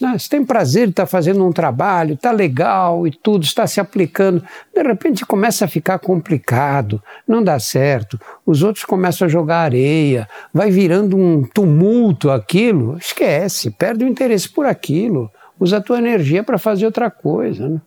Ah, 0.03 0.17
você 0.17 0.29
tem 0.29 0.43
prazer 0.43 0.87
de 0.87 0.91
estar 0.91 1.05
fazendo 1.05 1.45
um 1.45 1.51
trabalho, 1.51 2.15
está 2.15 2.31
legal 2.31 3.05
e 3.05 3.11
tudo, 3.11 3.43
está 3.43 3.67
se 3.67 3.79
aplicando. 3.79 4.43
De 4.73 4.81
repente 4.81 5.25
começa 5.25 5.65
a 5.65 5.67
ficar 5.67 5.99
complicado, 5.99 7.01
não 7.27 7.43
dá 7.43 7.59
certo. 7.59 8.19
Os 8.43 8.63
outros 8.63 8.83
começam 8.83 9.27
a 9.27 9.29
jogar 9.29 9.59
areia, 9.59 10.27
vai 10.51 10.71
virando 10.71 11.15
um 11.15 11.43
tumulto 11.43 12.31
aquilo. 12.31 12.97
Esquece, 12.97 13.69
perde 13.69 14.03
o 14.03 14.07
interesse 14.07 14.49
por 14.49 14.65
aquilo. 14.65 15.29
Usa 15.59 15.77
a 15.77 15.81
tua 15.81 15.99
energia 15.99 16.43
para 16.43 16.57
fazer 16.57 16.85
outra 16.85 17.11
coisa. 17.11 17.69
Né? 17.69 17.81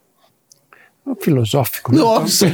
É 1.07 1.23
filosófico. 1.23 1.93
Né? 1.93 1.99
Nossa! 1.99 2.47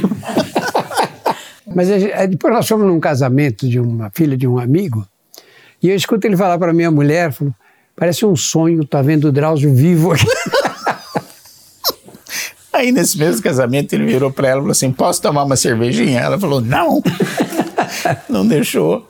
Mas 1.73 1.87
depois 2.29 2.53
nós 2.53 2.67
fomos 2.67 2.85
num 2.85 2.99
casamento 2.99 3.67
de 3.67 3.79
uma 3.79 4.11
filha 4.13 4.35
de 4.35 4.47
um 4.47 4.59
amigo 4.59 5.07
e 5.81 5.89
eu 5.89 5.95
escuto 5.95 6.27
ele 6.27 6.35
falar 6.35 6.59
para 6.59 6.73
minha 6.73 6.91
mulher, 6.91 7.31
falou, 7.31 7.53
Parece 7.95 8.25
um 8.25 8.35
sonho, 8.35 8.85
tá 8.85 9.01
vendo 9.01 9.25
o 9.25 9.31
Drauzio 9.31 9.73
vivo 9.73 10.11
aqui. 10.11 10.25
Aí 12.73 12.91
nesse 12.91 13.17
mesmo 13.17 13.43
casamento 13.43 13.93
ele 13.93 14.05
virou 14.05 14.31
para 14.31 14.47
ela 14.47 14.59
e 14.59 14.61
falou 14.61 14.71
assim: 14.71 14.91
Posso 14.91 15.21
tomar 15.21 15.43
uma 15.43 15.55
cervejinha? 15.55 16.19
Ela 16.19 16.39
falou: 16.39 16.61
Não, 16.61 17.03
não 18.27 18.47
deixou. 18.47 19.07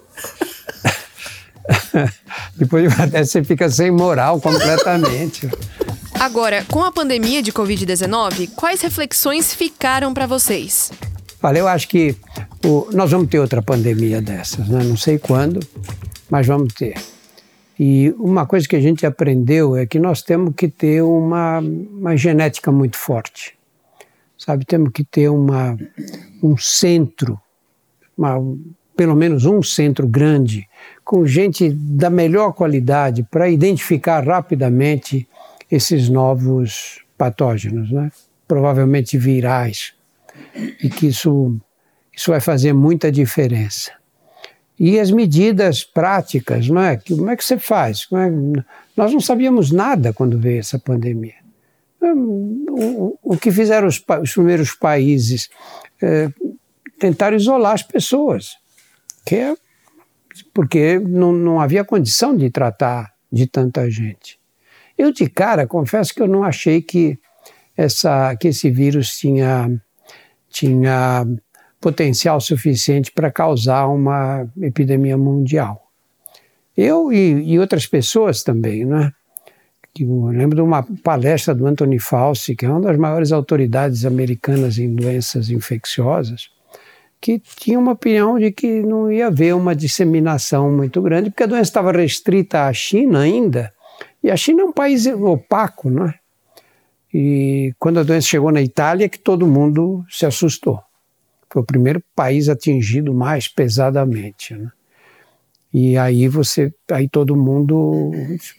Depois 2.57 2.99
até 2.99 3.23
você 3.23 3.43
fica 3.43 3.69
sem 3.69 3.91
moral 3.91 4.41
completamente. 4.41 5.49
Agora, 6.21 6.63
com 6.65 6.83
a 6.83 6.91
pandemia 6.91 7.41
de 7.41 7.51
Covid-19, 7.51 8.51
quais 8.55 8.79
reflexões 8.79 9.55
ficaram 9.55 10.13
para 10.13 10.27
vocês? 10.27 10.91
Olha, 11.41 11.57
eu 11.57 11.67
acho 11.67 11.87
que 11.87 12.15
o, 12.63 12.87
nós 12.93 13.09
vamos 13.09 13.27
ter 13.27 13.39
outra 13.39 13.59
pandemia 13.59 14.21
dessas, 14.21 14.69
né? 14.69 14.83
não 14.83 14.95
sei 14.95 15.17
quando, 15.17 15.59
mas 16.29 16.45
vamos 16.45 16.75
ter. 16.75 16.93
E 17.79 18.13
uma 18.19 18.45
coisa 18.45 18.67
que 18.67 18.75
a 18.75 18.79
gente 18.79 19.03
aprendeu 19.03 19.75
é 19.75 19.87
que 19.87 19.97
nós 19.97 20.21
temos 20.21 20.53
que 20.55 20.67
ter 20.67 21.01
uma, 21.01 21.57
uma 21.57 22.15
genética 22.15 22.71
muito 22.71 22.97
forte, 22.97 23.57
sabe? 24.37 24.63
Temos 24.63 24.91
que 24.93 25.03
ter 25.03 25.27
uma, 25.27 25.75
um 26.43 26.55
centro, 26.55 27.41
uma, 28.15 28.37
pelo 28.95 29.15
menos 29.15 29.45
um 29.45 29.63
centro 29.63 30.07
grande, 30.07 30.69
com 31.03 31.25
gente 31.25 31.71
da 31.71 32.11
melhor 32.11 32.53
qualidade 32.53 33.23
para 33.23 33.49
identificar 33.49 34.23
rapidamente 34.23 35.27
esses 35.71 36.09
novos 36.09 36.99
patógenos, 37.17 37.91
né? 37.91 38.11
provavelmente 38.47 39.17
virais, 39.17 39.93
e 40.83 40.89
que 40.89 41.07
isso, 41.07 41.57
isso 42.11 42.31
vai 42.31 42.41
fazer 42.41 42.73
muita 42.73 43.11
diferença. 43.11 43.91
E 44.77 44.99
as 44.99 45.11
medidas 45.11 45.83
práticas, 45.83 46.67
não 46.67 46.81
é? 46.81 46.97
Como 46.97 47.29
é 47.29 47.37
que 47.37 47.45
você 47.45 47.57
faz? 47.57 48.07
É? 48.11 48.63
Nós 48.97 49.13
não 49.13 49.21
sabíamos 49.21 49.71
nada 49.71 50.11
quando 50.11 50.39
veio 50.39 50.59
essa 50.59 50.79
pandemia. 50.79 51.35
O, 52.01 53.17
o 53.21 53.37
que 53.37 53.51
fizeram 53.51 53.87
os, 53.87 54.03
os 54.21 54.33
primeiros 54.33 54.73
países? 54.73 55.49
É, 56.01 56.29
tentaram 56.99 57.37
isolar 57.37 57.73
as 57.73 57.83
pessoas, 57.83 58.57
que 59.25 59.35
é 59.35 59.55
porque 60.53 60.99
não, 60.99 61.31
não 61.31 61.61
havia 61.61 61.85
condição 61.85 62.35
de 62.35 62.49
tratar 62.49 63.13
de 63.31 63.47
tanta 63.47 63.89
gente. 63.89 64.40
Eu, 64.97 65.11
de 65.11 65.29
cara, 65.29 65.65
confesso 65.67 66.13
que 66.13 66.21
eu 66.21 66.27
não 66.27 66.43
achei 66.43 66.81
que, 66.81 67.17
essa, 67.75 68.35
que 68.35 68.49
esse 68.49 68.69
vírus 68.69 69.17
tinha, 69.17 69.69
tinha 70.49 71.25
potencial 71.79 72.39
suficiente 72.39 73.11
para 73.11 73.31
causar 73.31 73.87
uma 73.87 74.47
epidemia 74.61 75.17
mundial. 75.17 75.87
Eu 76.77 77.11
e, 77.11 77.53
e 77.53 77.59
outras 77.59 77.85
pessoas 77.85 78.43
também, 78.43 78.85
né? 78.85 79.11
Eu 79.99 80.27
lembro 80.27 80.55
de 80.55 80.61
uma 80.61 80.83
palestra 81.03 81.53
do 81.53 81.67
Anthony 81.67 81.99
Fauci, 81.99 82.55
que 82.55 82.65
é 82.65 82.69
uma 82.69 82.79
das 82.79 82.97
maiores 82.97 83.33
autoridades 83.33 84.05
americanas 84.05 84.77
em 84.77 84.95
doenças 84.95 85.49
infecciosas, 85.49 86.49
que 87.19 87.39
tinha 87.39 87.77
uma 87.77 87.91
opinião 87.91 88.39
de 88.39 88.51
que 88.51 88.81
não 88.81 89.11
ia 89.11 89.27
haver 89.27 89.53
uma 89.53 89.75
disseminação 89.75 90.71
muito 90.71 91.01
grande, 91.01 91.29
porque 91.29 91.43
a 91.43 91.47
doença 91.47 91.69
estava 91.69 91.91
restrita 91.91 92.67
à 92.67 92.73
China 92.73 93.19
ainda, 93.19 93.73
e 94.23 94.29
a 94.29 94.37
China 94.37 94.61
é 94.61 94.65
um 94.65 94.71
país 94.71 95.05
opaco, 95.07 95.89
não 95.89 96.05
é? 96.05 96.15
E 97.13 97.73
quando 97.77 97.99
a 97.99 98.03
doença 98.03 98.27
chegou 98.27 98.51
na 98.51 98.61
Itália, 98.61 99.09
que 99.09 99.19
todo 99.19 99.47
mundo 99.47 100.05
se 100.09 100.25
assustou. 100.25 100.79
Foi 101.49 101.61
o 101.61 101.65
primeiro 101.65 102.01
país 102.15 102.47
atingido 102.47 103.13
mais 103.13 103.47
pesadamente, 103.47 104.55
né? 104.55 104.71
E 105.73 105.97
aí 105.97 106.27
você, 106.27 106.73
aí 106.91 107.07
todo 107.07 107.35
mundo, 107.35 108.11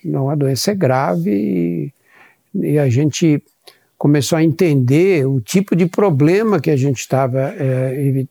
não, 0.04 0.30
a 0.30 0.34
doença 0.34 0.70
é 0.70 0.74
grave 0.74 1.30
e, 1.30 1.92
e 2.54 2.78
a 2.78 2.88
gente 2.88 3.42
começou 3.98 4.36
a 4.36 4.42
entender 4.42 5.26
o 5.26 5.40
tipo 5.40 5.76
de 5.76 5.86
problema 5.86 6.58
que 6.58 6.70
a 6.70 6.76
gente 6.76 6.98
estava 6.98 7.54
é, 7.56 8.24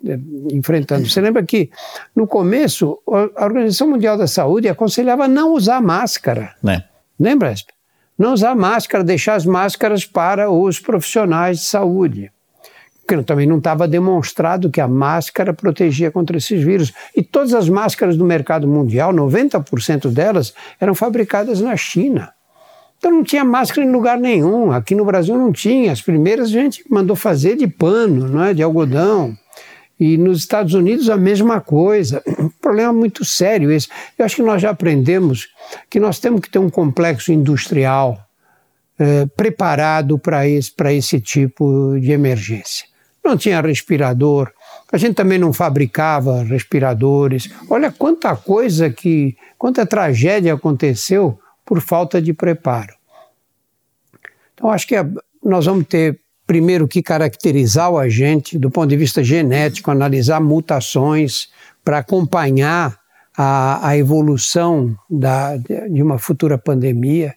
enfrentando. 0.52 1.08
Você 1.08 1.22
lembra 1.22 1.44
que 1.44 1.70
no 2.16 2.28
começo 2.28 3.00
a 3.08 3.46
Organização 3.46 3.90
Mundial 3.90 4.18
da 4.18 4.28
Saúde 4.28 4.68
aconselhava 4.68 5.28
não 5.28 5.54
usar 5.54 5.80
máscara. 5.80 6.56
Né? 6.62 6.84
Lembra, 7.22 7.52
Esp? 7.52 7.70
Não 8.18 8.34
usar 8.34 8.56
máscara, 8.56 9.04
deixar 9.04 9.36
as 9.36 9.46
máscaras 9.46 10.06
para 10.06 10.50
os 10.50 10.80
profissionais 10.80 11.60
de 11.60 11.66
saúde. 11.66 12.32
Porque 13.06 13.24
também 13.24 13.46
não 13.46 13.60
estava 13.60 13.88
demonstrado 13.88 14.72
que 14.72 14.82
a 14.82 14.88
máscara 14.88 15.54
protegia 15.54 16.10
contra 16.10 16.38
esses 16.38 16.64
vírus. 16.64 16.92
E 17.16 17.22
todas 17.22 17.54
as 17.54 17.70
máscaras 17.70 18.18
do 18.18 18.26
mercado 18.26 18.68
mundial, 18.68 19.14
90% 19.14 20.10
delas, 20.10 20.54
eram 20.80 20.96
fabricadas 20.96 21.62
na 21.62 21.76
China. 21.78 22.34
Então 22.98 23.12
não 23.12 23.24
tinha 23.24 23.44
máscara 23.44 23.86
em 23.86 23.92
lugar 23.92 24.18
nenhum. 24.18 24.72
Aqui 24.72 24.96
no 24.96 25.06
Brasil 25.06 25.36
não 25.38 25.52
tinha. 25.52 25.92
As 25.92 26.02
primeiras 26.02 26.50
a 26.50 26.52
gente 26.52 26.84
mandou 26.90 27.16
fazer 27.16 27.56
de 27.56 27.68
pano, 27.68 28.28
não 28.28 28.44
é? 28.44 28.54
de 28.54 28.64
algodão. 28.64 29.36
E 30.02 30.18
nos 30.18 30.40
Estados 30.40 30.74
Unidos 30.74 31.12
a 31.12 31.16
mesma 31.16 31.62
coisa. 31.62 32.24
Um 32.40 32.50
problema 32.60 32.92
muito 32.92 33.24
sério 33.24 33.72
esse. 33.72 33.88
Eu 34.18 34.26
acho 34.26 34.38
que 34.38 34.42
nós 34.42 34.60
já 34.60 34.72
aprendemos 34.72 35.50
que 35.88 36.00
nós 36.00 36.18
temos 36.18 36.42
que 36.42 36.50
ter 36.50 36.58
um 36.58 36.72
complexo 36.72 37.32
industrial 37.32 38.18
eh, 38.98 39.28
preparado 39.38 40.18
para 40.18 40.48
esse, 40.48 40.74
esse 40.88 41.22
tipo 41.22 42.00
de 42.00 42.12
emergência. 42.12 42.88
Não 43.24 43.38
tinha 43.38 43.62
respirador, 43.62 44.52
a 44.92 44.98
gente 44.98 45.14
também 45.14 45.38
não 45.38 45.54
fabricava 45.54 46.42
respiradores. 46.42 47.52
Olha 47.70 47.92
quanta 47.92 48.36
coisa 48.36 48.90
que, 48.90 49.38
quanta 49.56 49.86
tragédia 49.86 50.56
aconteceu 50.56 51.40
por 51.64 51.80
falta 51.80 52.20
de 52.20 52.34
preparo. 52.34 52.96
Então 54.56 54.72
acho 54.72 54.88
que 54.88 54.96
nós 55.44 55.68
vamos 55.68 55.86
ter 55.86 56.20
primeiro, 56.52 56.86
que 56.86 57.02
caracterizar 57.02 57.90
o 57.90 57.98
agente 57.98 58.60
do 58.60 58.70
ponto 58.70 58.90
de 58.90 58.98
vista 58.98 59.24
genético, 59.24 59.90
analisar 59.90 60.42
mutações 60.42 61.48
para 61.82 62.00
acompanhar 62.00 62.98
a, 63.38 63.88
a 63.88 63.98
evolução 63.98 64.94
da, 65.10 65.56
de 65.56 66.04
uma 66.04 66.20
futura 66.20 66.58
pandemia. 66.58 67.34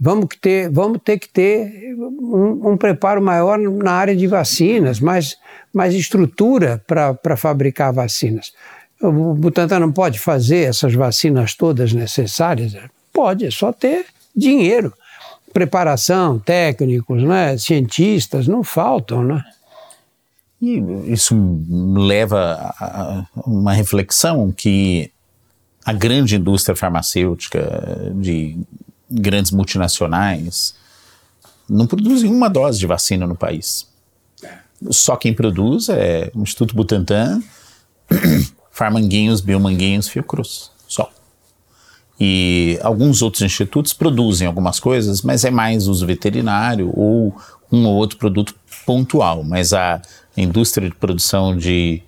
Vamos 0.00 0.26
ter, 0.40 0.68
vamos 0.68 0.98
ter 1.04 1.20
que 1.20 1.28
ter 1.28 1.94
um, 1.96 2.72
um 2.72 2.76
preparo 2.76 3.22
maior 3.22 3.60
na 3.60 3.92
área 3.92 4.16
de 4.16 4.26
vacinas, 4.26 4.98
mais, 4.98 5.36
mais 5.72 5.94
estrutura 5.94 6.82
para 6.84 7.36
fabricar 7.36 7.92
vacinas. 7.92 8.52
O 9.00 9.34
Butantan 9.34 9.78
não 9.78 9.92
pode 9.92 10.18
fazer 10.18 10.68
essas 10.68 10.94
vacinas 10.94 11.54
todas 11.54 11.92
necessárias? 11.92 12.76
Pode, 13.12 13.46
é 13.46 13.52
só 13.52 13.72
ter 13.72 14.04
dinheiro 14.34 14.92
preparação, 15.52 16.38
técnicos, 16.38 17.22
né, 17.22 17.56
cientistas, 17.58 18.46
não 18.46 18.64
faltam, 18.64 19.22
né? 19.22 19.44
E 20.60 20.78
isso 21.12 21.34
leva 21.68 22.72
a 22.78 23.26
uma 23.44 23.72
reflexão 23.72 24.52
que 24.52 25.10
a 25.84 25.92
grande 25.92 26.36
indústria 26.36 26.76
farmacêutica 26.76 28.12
de 28.14 28.56
grandes 29.10 29.50
multinacionais 29.50 30.74
não 31.68 31.86
produzem 31.86 32.30
uma 32.30 32.48
dose 32.48 32.78
de 32.78 32.86
vacina 32.86 33.26
no 33.26 33.34
país. 33.34 33.88
Só 34.90 35.16
quem 35.16 35.34
produz 35.34 35.88
é 35.88 36.30
o 36.34 36.42
Instituto 36.42 36.74
Butantan, 36.74 37.42
Farmanguinhos, 38.70 39.40
Biomanguinhos, 39.40 40.08
Fiocruz. 40.08 40.71
E 42.24 42.78
alguns 42.82 43.20
outros 43.20 43.42
institutos 43.42 43.92
produzem 43.92 44.46
algumas 44.46 44.78
coisas, 44.78 45.22
mas 45.22 45.44
é 45.44 45.50
mais 45.50 45.88
uso 45.88 46.06
veterinário 46.06 46.92
ou 46.94 47.36
um 47.72 47.84
ou 47.84 47.96
outro 47.96 48.16
produto 48.16 48.54
pontual. 48.86 49.42
Mas 49.42 49.72
a 49.72 50.00
indústria 50.36 50.88
de 50.88 50.94
produção 50.94 51.56
de, 51.56 52.00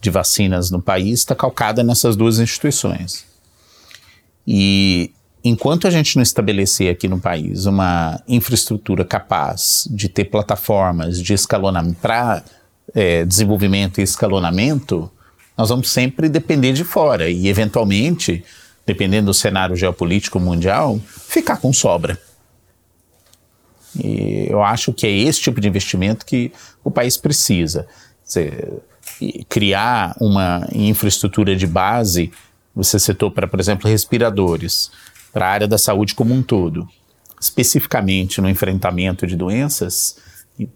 de 0.00 0.10
vacinas 0.10 0.70
no 0.70 0.80
país 0.80 1.18
está 1.18 1.34
calcada 1.34 1.82
nessas 1.82 2.14
duas 2.14 2.38
instituições. 2.38 3.24
E 4.46 5.10
enquanto 5.42 5.88
a 5.88 5.90
gente 5.90 6.14
não 6.14 6.22
estabelecer 6.22 6.88
aqui 6.88 7.08
no 7.08 7.18
país 7.18 7.66
uma 7.66 8.22
infraestrutura 8.28 9.04
capaz 9.04 9.88
de 9.90 10.08
ter 10.08 10.26
plataformas 10.26 11.20
de 11.20 11.34
escalonamento 11.34 11.98
para 12.00 12.44
é, 12.94 13.24
desenvolvimento 13.24 13.98
e 13.98 14.04
escalonamento, 14.04 15.10
nós 15.56 15.68
vamos 15.68 15.90
sempre 15.90 16.28
depender 16.28 16.74
de 16.74 16.84
fora 16.84 17.28
e, 17.28 17.48
eventualmente, 17.48 18.44
dependendo 18.88 19.26
do 19.26 19.34
cenário 19.34 19.76
geopolítico 19.76 20.40
mundial, 20.40 20.98
ficar 21.06 21.58
com 21.58 21.74
sobra. 21.74 22.18
E 23.94 24.46
eu 24.48 24.62
acho 24.62 24.94
que 24.94 25.06
é 25.06 25.10
esse 25.10 25.42
tipo 25.42 25.60
de 25.60 25.68
investimento 25.68 26.24
que 26.24 26.50
o 26.82 26.90
país 26.90 27.18
precisa. 27.18 27.86
Dizer, 28.24 28.80
criar 29.46 30.16
uma 30.18 30.66
infraestrutura 30.72 31.54
de 31.54 31.66
base, 31.66 32.32
você 32.74 32.98
citou 32.98 33.30
para, 33.30 33.46
por 33.46 33.60
exemplo, 33.60 33.90
respiradores, 33.90 34.90
para 35.34 35.46
a 35.46 35.50
área 35.50 35.68
da 35.68 35.76
saúde 35.76 36.14
como 36.14 36.32
um 36.32 36.42
todo, 36.42 36.88
especificamente 37.38 38.40
no 38.40 38.48
enfrentamento 38.48 39.26
de 39.26 39.36
doenças 39.36 40.16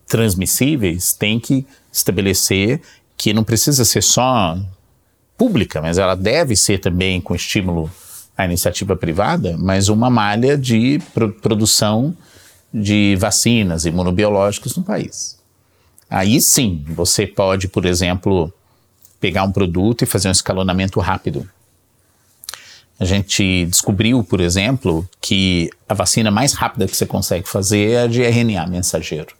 transmissíveis, 0.06 1.14
tem 1.14 1.40
que 1.40 1.66
estabelecer 1.90 2.82
que 3.16 3.32
não 3.32 3.42
precisa 3.42 3.86
ser 3.86 4.02
só 4.02 4.58
pública, 5.34 5.80
mas 5.80 5.96
ela 5.96 6.14
deve 6.14 6.54
ser 6.54 6.78
também 6.78 7.22
com 7.22 7.34
estímulo 7.34 7.90
à 8.36 8.44
iniciativa 8.44 8.96
privada, 8.96 9.56
mas 9.58 9.88
uma 9.88 10.08
malha 10.08 10.56
de 10.56 10.98
pro 11.12 11.32
produção 11.32 12.16
de 12.72 13.16
vacinas 13.16 13.84
imunobiológicos 13.84 14.76
no 14.76 14.82
país. 14.82 15.38
Aí 16.08 16.40
sim, 16.40 16.84
você 16.88 17.26
pode, 17.26 17.68
por 17.68 17.84
exemplo, 17.84 18.52
pegar 19.20 19.44
um 19.44 19.52
produto 19.52 20.02
e 20.02 20.06
fazer 20.06 20.28
um 20.28 20.32
escalonamento 20.32 20.98
rápido. 21.00 21.48
A 22.98 23.04
gente 23.04 23.66
descobriu, 23.66 24.22
por 24.22 24.40
exemplo, 24.40 25.08
que 25.20 25.70
a 25.88 25.94
vacina 25.94 26.30
mais 26.30 26.52
rápida 26.52 26.86
que 26.86 26.96
você 26.96 27.06
consegue 27.06 27.48
fazer 27.48 27.90
é 27.90 28.02
a 28.02 28.06
de 28.06 28.22
RNA 28.22 28.66
mensageiro. 28.66 29.34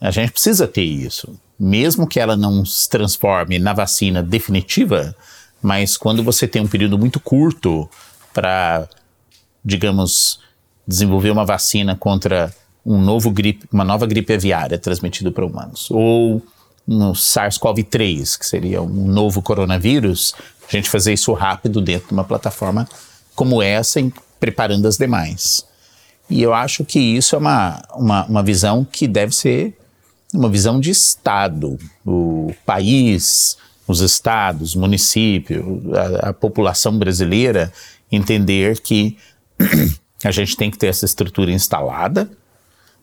A 0.00 0.10
gente 0.10 0.32
precisa 0.32 0.66
ter 0.66 0.84
isso. 0.84 1.38
Mesmo 1.58 2.06
que 2.06 2.18
ela 2.18 2.36
não 2.36 2.64
se 2.64 2.88
transforme 2.88 3.58
na 3.58 3.72
vacina 3.72 4.22
definitiva, 4.22 5.14
mas 5.62 5.96
quando 5.96 6.22
você 6.22 6.46
tem 6.48 6.62
um 6.62 6.68
período 6.68 6.98
muito 6.98 7.20
curto 7.20 7.88
para, 8.32 8.88
digamos, 9.64 10.40
desenvolver 10.86 11.30
uma 11.30 11.44
vacina 11.44 11.94
contra 11.94 12.54
um 12.84 13.00
novo 13.00 13.30
gripe, 13.30 13.66
uma 13.72 13.84
nova 13.84 14.06
gripe 14.06 14.32
aviária 14.32 14.78
transmitida 14.78 15.30
para 15.30 15.44
humanos, 15.44 15.90
ou 15.90 16.42
no 16.86 17.12
SARS-CoV-3, 17.12 18.38
que 18.38 18.46
seria 18.46 18.82
um 18.82 19.06
novo 19.06 19.42
coronavírus, 19.42 20.34
a 20.68 20.72
gente 20.72 20.88
fazer 20.88 21.12
isso 21.12 21.32
rápido 21.32 21.80
dentro 21.80 22.08
de 22.08 22.14
uma 22.14 22.24
plataforma 22.24 22.88
como 23.34 23.62
essa, 23.62 24.00
em, 24.00 24.12
preparando 24.38 24.86
as 24.86 24.96
demais. 24.96 25.64
E 26.28 26.42
eu 26.42 26.54
acho 26.54 26.84
que 26.84 26.98
isso 26.98 27.34
é 27.34 27.38
uma, 27.38 27.82
uma, 27.94 28.24
uma 28.26 28.42
visão 28.42 28.84
que 28.84 29.08
deve 29.08 29.34
ser 29.34 29.76
uma 30.32 30.48
visão 30.48 30.80
de 30.80 30.90
Estado. 30.90 31.78
O 32.06 32.54
país, 32.64 33.56
os 33.90 34.00
estados, 34.00 34.74
município, 34.74 35.82
a, 35.94 36.30
a 36.30 36.32
população 36.32 36.98
brasileira 36.98 37.72
entender 38.10 38.80
que 38.80 39.18
a 40.24 40.30
gente 40.30 40.56
tem 40.56 40.70
que 40.70 40.78
ter 40.78 40.86
essa 40.86 41.04
estrutura 41.04 41.50
instalada 41.50 42.30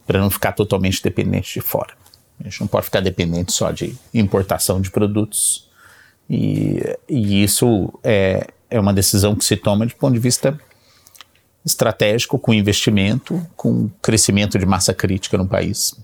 para 0.06 0.20
não 0.20 0.30
ficar 0.30 0.54
totalmente 0.54 1.04
dependente 1.04 1.54
de 1.54 1.62
fora. 1.62 1.94
A 2.40 2.44
gente 2.44 2.62
não 2.62 2.68
pode 2.68 2.86
ficar 2.86 3.02
dependente 3.02 3.52
só 3.52 3.72
de 3.72 3.96
importação 4.14 4.80
de 4.80 4.92
produtos. 4.92 5.68
E, 6.30 6.80
e 7.10 7.44
isso 7.44 7.92
é, 8.04 8.48
é 8.70 8.80
uma 8.80 8.94
decisão 8.94 9.36
que 9.36 9.44
se 9.44 9.56
toma 9.56 9.86
de 9.86 9.96
ponto 9.96 10.14
de 10.14 10.20
vista 10.20 10.58
estratégico, 11.66 12.40
com 12.40 12.54
investimento, 12.54 13.46
com 13.56 13.90
crescimento 14.02 14.58
de 14.58 14.66
massa 14.66 14.94
crítica 14.94 15.38
no 15.38 15.48
país. 15.48 15.96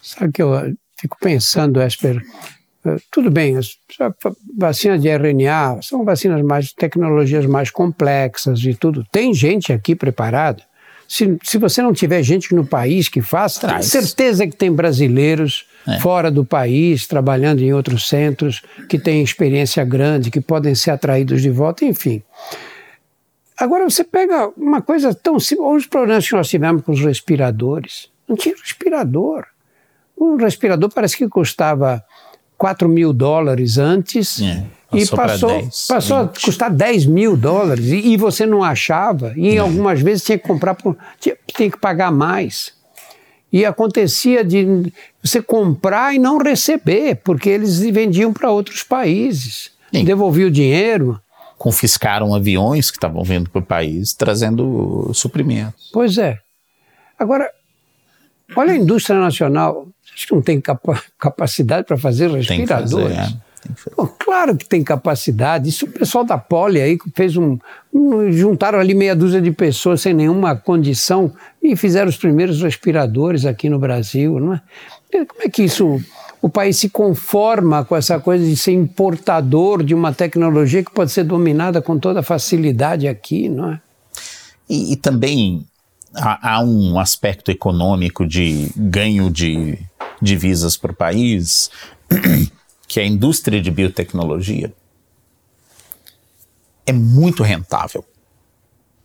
Sabe 0.00 0.32
que 0.32 0.42
eu 0.42 0.74
fico 0.98 1.18
pensando, 1.20 1.82
Esper, 1.82 2.22
tudo 3.10 3.30
bem, 3.30 3.56
as 3.56 3.76
vacinas 4.56 5.00
de 5.00 5.08
RNA 5.08 5.80
são 5.82 6.04
vacinas 6.04 6.42
mais, 6.42 6.72
tecnologias 6.72 7.46
mais 7.46 7.70
complexas 7.70 8.60
e 8.64 8.74
tudo. 8.74 9.04
Tem 9.10 9.32
gente 9.34 9.72
aqui 9.72 9.94
preparada. 9.94 10.62
Se, 11.08 11.38
se 11.42 11.56
você 11.56 11.80
não 11.80 11.94
tiver 11.94 12.22
gente 12.22 12.54
no 12.54 12.66
país 12.66 13.08
que 13.08 13.22
faça, 13.22 13.66
tenho 13.66 13.82
certeza 13.82 14.46
que 14.46 14.54
tem 14.54 14.70
brasileiros 14.70 15.66
é. 15.86 15.98
fora 16.00 16.30
do 16.30 16.44
país, 16.44 17.06
trabalhando 17.06 17.62
em 17.62 17.72
outros 17.72 18.06
centros, 18.06 18.62
que 18.88 18.98
têm 18.98 19.22
experiência 19.22 19.82
grande, 19.86 20.30
que 20.30 20.40
podem 20.40 20.74
ser 20.74 20.90
atraídos 20.90 21.40
de 21.40 21.48
volta, 21.48 21.86
enfim. 21.86 22.22
Agora 23.56 23.88
você 23.88 24.04
pega 24.04 24.52
uma 24.56 24.82
coisa 24.82 25.14
tão 25.14 25.40
simples, 25.40 25.66
os 25.66 25.86
problemas 25.86 26.28
que 26.28 26.34
nós 26.34 26.48
tivemos 26.48 26.82
com 26.82 26.92
os 26.92 27.00
respiradores. 27.00 28.10
Não 28.28 28.36
tinha 28.36 28.54
respirador. 28.54 29.46
Um 30.16 30.36
respirador 30.36 30.90
parece 30.92 31.16
que 31.16 31.28
custava 31.28 32.04
4 32.58 32.88
mil 32.88 33.12
dólares 33.12 33.78
antes 33.78 34.42
é, 34.42 34.64
e 34.92 35.06
passou, 35.06 35.48
10, 35.48 35.86
passou 35.86 36.16
a 36.16 36.28
custar 36.28 36.70
10 36.70 37.06
mil 37.06 37.36
dólares. 37.36 37.86
E, 37.86 38.08
e 38.08 38.16
você 38.16 38.44
não 38.44 38.64
achava 38.64 39.32
e 39.36 39.56
é. 39.56 39.58
algumas 39.58 40.02
vezes 40.02 40.24
tinha 40.24 40.36
que 40.36 40.46
comprar 40.46 40.74
por, 40.74 40.98
tinha, 41.20 41.36
tinha 41.46 41.70
que 41.70 41.78
pagar 41.78 42.10
mais. 42.10 42.76
E 43.50 43.64
acontecia 43.64 44.44
de 44.44 44.92
você 45.22 45.40
comprar 45.40 46.14
e 46.14 46.18
não 46.18 46.36
receber 46.36 47.20
porque 47.24 47.48
eles 47.48 47.78
vendiam 47.78 48.32
para 48.32 48.50
outros 48.50 48.82
países. 48.82 49.70
Sim. 49.90 50.04
devolvia 50.04 50.48
o 50.48 50.50
dinheiro. 50.50 51.18
Confiscaram 51.56 52.34
aviões 52.34 52.90
que 52.90 52.98
estavam 52.98 53.24
vindo 53.24 53.48
para 53.48 53.60
o 53.60 53.64
país 53.64 54.12
trazendo 54.12 55.10
suprimentos. 55.14 55.90
Pois 55.92 56.18
é. 56.18 56.38
Agora 57.18 57.50
olha 58.56 58.72
a 58.72 58.76
indústria 58.76 59.18
nacional 59.18 59.88
Acho 60.18 60.26
que 60.26 60.34
não 60.34 60.42
tem 60.42 60.60
capa 60.60 61.00
capacidade 61.16 61.86
para 61.86 61.96
fazer 61.96 62.28
respiradores. 62.28 62.48
Tem 62.48 62.66
que 62.66 62.74
fazer, 62.74 63.12
é. 63.12 63.48
Bom, 63.96 64.08
claro 64.18 64.56
que 64.56 64.66
tem 64.66 64.82
capacidade. 64.82 65.68
Isso 65.68 65.84
o 65.84 65.90
pessoal 65.90 66.24
da 66.24 66.36
Poli 66.36 66.80
aí 66.80 66.98
fez 67.14 67.36
um, 67.36 67.56
um, 67.94 68.32
juntaram 68.32 68.80
ali 68.80 68.94
meia 68.94 69.14
dúzia 69.14 69.40
de 69.40 69.52
pessoas 69.52 70.00
sem 70.00 70.12
nenhuma 70.12 70.56
condição 70.56 71.32
e 71.62 71.76
fizeram 71.76 72.08
os 72.08 72.16
primeiros 72.16 72.60
respiradores 72.60 73.44
aqui 73.44 73.68
no 73.68 73.78
Brasil, 73.78 74.40
não 74.40 74.54
é? 74.54 74.60
Como 75.24 75.42
é 75.42 75.48
que 75.48 75.62
isso 75.62 76.00
o 76.42 76.48
país 76.48 76.76
se 76.78 76.88
conforma 76.88 77.84
com 77.84 77.94
essa 77.94 78.18
coisa 78.18 78.44
de 78.44 78.56
ser 78.56 78.72
importador 78.72 79.84
de 79.84 79.94
uma 79.94 80.12
tecnologia 80.12 80.82
que 80.82 80.90
pode 80.90 81.12
ser 81.12 81.22
dominada 81.22 81.80
com 81.80 81.96
toda 81.96 82.24
facilidade 82.24 83.06
aqui, 83.06 83.48
não 83.48 83.72
é? 83.72 83.80
E, 84.68 84.94
e 84.94 84.96
também 84.96 85.64
há, 86.18 86.54
há, 86.54 86.60
um 86.60 86.98
aspecto 86.98 87.50
econômico 87.50 88.26
de 88.26 88.70
ganho 88.76 89.30
de 89.30 89.78
divisas 90.20 90.76
para 90.76 90.92
o 90.92 90.96
país, 90.96 91.70
que 92.86 93.00
é 93.00 93.02
a 93.02 93.06
indústria 93.06 93.60
de 93.60 93.70
biotecnologia, 93.70 94.72
é 96.86 96.92
muito 96.92 97.42
rentável. 97.42 98.04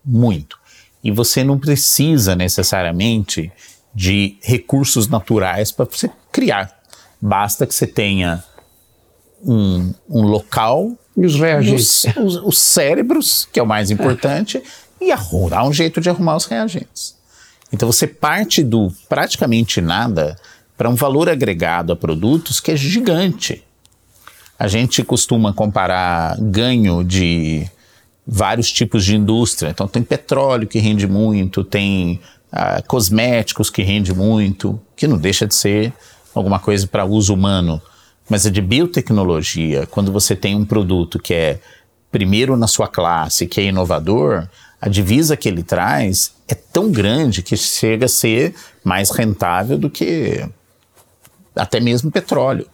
Muito. 0.04 0.58
E 1.04 1.12
você 1.12 1.43
não 1.43 1.60
precisa 1.60 2.36
necessariamente 2.36 3.52
de 3.93 4.38
recursos 4.41 5.08
naturais 5.08 5.71
para 5.71 5.86
você 5.86 6.10
criar. 6.32 6.82
Basta 7.21 7.67
que 7.67 7.76
você 7.76 7.86
tenha 7.86 8.43
um, 9.43 9.93
um 10.10 10.23
local. 10.23 10.97
E 11.15 11.26
os 11.26 11.36
reagentes. 11.36 12.06
Os, 12.06 12.17
os, 12.17 12.36
os, 12.43 12.58
cérebros, 12.58 13.47
que 13.52 13.60
é 13.60 13.63
o 13.63 13.67
mais 13.67 13.91
importante, 13.91 14.63
e 15.07 15.11
arrumar 15.11 15.65
um 15.65 15.73
jeito 15.73 16.01
de 16.01 16.09
arrumar 16.09 16.35
os 16.35 16.45
reagentes. 16.45 17.15
Então 17.71 17.91
você 17.91 18.07
parte 18.07 18.63
do 18.63 18.91
praticamente 19.09 19.81
nada 19.81 20.37
para 20.77 20.89
um 20.89 20.95
valor 20.95 21.29
agregado 21.29 21.93
a 21.93 21.95
produtos 21.95 22.59
que 22.59 22.71
é 22.71 22.75
gigante. 22.75 23.63
A 24.57 24.67
gente 24.67 25.03
costuma 25.03 25.53
comparar 25.53 26.37
ganho 26.39 27.03
de 27.03 27.67
vários 28.25 28.71
tipos 28.71 29.03
de 29.03 29.15
indústria. 29.15 29.69
Então, 29.69 29.87
tem 29.87 30.01
petróleo 30.01 30.67
que 30.67 30.79
rende 30.79 31.07
muito, 31.07 31.63
tem 31.63 32.19
ah, 32.51 32.81
cosméticos 32.87 33.69
que 33.69 33.81
rende 33.83 34.13
muito, 34.13 34.79
que 34.95 35.07
não 35.07 35.17
deixa 35.17 35.45
de 35.45 35.55
ser 35.55 35.93
alguma 36.33 36.59
coisa 36.59 36.87
para 36.87 37.05
uso 37.05 37.33
humano. 37.33 37.81
Mas 38.29 38.45
a 38.45 38.49
de 38.49 38.61
biotecnologia, 38.61 39.85
quando 39.87 40.11
você 40.11 40.35
tem 40.35 40.55
um 40.55 40.65
produto 40.65 41.19
que 41.19 41.33
é 41.33 41.59
primeiro 42.11 42.55
na 42.55 42.67
sua 42.67 42.87
classe, 42.87 43.47
que 43.47 43.59
é 43.59 43.65
inovador, 43.65 44.47
a 44.83 44.89
divisa 44.89 45.37
que 45.37 45.47
ele 45.47 45.63
traz 45.63 46.33
é 46.45 46.53
tão 46.53 46.91
grande 46.91 47.41
que 47.41 47.55
chega 47.55 48.05
a 48.05 48.09
ser 48.09 48.53
mais 48.83 49.11
rentável 49.11 49.77
do 49.77 49.89
que 49.89 50.45
até 51.55 51.79
mesmo 51.79 52.11
petróleo. 52.11 52.67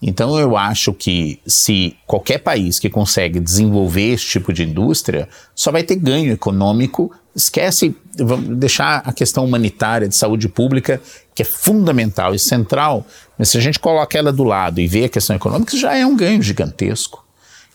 Então 0.00 0.38
eu 0.38 0.56
acho 0.56 0.94
que 0.94 1.40
se 1.44 1.96
qualquer 2.06 2.38
país 2.38 2.78
que 2.78 2.88
consegue 2.88 3.40
desenvolver 3.40 4.12
esse 4.12 4.24
tipo 4.24 4.52
de 4.52 4.62
indústria 4.62 5.28
só 5.52 5.72
vai 5.72 5.82
ter 5.82 5.96
ganho 5.96 6.32
econômico, 6.32 7.10
esquece, 7.34 7.96
vamos 8.16 8.56
deixar 8.56 9.02
a 9.04 9.12
questão 9.12 9.44
humanitária 9.44 10.06
de 10.06 10.14
saúde 10.14 10.48
pública, 10.48 11.02
que 11.34 11.42
é 11.42 11.44
fundamental 11.44 12.36
e 12.36 12.38
central, 12.38 13.04
mas 13.36 13.48
se 13.48 13.58
a 13.58 13.60
gente 13.60 13.80
coloca 13.80 14.16
ela 14.16 14.32
do 14.32 14.44
lado 14.44 14.80
e 14.80 14.86
vê 14.86 15.06
a 15.06 15.08
questão 15.08 15.34
econômica, 15.34 15.76
já 15.76 15.92
é 15.92 16.06
um 16.06 16.16
ganho 16.16 16.40
gigantesco. 16.40 17.26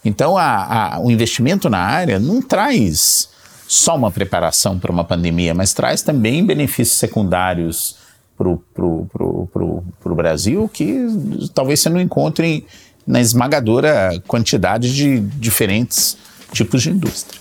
Então 0.06 0.38
a, 0.38 0.94
a, 0.96 1.00
o 1.02 1.12
investimento 1.12 1.70
na 1.70 1.80
área 1.80 2.18
não 2.18 2.42
traz 2.42 3.36
só 3.68 3.96
uma 3.96 4.12
preparação 4.12 4.80
para 4.80 4.92
uma 4.92 5.04
pandemia, 5.04 5.54
mas 5.54 5.74
traz 5.74 6.02
também 6.02 6.46
benefícios 6.46 6.98
secundários 6.98 7.98
para 8.38 8.48
o 8.48 10.16
Brasil 10.16 10.70
que 10.72 11.08
talvez 11.54 11.80
você 11.80 11.90
não 11.90 12.00
encontre 12.00 12.66
na 13.06 13.20
esmagadora 13.20 14.22
quantidade 14.28 14.94
de 14.96 15.20
diferentes 15.20 16.18
tipos 16.52 16.82
de 16.84 16.92
indústria. 16.92 17.40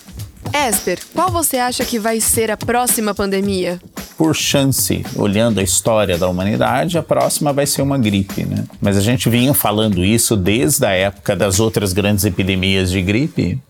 Esper, 0.54 1.00
qual 1.12 1.30
você 1.30 1.58
acha 1.58 1.84
que 1.84 1.98
vai 1.98 2.20
ser 2.20 2.50
a 2.52 2.56
próxima 2.56 3.12
pandemia? 3.14 3.80
Por 4.16 4.34
chance, 4.34 5.04
olhando 5.16 5.58
a 5.58 5.62
história 5.62 6.16
da 6.16 6.28
humanidade, 6.28 6.96
a 6.96 7.02
próxima 7.02 7.52
vai 7.52 7.66
ser 7.66 7.82
uma 7.82 7.98
gripe, 7.98 8.44
né? 8.44 8.64
Mas 8.80 8.96
a 8.96 9.00
gente 9.00 9.28
vinha 9.28 9.52
falando 9.52 10.04
isso 10.04 10.36
desde 10.36 10.86
a 10.86 10.90
época 10.90 11.34
das 11.34 11.58
outras 11.60 11.92
grandes 11.92 12.24
epidemias 12.24 12.90
de 12.90 13.02
gripe 13.02 13.60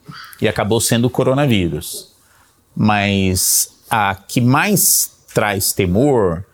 e 0.40 0.46
acabou 0.46 0.80
sendo 0.80 1.06
o 1.06 1.10
coronavírus. 1.10 2.14
Mas 2.76 3.70
a 3.90 4.14
que 4.14 4.40
mais 4.40 5.10
traz 5.32 5.72
temor 5.72 6.44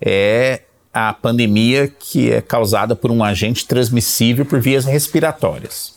é 0.00 0.62
a 0.92 1.12
pandemia 1.12 1.88
que 1.88 2.30
é 2.30 2.40
causada 2.40 2.94
por 2.94 3.10
um 3.10 3.24
agente 3.24 3.66
transmissível 3.66 4.46
por 4.46 4.60
vias 4.60 4.84
respiratórias. 4.84 5.94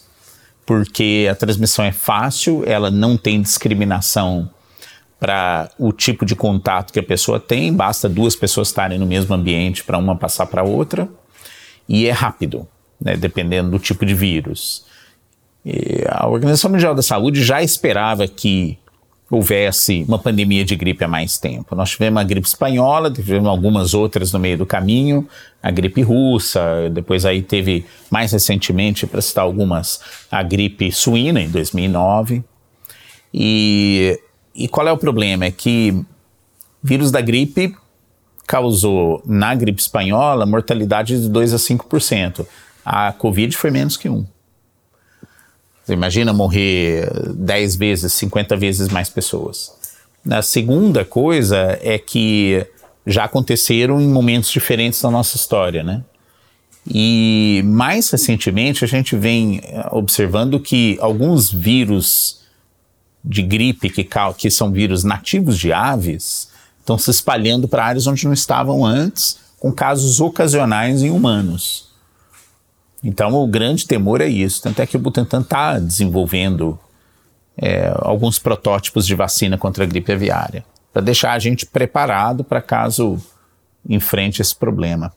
Porque 0.66 1.28
a 1.32 1.36
transmissão 1.36 1.86
é 1.86 1.92
fácil, 1.92 2.64
ela 2.66 2.90
não 2.90 3.16
tem 3.16 3.42
discriminação 3.42 4.50
para 5.20 5.70
o 5.78 5.92
tipo 5.92 6.26
de 6.26 6.36
contato 6.36 6.92
que 6.92 7.00
a 7.00 7.04
pessoa 7.04 7.40
tem, 7.40 7.74
basta 7.74 8.10
duas 8.10 8.36
pessoas 8.36 8.68
estarem 8.68 9.00
no 9.00 9.06
mesmo 9.06 9.34
ambiente 9.34 9.84
para 9.84 9.98
uma 9.98 10.16
passar 10.16 10.46
para 10.48 10.64
outra, 10.64 11.08
e 11.88 12.06
é 12.06 12.12
rápido, 12.12 12.68
né, 13.00 13.16
dependendo 13.16 13.72
do 13.72 13.80
tipo 13.80 14.06
de 14.06 14.14
vírus. 14.14 14.86
E 15.66 16.04
a 16.08 16.28
Organização 16.28 16.70
Mundial 16.72 16.94
da 16.94 17.02
Saúde 17.02 17.44
já 17.44 17.64
esperava 17.64 18.28
que 18.28 18.78
houvesse 19.30 20.06
uma 20.08 20.18
pandemia 20.18 20.64
de 20.64 20.76
gripe 20.76 21.04
há 21.04 21.08
mais 21.08 21.38
tempo. 21.38 21.76
Nós 21.76 21.92
tivemos 21.92 22.22
a 22.22 22.24
gripe 22.24 22.48
espanhola, 22.48 23.12
tivemos 23.12 23.48
algumas 23.48 23.94
outras 23.94 24.32
no 24.32 24.40
meio 24.40 24.58
do 24.58 24.66
caminho, 24.66 25.28
a 25.62 25.70
gripe 25.70 26.02
russa, 26.02 26.90
depois 26.92 27.26
aí 27.26 27.42
teve 27.42 27.86
mais 28.10 28.32
recentemente, 28.32 29.06
para 29.06 29.22
citar 29.22 29.44
algumas, 29.44 30.00
a 30.32 30.42
gripe 30.42 30.92
suína 30.92 31.42
em 31.42 31.50
2009. 31.50 32.44
E, 33.34 34.18
e 34.56 34.68
qual 34.68 34.88
é 34.88 34.92
o 34.92 34.98
problema? 34.98 35.46
É 35.46 35.52
que 35.52 35.94
vírus 36.82 37.12
da 37.12 37.20
gripe 37.20 37.76
causou 38.48 39.22
na 39.26 39.54
gripe 39.54 39.82
espanhola 39.82 40.46
mortalidade 40.46 41.20
de 41.22 41.28
2 41.28 41.54
a 41.54 41.58
5%. 41.58 42.48
A 42.86 43.12
Covid 43.12 43.58
foi 43.58 43.70
menos 43.70 43.98
que 43.98 44.08
1. 44.08 44.26
Você 45.88 45.94
imagina 45.94 46.34
morrer 46.34 47.10
10 47.34 47.78
vezes, 47.78 48.12
50 48.12 48.58
vezes 48.58 48.90
mais 48.90 49.08
pessoas. 49.08 49.72
A 50.30 50.42
segunda 50.42 51.06
coisa 51.06 51.80
é 51.82 51.98
que 51.98 52.68
já 53.06 53.24
aconteceram 53.24 54.02
em 54.02 54.08
momentos 54.10 54.52
diferentes 54.52 55.02
da 55.02 55.10
nossa 55.10 55.38
história, 55.38 55.86
né? 55.86 56.04
E 56.86 57.62
mais 57.64 58.10
recentemente 58.10 58.84
a 58.84 58.88
gente 58.88 59.16
vem 59.16 59.62
observando 59.90 60.60
que 60.60 60.98
alguns 61.00 61.50
vírus 61.50 62.42
de 63.24 63.42
gripe 63.42 63.90
que, 63.90 64.06
que 64.38 64.52
são 64.52 64.74
vírus 64.74 65.06
nativos 65.06 65.58
de 65.58 65.72
aves 65.72 66.50
estão 66.82 66.98
se 66.98 67.12
espalhando 67.12 67.66
para 67.66 67.86
áreas 67.86 68.08
onde 68.08 68.26
não 68.26 68.34
estavam 68.34 68.86
antes, 68.86 69.40
com 69.58 69.72
casos 69.72 70.20
ocasionais 70.20 71.02
em 71.02 71.12
humanos. 71.12 71.87
Então 73.04 73.34
o 73.34 73.48
grande 73.48 73.86
temor 73.86 74.22
é 74.22 74.28
isso. 74.28 74.62
Tanto 74.62 74.82
é 74.82 74.88
que 74.88 74.98
o 74.98 75.00
Butantan 75.00 75.42
está 75.42 75.80
desenvolvendo 75.80 76.80
é, 77.58 77.92
alguns 77.96 78.40
protótipos 78.40 79.06
de 79.06 79.16
vacina 79.16 79.58
contra 79.58 79.84
a 79.84 79.88
gripe 79.88 80.12
aviária, 80.12 80.64
para 80.94 81.02
deixar 81.02 81.34
a 81.34 81.40
gente 81.40 81.66
preparado 81.66 82.44
para 82.44 82.62
caso 82.62 83.20
enfrente 83.88 84.42
esse 84.42 84.56
problema. 84.56 85.14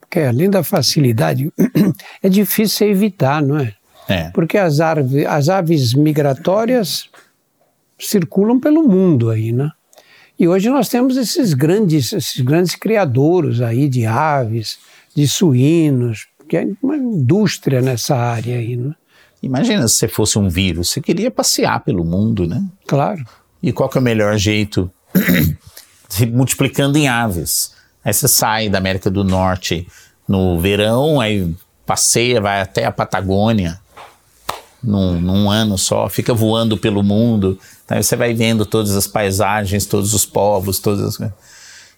Porque 0.00 0.20
além 0.20 0.50
da 0.50 0.62
facilidade, 0.62 1.52
é 2.22 2.28
difícil 2.28 2.88
evitar, 2.88 3.40
não 3.40 3.58
é? 3.58 3.74
É. 4.08 4.30
Porque 4.30 4.58
as, 4.58 4.80
aves, 4.80 5.24
as 5.26 5.48
aves 5.48 5.94
migratórias 5.94 7.08
circulam 7.96 8.58
pelo 8.58 8.82
mundo 8.82 9.30
aí, 9.30 9.52
né? 9.52 9.70
E 10.38 10.48
hoje 10.48 10.68
nós 10.70 10.88
temos 10.88 11.16
esses 11.16 11.52
grandes, 11.54 12.12
esses 12.12 12.40
grandes 12.40 12.74
criadouros 12.74 13.60
aí 13.60 13.88
de 13.88 14.06
aves, 14.06 14.78
de 15.14 15.28
suínos, 15.28 16.26
que 16.50 16.56
é 16.56 16.66
uma 16.82 16.96
indústria 16.96 17.80
nessa 17.80 18.16
área 18.16 18.56
aí, 18.56 18.76
né? 18.76 18.92
Imagina 19.42 19.86
se 19.86 19.94
você 19.94 20.08
fosse 20.08 20.38
um 20.38 20.48
vírus, 20.48 20.90
você 20.90 21.00
queria 21.00 21.30
passear 21.30 21.80
pelo 21.84 22.04
mundo, 22.04 22.46
né? 22.46 22.62
Claro. 22.86 23.24
E 23.62 23.72
qual 23.72 23.88
que 23.88 23.96
é 23.96 24.00
o 24.00 24.04
melhor 24.04 24.36
jeito? 24.36 24.90
Se 26.08 26.26
multiplicando 26.26 26.98
em 26.98 27.06
aves. 27.06 27.72
Aí 28.04 28.12
você 28.12 28.26
sai 28.26 28.68
da 28.68 28.78
América 28.78 29.08
do 29.08 29.22
Norte 29.22 29.86
no 30.26 30.58
verão, 30.58 31.20
aí 31.20 31.54
passeia, 31.86 32.40
vai 32.40 32.60
até 32.60 32.84
a 32.84 32.90
Patagônia 32.90 33.80
num, 34.82 35.20
num 35.20 35.50
ano 35.50 35.78
só, 35.78 36.08
fica 36.08 36.34
voando 36.34 36.76
pelo 36.76 37.02
mundo, 37.02 37.58
Aí 37.90 38.04
você 38.04 38.14
vai 38.14 38.32
vendo 38.32 38.64
todas 38.64 38.94
as 38.94 39.08
paisagens, 39.08 39.84
todos 39.84 40.14
os 40.14 40.24
povos, 40.24 40.78
todas 40.78 41.20
as... 41.20 41.32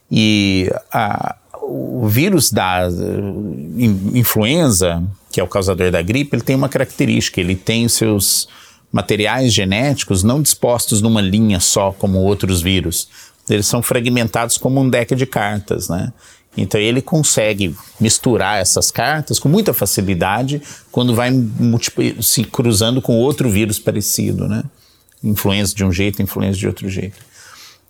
E 0.09 0.67
a, 0.91 1.35
o 1.67 2.07
vírus 2.07 2.51
da 2.51 2.87
influenza, 4.13 5.03
que 5.31 5.39
é 5.39 5.43
o 5.43 5.47
causador 5.47 5.91
da 5.91 6.01
gripe, 6.01 6.35
ele 6.35 6.43
tem 6.43 6.55
uma 6.55 6.69
característica, 6.69 7.39
ele 7.39 7.55
tem 7.55 7.87
seus 7.87 8.47
materiais 8.91 9.53
genéticos 9.53 10.23
não 10.23 10.41
dispostos 10.41 11.01
numa 11.01 11.21
linha 11.21 11.59
só, 11.59 11.91
como 11.91 12.19
outros 12.19 12.61
vírus. 12.61 13.07
Eles 13.49 13.65
são 13.65 13.81
fragmentados 13.81 14.57
como 14.57 14.79
um 14.79 14.89
deck 14.89 15.15
de 15.15 15.25
cartas, 15.25 15.89
né? 15.89 16.13
Então 16.55 16.79
ele 16.79 17.01
consegue 17.01 17.75
misturar 17.99 18.61
essas 18.61 18.91
cartas 18.91 19.39
com 19.39 19.49
muita 19.49 19.73
facilidade 19.73 20.61
quando 20.91 21.15
vai 21.15 21.31
se 22.21 22.43
cruzando 22.43 23.01
com 23.01 23.17
outro 23.17 23.49
vírus 23.49 23.79
parecido, 23.79 24.47
né? 24.47 24.63
influenza 25.23 25.73
de 25.73 25.85
um 25.85 25.91
jeito, 25.91 26.21
influenza 26.21 26.57
de 26.57 26.67
outro 26.67 26.89
jeito. 26.89 27.17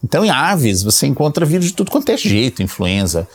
Então, 0.03 0.23
em 0.23 0.29
aves, 0.29 0.83
você 0.83 1.07
encontra 1.07 1.45
vírus 1.45 1.67
de 1.67 1.73
tudo 1.73 1.89
quanto 1.89 2.09
é 2.09 2.17
jeito, 2.17 2.61
influenza. 2.61 3.27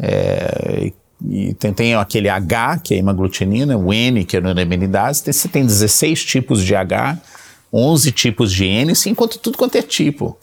É, 0.00 0.92
e 1.28 1.52
tem, 1.54 1.72
tem, 1.72 1.94
aquele 1.94 2.28
H, 2.28 2.78
que 2.78 2.94
é 2.94 2.96
a 2.96 3.00
hemaglutinina, 3.00 3.76
o 3.76 3.92
N, 3.92 4.24
que 4.24 4.36
é 4.36 4.38
a 4.38 4.42
neuraminidase. 4.42 5.22
Você 5.32 5.48
tem 5.48 5.64
16 5.64 6.24
tipos 6.24 6.64
de 6.64 6.74
H, 6.74 7.18
11 7.72 8.12
tipos 8.12 8.52
de 8.52 8.64
N, 8.64 8.94
você 8.94 9.10
encontra 9.10 9.38
tudo 9.38 9.58
quanto 9.58 9.76
é 9.76 9.82
tipo. 9.82 10.38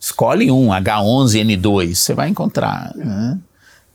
Escolhe 0.00 0.50
um, 0.50 0.68
H11N2, 0.68 1.94
você 1.94 2.12
vai 2.12 2.28
encontrar. 2.28 2.92
Né? 2.96 3.38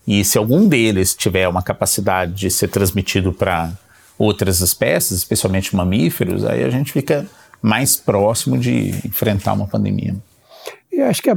E 0.07 0.23
se 0.23 0.37
algum 0.37 0.67
deles 0.67 1.13
tiver 1.13 1.47
uma 1.47 1.61
capacidade 1.61 2.33
de 2.33 2.49
ser 2.49 2.69
transmitido 2.69 3.33
para 3.33 3.71
outras 4.17 4.61
espécies, 4.61 5.19
especialmente 5.19 5.75
mamíferos, 5.75 6.45
aí 6.45 6.63
a 6.63 6.69
gente 6.69 6.91
fica 6.91 7.27
mais 7.61 7.95
próximo 7.95 8.57
de 8.57 8.89
enfrentar 9.05 9.53
uma 9.53 9.67
pandemia. 9.67 10.15
Eu 10.91 11.05
acho 11.05 11.21
que 11.21 11.29
a, 11.29 11.35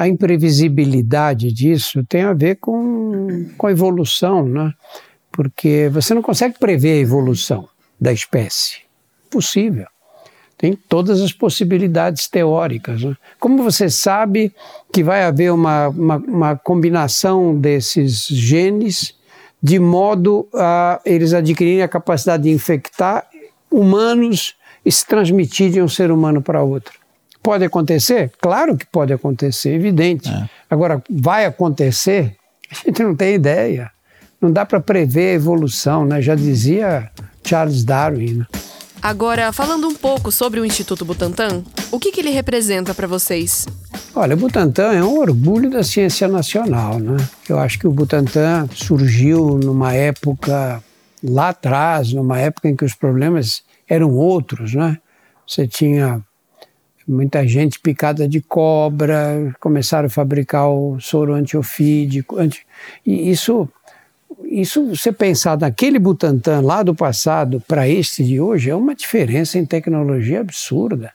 a 0.00 0.08
imprevisibilidade 0.08 1.52
disso 1.52 2.02
tem 2.08 2.22
a 2.22 2.32
ver 2.32 2.56
com, 2.56 3.50
com 3.58 3.66
a 3.66 3.70
evolução, 3.70 4.46
né? 4.46 4.72
Porque 5.30 5.90
você 5.92 6.14
não 6.14 6.22
consegue 6.22 6.58
prever 6.58 6.92
a 6.92 7.02
evolução 7.02 7.68
da 8.00 8.10
espécie. 8.10 8.78
Possível. 9.28 9.86
Tem 10.56 10.72
todas 10.72 11.20
as 11.20 11.34
possibilidades 11.34 12.28
teóricas. 12.28 13.02
Né? 13.02 13.14
Como 13.38 13.62
você 13.62 13.90
sabe 13.90 14.54
que 14.90 15.02
vai 15.02 15.22
haver 15.22 15.52
uma, 15.52 15.88
uma, 15.88 16.16
uma 16.16 16.56
combinação 16.56 17.54
desses 17.54 18.26
genes 18.26 19.14
de 19.62 19.78
modo 19.78 20.48
a 20.54 20.98
eles 21.04 21.34
adquirirem 21.34 21.82
a 21.82 21.88
capacidade 21.88 22.44
de 22.44 22.50
infectar 22.50 23.28
humanos 23.70 24.54
e 24.82 24.90
se 24.90 25.06
transmitir 25.06 25.70
de 25.70 25.82
um 25.82 25.88
ser 25.88 26.10
humano 26.10 26.40
para 26.40 26.62
outro. 26.62 26.99
Pode 27.50 27.64
acontecer? 27.64 28.30
Claro 28.40 28.76
que 28.76 28.86
pode 28.86 29.12
acontecer, 29.12 29.70
evidente. 29.70 30.28
É. 30.28 30.48
Agora, 30.70 31.02
vai 31.10 31.44
acontecer? 31.44 32.36
A 32.70 32.86
gente 32.86 33.02
não 33.02 33.16
tem 33.16 33.34
ideia. 33.34 33.90
Não 34.40 34.52
dá 34.52 34.64
para 34.64 34.78
prever 34.78 35.32
a 35.32 35.34
evolução, 35.34 36.04
né? 36.04 36.22
Já 36.22 36.36
dizia 36.36 37.10
Charles 37.42 37.82
Darwin. 37.82 38.34
Né? 38.34 38.46
Agora, 39.02 39.52
falando 39.52 39.88
um 39.88 39.96
pouco 39.96 40.30
sobre 40.30 40.60
o 40.60 40.64
Instituto 40.64 41.04
Butantan, 41.04 41.64
o 41.90 41.98
que, 41.98 42.12
que 42.12 42.20
ele 42.20 42.30
representa 42.30 42.94
para 42.94 43.08
vocês? 43.08 43.66
Olha, 44.14 44.34
o 44.34 44.38
Butantan 44.38 44.92
é 44.92 45.02
um 45.02 45.18
orgulho 45.18 45.68
da 45.70 45.82
ciência 45.82 46.28
nacional, 46.28 47.00
né? 47.00 47.16
Eu 47.48 47.58
acho 47.58 47.80
que 47.80 47.86
o 47.88 47.90
Butantan 47.90 48.68
surgiu 48.72 49.58
numa 49.58 49.92
época 49.92 50.80
lá 51.20 51.48
atrás, 51.48 52.12
numa 52.12 52.38
época 52.38 52.68
em 52.68 52.76
que 52.76 52.84
os 52.84 52.94
problemas 52.94 53.64
eram 53.88 54.14
outros, 54.14 54.72
né? 54.72 54.98
Você 55.44 55.66
tinha 55.66 56.24
muita 57.06 57.46
gente 57.46 57.78
picada 57.80 58.28
de 58.28 58.40
cobra, 58.40 59.54
começaram 59.60 60.06
a 60.06 60.10
fabricar 60.10 60.68
o 60.68 60.98
soro 61.00 61.34
antiofídico, 61.34 62.38
anti, 62.38 62.66
e 63.04 63.30
isso, 63.30 63.68
isso 64.44 64.88
você 64.88 65.12
pensar 65.12 65.58
naquele 65.58 65.98
Butantan 65.98 66.60
lá 66.60 66.82
do 66.82 66.94
passado 66.94 67.60
para 67.66 67.88
este 67.88 68.24
de 68.24 68.40
hoje 68.40 68.70
é 68.70 68.74
uma 68.74 68.94
diferença 68.94 69.58
em 69.58 69.66
tecnologia 69.66 70.40
absurda. 70.40 71.12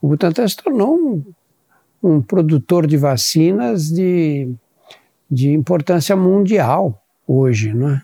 O 0.00 0.08
Butantan 0.08 0.48
se 0.48 0.56
tornou 0.56 0.96
um, 0.96 1.24
um 2.02 2.20
produtor 2.20 2.86
de 2.86 2.96
vacinas 2.96 3.88
de, 3.88 4.52
de 5.30 5.50
importância 5.52 6.16
mundial 6.16 7.00
hoje, 7.26 7.72
não 7.72 7.90
é? 7.90 8.02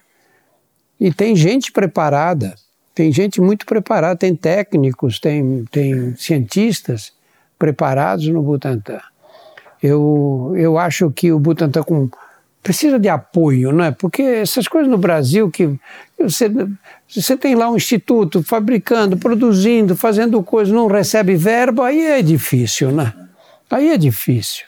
E 1.00 1.12
tem 1.12 1.36
gente 1.36 1.70
preparada 1.70 2.54
tem 2.98 3.12
gente 3.12 3.40
muito 3.40 3.64
preparada, 3.64 4.16
tem 4.16 4.34
técnicos, 4.34 5.20
tem, 5.20 5.64
tem 5.70 6.16
cientistas 6.16 7.12
preparados 7.56 8.26
no 8.26 8.42
Butantan. 8.42 8.98
Eu, 9.80 10.52
eu 10.56 10.76
acho 10.76 11.08
que 11.12 11.30
o 11.30 11.38
Butantan 11.38 11.84
com, 11.84 12.10
precisa 12.60 12.98
de 12.98 13.08
apoio, 13.08 13.70
não 13.70 13.84
é? 13.84 13.92
Porque 13.92 14.20
essas 14.20 14.66
coisas 14.66 14.90
no 14.90 14.98
Brasil 14.98 15.48
que 15.48 15.78
você, 16.18 16.50
você 17.08 17.36
tem 17.36 17.54
lá 17.54 17.70
um 17.70 17.76
instituto 17.76 18.42
fabricando, 18.42 19.16
produzindo, 19.16 19.94
fazendo 19.94 20.42
coisas, 20.42 20.74
não 20.74 20.88
recebe 20.88 21.36
verba, 21.36 21.86
aí 21.86 22.04
é 22.04 22.20
difícil, 22.20 22.90
né? 22.90 23.14
Aí 23.70 23.90
é 23.90 23.96
difícil. 23.96 24.64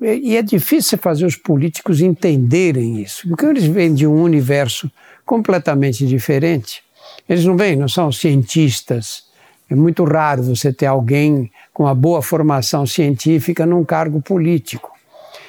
E 0.00 0.36
é 0.36 0.42
difícil 0.42 0.96
fazer 0.96 1.26
os 1.26 1.34
políticos 1.34 2.00
entenderem 2.00 3.02
isso, 3.02 3.28
porque 3.28 3.46
eles 3.46 3.64
vêm 3.64 3.92
de 3.92 4.06
um 4.06 4.22
universo 4.22 4.88
completamente 5.24 6.06
diferente. 6.06 6.82
Eles 7.28 7.44
não 7.44 7.56
vêm, 7.56 7.76
não 7.76 7.88
são 7.88 8.10
cientistas. 8.12 9.24
É 9.68 9.74
muito 9.74 10.04
raro 10.04 10.42
você 10.42 10.72
ter 10.72 10.86
alguém 10.86 11.50
com 11.72 11.84
uma 11.84 11.94
boa 11.94 12.22
formação 12.22 12.86
científica 12.86 13.64
num 13.64 13.84
cargo 13.84 14.20
político. 14.20 14.92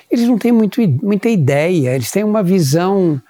Eles 0.10 0.28
não 0.28 0.38
têm 0.38 0.52
muito, 0.52 0.82
muita 1.04 1.30
ideia, 1.30 1.94
eles 1.94 2.12
têm 2.12 2.24
uma 2.24 2.42
visão 2.42 3.22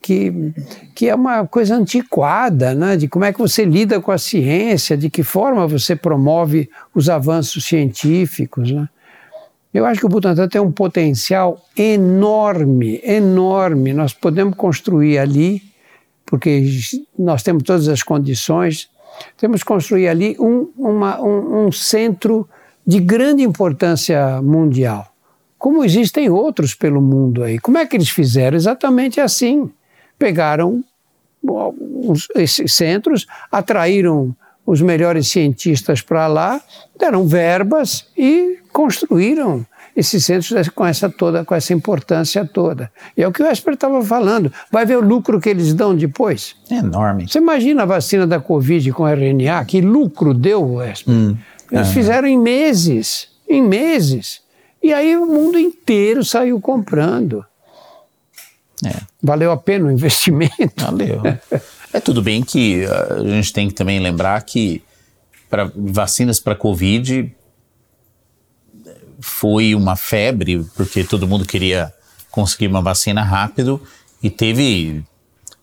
que, 0.00 0.52
que 0.94 1.08
é 1.08 1.14
uma 1.14 1.46
coisa 1.46 1.74
antiquada, 1.74 2.74
né? 2.74 2.96
de 2.96 3.08
como 3.08 3.24
é 3.24 3.32
que 3.32 3.38
você 3.38 3.64
lida 3.64 4.00
com 4.00 4.12
a 4.12 4.18
ciência, 4.18 4.96
de 4.96 5.10
que 5.10 5.22
forma 5.22 5.66
você 5.66 5.96
promove 5.96 6.70
os 6.94 7.08
avanços 7.08 7.64
científicos. 7.64 8.70
Né? 8.70 8.88
Eu 9.72 9.84
acho 9.84 10.00
que 10.00 10.06
o 10.06 10.08
Butantan 10.08 10.48
tem 10.48 10.60
um 10.60 10.72
potencial 10.72 11.62
enorme, 11.76 13.00
enorme. 13.04 13.92
Nós 13.92 14.12
podemos 14.12 14.54
construir 14.56 15.18
ali, 15.18 15.62
porque 16.28 16.62
nós 17.18 17.42
temos 17.42 17.62
todas 17.62 17.88
as 17.88 18.02
condições, 18.02 18.90
temos 19.36 19.62
que 19.62 19.66
construir 19.66 20.08
ali 20.08 20.36
um, 20.38 20.70
uma, 20.76 21.20
um, 21.20 21.66
um 21.66 21.72
centro 21.72 22.48
de 22.86 23.00
grande 23.00 23.42
importância 23.42 24.40
mundial. 24.42 25.06
Como 25.58 25.82
existem 25.82 26.28
outros 26.28 26.74
pelo 26.74 27.00
mundo 27.00 27.42
aí. 27.42 27.58
Como 27.58 27.78
é 27.78 27.86
que 27.86 27.96
eles 27.96 28.10
fizeram? 28.10 28.56
Exatamente 28.56 29.20
assim. 29.20 29.70
Pegaram 30.18 30.84
esses 32.36 32.72
centros, 32.72 33.26
atraíram 33.50 34.36
os 34.66 34.82
melhores 34.82 35.28
cientistas 35.28 36.02
para 36.02 36.26
lá, 36.26 36.60
deram 36.98 37.26
verbas 37.26 38.06
e 38.16 38.58
construíram 38.70 39.66
esses 39.98 40.24
centros 40.24 40.68
com 40.68 40.86
essa 40.86 41.10
toda, 41.10 41.44
com 41.44 41.56
essa 41.56 41.74
importância 41.74 42.44
toda. 42.44 42.88
E 43.16 43.22
é 43.22 43.26
o 43.26 43.32
que 43.32 43.42
o 43.42 43.46
Esper 43.46 43.74
estava 43.74 44.00
falando. 44.00 44.52
Vai 44.70 44.86
ver 44.86 44.96
o 44.96 45.00
lucro 45.00 45.40
que 45.40 45.48
eles 45.48 45.74
dão 45.74 45.92
depois. 45.92 46.54
É 46.70 46.76
enorme. 46.76 47.26
Você 47.28 47.38
imagina 47.38 47.82
a 47.82 47.86
vacina 47.86 48.24
da 48.24 48.38
Covid 48.38 48.92
com 48.92 49.08
RNA, 49.08 49.64
que 49.64 49.80
lucro 49.80 50.32
deu, 50.32 50.80
Esper? 50.80 51.12
Hum, 51.12 51.36
eles 51.72 51.88
fizeram 51.88 52.28
em 52.28 52.38
meses, 52.38 53.28
em 53.48 53.60
meses. 53.60 54.40
E 54.80 54.92
aí 54.92 55.16
o 55.16 55.26
mundo 55.26 55.58
inteiro 55.58 56.24
saiu 56.24 56.60
comprando. 56.60 57.44
É. 58.86 58.94
Valeu 59.20 59.50
a 59.50 59.56
pena 59.56 59.86
o 59.86 59.90
investimento. 59.90 60.84
Valeu. 60.84 61.22
É 61.90 62.00
tudo 62.00 62.20
bem 62.20 62.42
que 62.42 62.84
uh, 62.84 63.22
a 63.22 63.28
gente 63.28 63.50
tem 63.50 63.66
que 63.66 63.72
também 63.72 63.98
lembrar 63.98 64.42
que 64.42 64.82
para 65.48 65.72
vacinas 65.74 66.38
para 66.38 66.54
Covid 66.54 67.34
foi 69.20 69.74
uma 69.74 69.96
febre, 69.96 70.64
porque 70.76 71.04
todo 71.04 71.26
mundo 71.26 71.44
queria 71.44 71.92
conseguir 72.30 72.68
uma 72.68 72.82
vacina 72.82 73.22
rápido 73.22 73.82
e 74.22 74.30
teve 74.30 75.04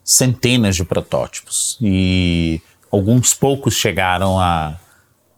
centenas 0.04 0.76
de 0.76 0.84
protótipos. 0.84 1.78
E 1.82 2.62
alguns 2.92 3.34
poucos 3.34 3.76
chegaram 3.76 4.40
a, 4.40 4.80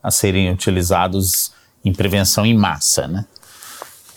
a 0.01 0.11
serem 0.11 0.51
utilizados 0.51 1.51
em 1.83 1.93
prevenção 1.93 2.45
em 2.45 2.55
massa, 2.55 3.07
né? 3.07 3.25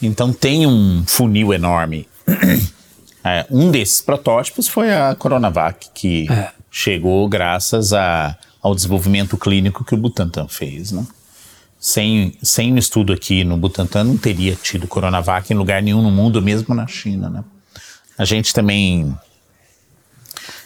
Então 0.03 0.33
tem 0.33 0.67
um 0.67 1.05
funil 1.07 1.53
enorme. 1.53 2.09
É, 3.23 3.45
um 3.51 3.71
desses 3.71 4.01
protótipos 4.01 4.67
foi 4.67 4.95
a 4.95 5.15
Coronavac, 5.15 5.91
que 5.95 6.27
é. 6.33 6.53
chegou 6.71 7.29
graças 7.29 7.93
a, 7.93 8.35
ao 8.63 8.75
desenvolvimento 8.75 9.37
clínico 9.37 9.85
que 9.85 9.95
o 9.95 9.99
Butantan 9.99 10.49
fez, 10.49 10.91
né? 10.91 11.07
Sem, 11.81 12.37
sem 12.43 12.73
um 12.75 12.77
estudo 12.77 13.11
aqui 13.11 13.43
no 13.43 13.57
Butantan, 13.57 14.05
não 14.05 14.19
teria 14.19 14.55
tido 14.55 14.87
Coronavac 14.87 15.51
em 15.51 15.57
lugar 15.57 15.83
nenhum 15.83 16.03
no 16.03 16.11
mundo, 16.11 16.43
mesmo 16.43 16.75
na 16.75 16.87
China, 16.87 17.31
né? 17.31 17.43
A 18.19 18.25
gente 18.27 18.53
também 18.53 19.17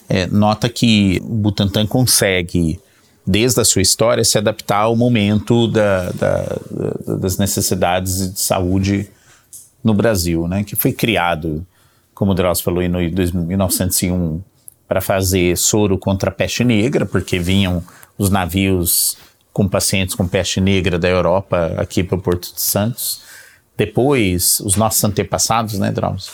é, 0.09 0.27
nota 0.27 0.69
que 0.69 1.21
o 1.25 1.35
Butantan 1.37 1.87
consegue, 1.87 2.81
desde 3.25 3.61
a 3.61 3.65
sua 3.65 3.81
história, 3.81 4.25
se 4.25 4.37
adaptar 4.37 4.81
ao 4.81 4.97
momento 4.97 5.69
da, 5.69 6.11
da, 6.11 6.43
da, 7.07 7.17
das 7.17 7.39
necessidades 7.39 8.33
de 8.33 8.41
saúde 8.41 9.09
no 9.85 9.95
Brasil, 9.95 10.49
né, 10.49 10.65
que 10.65 10.75
foi 10.75 10.93
criado, 10.93 11.65
como 12.15 12.33
o 12.33 12.35
Drauzio 12.35 12.65
falou, 12.65 12.83
em 12.83 12.89
1901 12.89 14.43
para 14.89 15.01
fazer 15.01 15.57
soro 15.57 15.99
contra 15.99 16.31
a 16.31 16.33
peste 16.33 16.65
negra, 16.65 17.07
porque 17.07 17.39
vinham 17.39 17.83
os 18.17 18.31
navios 18.31 19.17
com 19.55 19.69
pacientes 19.69 20.17
com 20.17 20.27
peste 20.27 20.61
negra 20.61 20.99
da 20.99 21.09
Europa 21.09 21.75
aqui 21.79 22.03
para 22.03 22.19
o 22.19 22.21
Porto 22.21 22.53
de 22.53 22.61
Santos. 22.61 23.23
Depois, 23.77 24.61
os 24.61 24.75
nossos 24.75 25.03
antepassados, 25.05 25.79
né, 25.79 25.93
Drauzio, 25.93 26.33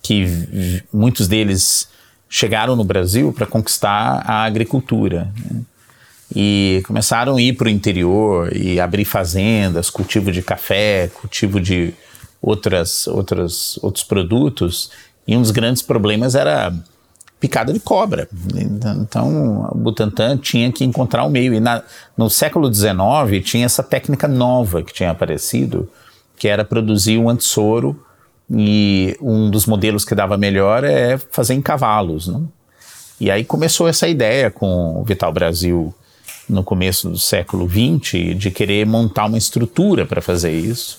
que 0.00 0.82
muitos 0.92 1.26
deles 1.26 1.88
chegaram 2.28 2.76
no 2.76 2.84
Brasil 2.84 3.32
para 3.32 3.44
conquistar 3.44 4.22
a 4.24 4.44
agricultura. 4.44 5.32
Né? 5.50 5.62
E 6.34 6.80
começaram 6.86 7.36
a 7.36 7.42
ir 7.42 7.54
para 7.54 7.66
o 7.66 7.70
interior 7.70 8.56
e 8.56 8.78
abrir 8.78 9.04
fazendas, 9.04 9.90
cultivo 9.90 10.30
de 10.30 10.40
café, 10.40 11.10
cultivo 11.12 11.60
de 11.60 11.92
outras, 12.40 13.08
outras, 13.08 13.78
outros 13.82 14.04
produtos, 14.04 14.92
e 15.26 15.36
um 15.36 15.42
dos 15.42 15.50
grandes 15.50 15.82
problemas 15.82 16.36
era 16.36 16.72
picada 17.40 17.72
de 17.72 17.80
cobra. 17.80 18.28
Então, 18.54 19.70
o 19.72 19.78
Butantan 19.78 20.36
tinha 20.36 20.70
que 20.70 20.84
encontrar 20.84 21.24
um 21.24 21.30
meio. 21.30 21.54
E 21.54 21.58
na, 21.58 21.82
no 22.16 22.28
século 22.28 22.72
XIX 22.72 22.94
tinha 23.42 23.64
essa 23.64 23.82
técnica 23.82 24.28
nova 24.28 24.82
que 24.82 24.92
tinha 24.92 25.10
aparecido, 25.10 25.88
que 26.36 26.46
era 26.46 26.64
produzir 26.64 27.18
um 27.18 27.30
antissoro, 27.30 27.98
e 28.52 29.16
um 29.22 29.48
dos 29.48 29.64
modelos 29.64 30.04
que 30.04 30.14
dava 30.14 30.36
melhor 30.36 30.84
é 30.84 31.16
fazer 31.16 31.54
em 31.54 31.62
cavalos. 31.62 32.28
Não? 32.28 32.48
E 33.18 33.30
aí 33.30 33.44
começou 33.44 33.88
essa 33.88 34.06
ideia 34.06 34.50
com 34.50 35.00
o 35.00 35.04
Vital 35.04 35.32
Brasil 35.32 35.94
no 36.48 36.64
começo 36.64 37.08
do 37.08 37.18
século 37.18 37.68
XX 37.68 38.36
de 38.36 38.50
querer 38.50 38.84
montar 38.84 39.26
uma 39.26 39.38
estrutura 39.38 40.04
para 40.04 40.20
fazer 40.20 40.52
isso. 40.52 40.98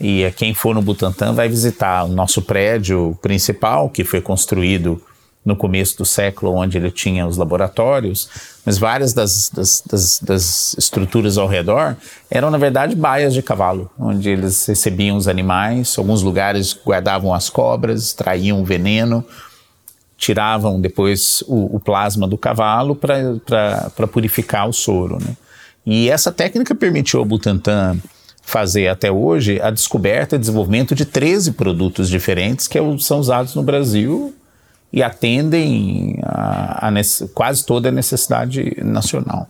E 0.00 0.30
quem 0.36 0.54
for 0.54 0.74
no 0.74 0.80
Butantã 0.80 1.34
vai 1.34 1.48
visitar 1.48 2.04
o 2.04 2.08
nosso 2.08 2.40
prédio 2.40 3.18
principal, 3.20 3.90
que 3.90 4.02
foi 4.02 4.22
construído 4.22 5.02
no 5.44 5.56
começo 5.56 5.96
do 5.96 6.04
século, 6.04 6.54
onde 6.54 6.76
ele 6.76 6.90
tinha 6.90 7.26
os 7.26 7.36
laboratórios, 7.36 8.28
mas 8.64 8.78
várias 8.78 9.14
das, 9.14 9.48
das, 9.48 9.82
das, 9.86 10.18
das, 10.20 10.76
estruturas 10.78 11.38
ao 11.38 11.48
redor 11.48 11.96
eram, 12.30 12.50
na 12.50 12.58
verdade, 12.58 12.94
baias 12.94 13.32
de 13.32 13.42
cavalo, 13.42 13.90
onde 13.98 14.28
eles 14.28 14.66
recebiam 14.66 15.16
os 15.16 15.26
animais, 15.26 15.96
alguns 15.96 16.22
lugares 16.22 16.78
guardavam 16.84 17.32
as 17.32 17.48
cobras, 17.48 18.12
traíam 18.12 18.60
o 18.60 18.64
veneno, 18.64 19.24
tiravam 20.18 20.78
depois 20.78 21.42
o, 21.46 21.76
o 21.76 21.80
plasma 21.80 22.28
do 22.28 22.36
cavalo 22.36 22.94
para 22.94 24.06
purificar 24.12 24.68
o 24.68 24.72
soro. 24.72 25.18
Né? 25.18 25.34
E 25.86 26.10
essa 26.10 26.30
técnica 26.30 26.74
permitiu 26.74 27.20
ao 27.20 27.24
Butantan 27.24 27.96
fazer 28.42 28.88
até 28.88 29.10
hoje 29.10 29.60
a 29.62 29.70
descoberta 29.70 30.36
e 30.36 30.38
desenvolvimento 30.38 30.94
de 30.94 31.06
13 31.06 31.52
produtos 31.52 32.08
diferentes 32.10 32.68
que 32.68 32.78
é 32.78 32.82
são 32.98 33.20
usados 33.20 33.54
no 33.54 33.62
Brasil 33.62 34.34
e 34.92 35.02
atendem 35.02 36.18
a, 36.22 36.88
a 36.88 36.92
quase 37.34 37.64
toda 37.64 37.88
a 37.88 37.92
necessidade 37.92 38.76
nacional. 38.82 39.48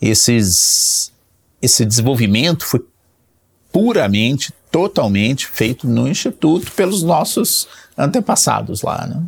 Esses, 0.00 1.12
esse 1.60 1.84
desenvolvimento 1.84 2.64
foi 2.64 2.84
puramente, 3.72 4.52
totalmente 4.70 5.46
feito 5.46 5.86
no 5.86 6.08
Instituto 6.08 6.70
pelos 6.72 7.02
nossos 7.02 7.68
antepassados 7.96 8.82
lá, 8.82 9.06
né? 9.06 9.22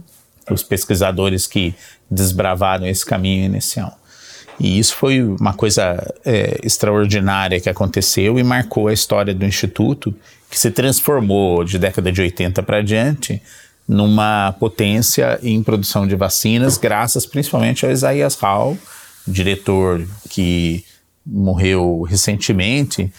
os 0.51 0.63
pesquisadores 0.63 1.47
que 1.47 1.75
desbravaram 2.11 2.87
esse 2.87 3.05
caminho 3.05 3.45
inicial. 3.45 3.97
E 4.59 4.79
isso 4.79 4.95
foi 4.95 5.23
uma 5.23 5.55
coisa 5.55 5.97
é, 6.25 6.61
extraordinária 6.63 7.61
que 7.61 7.69
aconteceu 7.71 8.39
e 8.39 8.43
marcou 8.43 8.89
a 8.89 8.93
história 8.93 9.35
do 9.35 9.45
Instituto, 9.45 10.15
que 10.51 10.59
se 10.59 10.71
transformou 10.71 11.65
de 11.65 11.79
década 11.79 12.13
de 12.13 12.21
80 12.21 12.63
para 12.63 12.83
diante 12.83 13.41
numa 13.91 14.55
potência 14.61 15.41
em 15.43 15.61
produção 15.65 16.07
de 16.07 16.15
vacinas, 16.15 16.79
graças 16.79 17.27
principalmente 17.27 17.85
a 17.85 17.91
Isaías 17.91 18.37
Hall, 18.37 18.79
diretor 19.27 20.07
que 20.29 20.85
morreu 21.27 22.03
recentemente, 22.03 23.13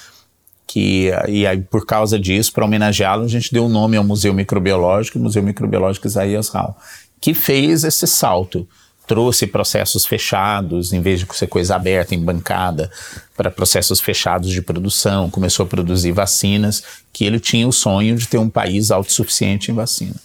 que 0.65 1.11
e 1.27 1.45
aí, 1.45 1.59
por 1.59 1.85
causa 1.85 2.17
disso, 2.17 2.53
para 2.53 2.63
homenageá-lo, 2.63 3.25
a 3.25 3.27
gente 3.27 3.51
deu 3.51 3.65
o 3.65 3.69
nome 3.69 3.97
ao 3.97 4.03
Museu 4.05 4.33
Microbiológico, 4.33 5.19
Museu 5.19 5.43
Microbiológico 5.43 6.07
Isaías 6.07 6.47
Hall, 6.47 6.77
que 7.19 7.33
fez 7.33 7.83
esse 7.83 8.07
salto 8.07 8.65
trouxe 9.05 9.45
processos 9.45 10.05
fechados, 10.05 10.93
em 10.93 11.01
vez 11.01 11.19
de 11.19 11.27
ser 11.35 11.47
coisa 11.47 11.75
aberta, 11.75 12.15
em 12.15 12.23
bancada, 12.23 12.89
para 13.35 13.51
processos 13.51 13.99
fechados 13.99 14.49
de 14.49 14.61
produção, 14.61 15.29
começou 15.29 15.65
a 15.65 15.67
produzir 15.67 16.13
vacinas, 16.13 16.81
que 17.11 17.25
ele 17.25 17.41
tinha 17.41 17.67
o 17.67 17.73
sonho 17.73 18.15
de 18.15 18.25
ter 18.25 18.37
um 18.37 18.49
país 18.49 18.89
autossuficiente 18.89 19.69
em 19.69 19.73
vacina. 19.73 20.15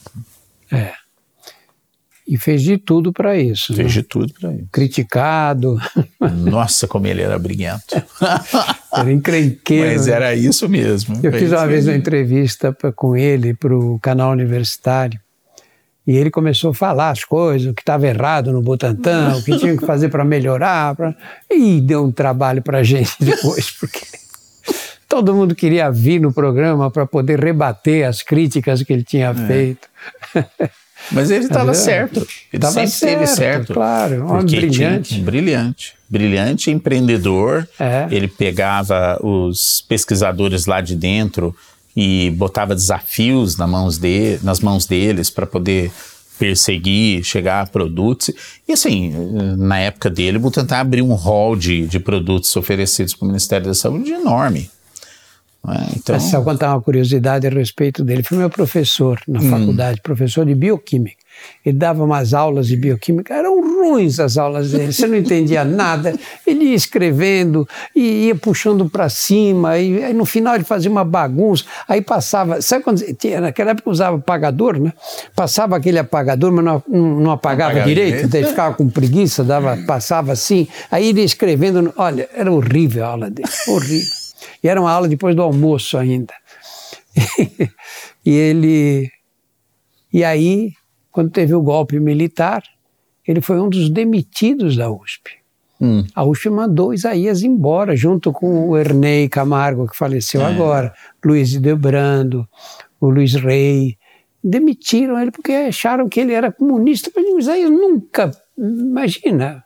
É. 0.70 0.92
E 2.26 2.36
fez 2.36 2.60
de 2.62 2.76
tudo 2.76 3.12
para 3.12 3.36
isso. 3.36 3.72
Fez 3.72 3.86
né? 3.86 3.92
de 3.92 4.02
tudo 4.02 4.32
para 4.40 4.52
isso. 4.52 4.66
Criticado. 4.72 5.78
Nossa, 6.18 6.88
como 6.88 7.06
ele 7.06 7.22
era 7.22 7.38
briguento. 7.38 8.02
era 8.92 9.12
encrenqueiro. 9.12 9.92
Mas 9.92 10.08
era 10.08 10.34
isso 10.34 10.68
mesmo. 10.68 11.20
Eu 11.22 11.32
fiz 11.32 11.52
uma 11.52 11.66
vez 11.66 11.86
uma 11.86 11.94
entrevista 11.94 12.72
pra, 12.72 12.90
com 12.90 13.16
ele 13.16 13.54
para 13.54 13.76
o 13.76 13.98
canal 14.00 14.32
universitário. 14.32 15.20
E 16.04 16.16
ele 16.16 16.30
começou 16.30 16.70
a 16.70 16.74
falar 16.74 17.10
as 17.10 17.24
coisas, 17.24 17.68
o 17.68 17.74
que 17.74 17.82
estava 17.82 18.06
errado 18.06 18.52
no 18.52 18.62
Butantan, 18.62 19.36
o 19.36 19.42
que 19.42 19.56
tinha 19.58 19.76
que 19.76 19.84
fazer 19.84 20.08
para 20.08 20.24
melhorar. 20.24 20.94
Pra... 20.94 21.14
E 21.50 21.80
deu 21.80 22.04
um 22.04 22.12
trabalho 22.12 22.62
para 22.62 22.78
a 22.78 22.82
gente 22.82 23.12
depois, 23.18 23.70
porque 23.78 24.00
todo 25.08 25.34
mundo 25.34 25.54
queria 25.54 25.90
vir 25.90 26.20
no 26.20 26.32
programa 26.32 26.90
para 26.90 27.06
poder 27.06 27.40
rebater 27.40 28.06
as 28.06 28.22
críticas 28.22 28.82
que 28.84 28.92
ele 28.92 29.02
tinha 29.02 29.30
é. 29.30 29.46
feito. 29.46 29.88
Mas 31.12 31.30
ele 31.30 31.44
estava 31.44 31.72
certo. 31.74 32.26
Ele 32.52 32.60
Tava 32.60 32.72
sempre 32.72 32.90
esteve 32.90 33.26
certo, 33.26 33.36
certo. 33.36 33.74
claro. 33.74 34.24
Um 34.24 34.30
homem 34.32 34.46
brilhante. 34.46 35.08
tinha- 35.14 35.24
brilhante. 35.24 35.94
Brilhante, 36.08 36.70
empreendedor. 36.70 37.68
É. 37.78 38.06
Ele 38.10 38.26
pegava 38.28 39.18
os 39.22 39.82
pesquisadores 39.88 40.66
lá 40.66 40.80
de 40.80 40.96
dentro 40.96 41.54
e 41.96 42.30
botava 42.36 42.74
desafios 42.74 43.56
na 43.56 43.66
mãos 43.66 43.98
de, 43.98 44.38
nas 44.42 44.60
mãos 44.60 44.86
deles 44.86 45.30
para 45.30 45.46
poder 45.46 45.90
perseguir, 46.38 47.22
chegar 47.24 47.62
a 47.62 47.66
produtos. 47.66 48.30
E 48.68 48.72
assim, 48.72 49.12
na 49.56 49.78
época 49.78 50.10
dele, 50.10 50.36
o 50.38 50.40
Butantan 50.40 50.76
abriu 50.78 51.06
um 51.08 51.14
hall 51.14 51.56
de, 51.56 51.86
de 51.86 51.98
produtos 51.98 52.54
oferecidos 52.56 53.14
para 53.14 53.24
o 53.24 53.28
Ministério 53.28 53.66
da 53.66 53.74
Saúde 53.74 54.10
enorme. 54.12 54.70
É? 55.72 55.86
Então, 55.96 56.18
só 56.20 56.40
contar 56.42 56.72
uma 56.74 56.80
curiosidade 56.80 57.46
a 57.46 57.50
respeito 57.50 58.04
dele. 58.04 58.22
Foi 58.22 58.36
meu 58.38 58.50
professor 58.50 59.20
na 59.26 59.40
Hum. 59.40 59.50
faculdade, 59.50 60.00
professor 60.00 60.44
de 60.46 60.54
bioquímica. 60.54 61.16
Ele 61.64 61.76
dava 61.76 62.02
umas 62.02 62.32
aulas 62.32 62.66
de 62.66 62.76
bioquímica, 62.78 63.34
eram 63.34 63.60
ruins 63.60 64.18
as 64.18 64.38
aulas 64.38 64.70
dele, 64.72 64.90
você 64.90 65.06
não 65.06 65.16
entendia 65.18 65.64
nada. 65.66 66.14
Ele 66.46 66.64
ia 66.66 66.74
escrevendo 66.74 67.68
e 67.94 68.28
ia 68.28 68.34
puxando 68.34 68.88
para 68.88 69.06
cima, 69.10 69.76
e 69.76 70.02
aí 70.02 70.14
no 70.14 70.24
final 70.24 70.54
ele 70.54 70.64
fazia 70.64 70.90
uma 70.90 71.04
bagunça. 71.04 71.64
Aí 71.86 72.00
passava, 72.00 72.62
sabe 72.62 72.82
quando 72.84 73.00
tinha, 73.16 73.38
naquela 73.42 73.72
época 73.72 73.90
usava 73.90 74.16
apagador, 74.16 74.78
né? 74.80 74.94
Passava 75.34 75.76
aquele 75.76 75.98
apagador, 75.98 76.50
mas 76.52 76.64
não, 76.64 76.82
não- 76.88 77.30
apagava 77.30 77.70
Apagava 77.72 77.86
direito, 77.88 78.14
direito. 78.14 78.28
daí 78.32 78.44
ficava 78.46 78.74
com 78.74 78.88
preguiça, 78.88 79.44
dava, 79.44 79.76
passava 79.86 80.32
assim. 80.32 80.66
Aí 80.90 81.08
ele 81.08 81.20
ia 81.20 81.26
escrevendo, 81.26 81.92
olha, 81.98 82.30
era 82.34 82.50
horrível 82.50 83.04
a 83.04 83.08
aula 83.08 83.30
dele, 83.30 83.48
horrível. 83.68 84.25
E 84.66 84.68
era 84.68 84.80
uma 84.80 84.90
aula 84.90 85.06
depois 85.06 85.36
do 85.36 85.42
almoço 85.42 85.96
ainda. 85.96 86.34
e 88.26 88.30
ele. 88.30 89.08
E 90.12 90.24
aí, 90.24 90.72
quando 91.12 91.30
teve 91.30 91.54
o 91.54 91.62
golpe 91.62 92.00
militar, 92.00 92.64
ele 93.24 93.40
foi 93.40 93.60
um 93.60 93.68
dos 93.68 93.88
demitidos 93.88 94.76
da 94.76 94.90
USP. 94.90 95.36
hum, 95.80 96.04
A 96.12 96.24
USP 96.24 96.50
mandou 96.50 96.92
Isaías 96.92 97.44
embora, 97.44 97.94
junto 97.94 98.32
com 98.32 98.68
o 98.68 98.76
Ernei 98.76 99.28
Camargo, 99.28 99.86
que 99.86 99.96
faleceu 99.96 100.44
agora, 100.44 100.92
Luiz 101.24 101.50
de 101.50 101.60
Debrando, 101.60 102.44
o 103.00 103.08
Luiz 103.08 103.34
Rey. 103.34 103.96
Demitiram 104.42 105.16
ele 105.20 105.30
porque 105.30 105.52
acharam 105.52 106.08
que 106.08 106.18
ele 106.18 106.32
era 106.32 106.50
comunista. 106.50 107.08
Mas 107.14 107.24
o 107.24 107.38
Isaías 107.38 107.70
nunca, 107.70 108.32
imagina, 108.58 109.62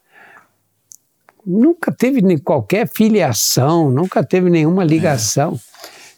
nunca 1.47 1.93
teve 1.93 2.21
nem 2.23 2.37
qualquer 2.39 2.89
filiação, 2.89 3.91
nunca 3.91 4.23
teve 4.25 4.51
nenhuma 4.51 4.85
ligação. 4.85 5.59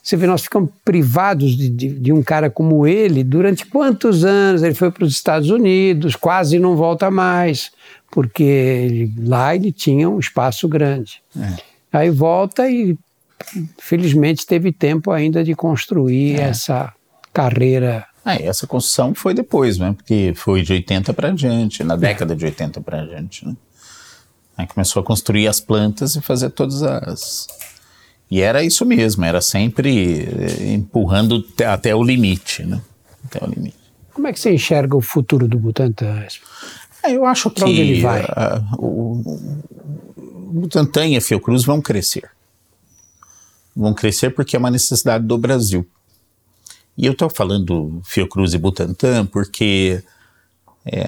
Você 0.02 0.16
vê, 0.16 0.26
nós 0.26 0.42
ficamos 0.42 0.70
privados 0.84 1.56
de, 1.56 1.68
de, 1.68 1.88
de 1.90 2.12
um 2.12 2.22
cara 2.22 2.50
como 2.50 2.86
ele 2.86 3.22
durante 3.22 3.64
quantos 3.64 4.24
anos? 4.24 4.62
Ele 4.62 4.74
foi 4.74 4.90
para 4.90 5.04
os 5.04 5.12
Estados 5.12 5.48
Unidos, 5.48 6.16
quase 6.16 6.58
não 6.58 6.74
volta 6.76 7.08
mais, 7.10 7.70
porque 8.10 8.42
ele- 8.42 9.12
lá 9.24 9.54
ele 9.54 9.70
tinha 9.70 10.10
um 10.10 10.18
espaço 10.18 10.66
grande. 10.66 11.22
Aí 11.92 12.10
volta 12.10 12.68
e, 12.68 12.98
felizmente, 13.78 14.46
teve 14.46 14.72
tempo 14.72 15.10
ainda 15.10 15.44
de 15.44 15.54
construir 15.54 16.38
essa 16.40 16.92
carreira. 17.32 18.04
Ah, 18.24 18.36
essa 18.36 18.66
construção 18.66 19.14
foi 19.14 19.34
depois, 19.34 19.78
né? 19.78 19.94
Porque 19.96 20.32
foi 20.36 20.62
de 20.62 20.72
80 20.72 21.12
para 21.12 21.30
diante, 21.30 21.82
na 21.82 21.96
década 21.96 22.36
de 22.36 22.44
80 22.44 22.80
para 22.80 23.04
diante, 23.04 23.46
né? 23.46 23.54
Aí 24.56 24.66
começou 24.66 25.00
a 25.00 25.04
construir 25.04 25.48
as 25.48 25.60
plantas 25.60 26.14
e 26.14 26.20
fazer 26.20 26.50
todas 26.50 26.82
as. 26.82 27.46
E 28.30 28.40
era 28.40 28.62
isso 28.62 28.84
mesmo, 28.84 29.24
era 29.24 29.40
sempre 29.40 30.22
eh, 30.24 30.72
empurrando 30.72 31.44
até 31.66 31.94
o 31.94 32.02
limite, 32.02 32.64
né? 32.64 32.80
Até 33.24 33.44
o 33.44 33.48
limite. 33.48 33.76
Como 34.12 34.26
é 34.26 34.32
que 34.32 34.40
você 34.40 34.52
enxerga 34.52 34.96
o 34.96 35.00
futuro 35.00 35.48
do 35.48 35.58
Butantan? 35.58 36.26
Ah, 37.02 37.10
eu 37.10 37.24
acho 37.24 37.50
que 37.50 37.56
Pra 37.60 37.68
onde 37.68 37.80
ele 37.80 38.00
vai? 38.00 38.22
ah, 38.28 38.62
o, 38.78 39.20
o 40.16 40.50
Butantan 40.52 41.06
e 41.08 41.16
a 41.16 41.20
Fiocruz 41.20 41.64
vão 41.64 41.80
crescer. 41.80 42.30
Vão 43.74 43.94
crescer 43.94 44.30
porque 44.30 44.54
é 44.54 44.58
uma 44.58 44.70
necessidade 44.70 45.24
do 45.26 45.38
Brasil. 45.38 45.86
E 46.96 47.06
eu 47.06 47.12
estou 47.12 47.30
falando 47.30 48.02
Fiocruz 48.04 48.52
e 48.52 48.58
Butantan 48.58 49.24
porque 49.26 50.02
é, 50.84 51.06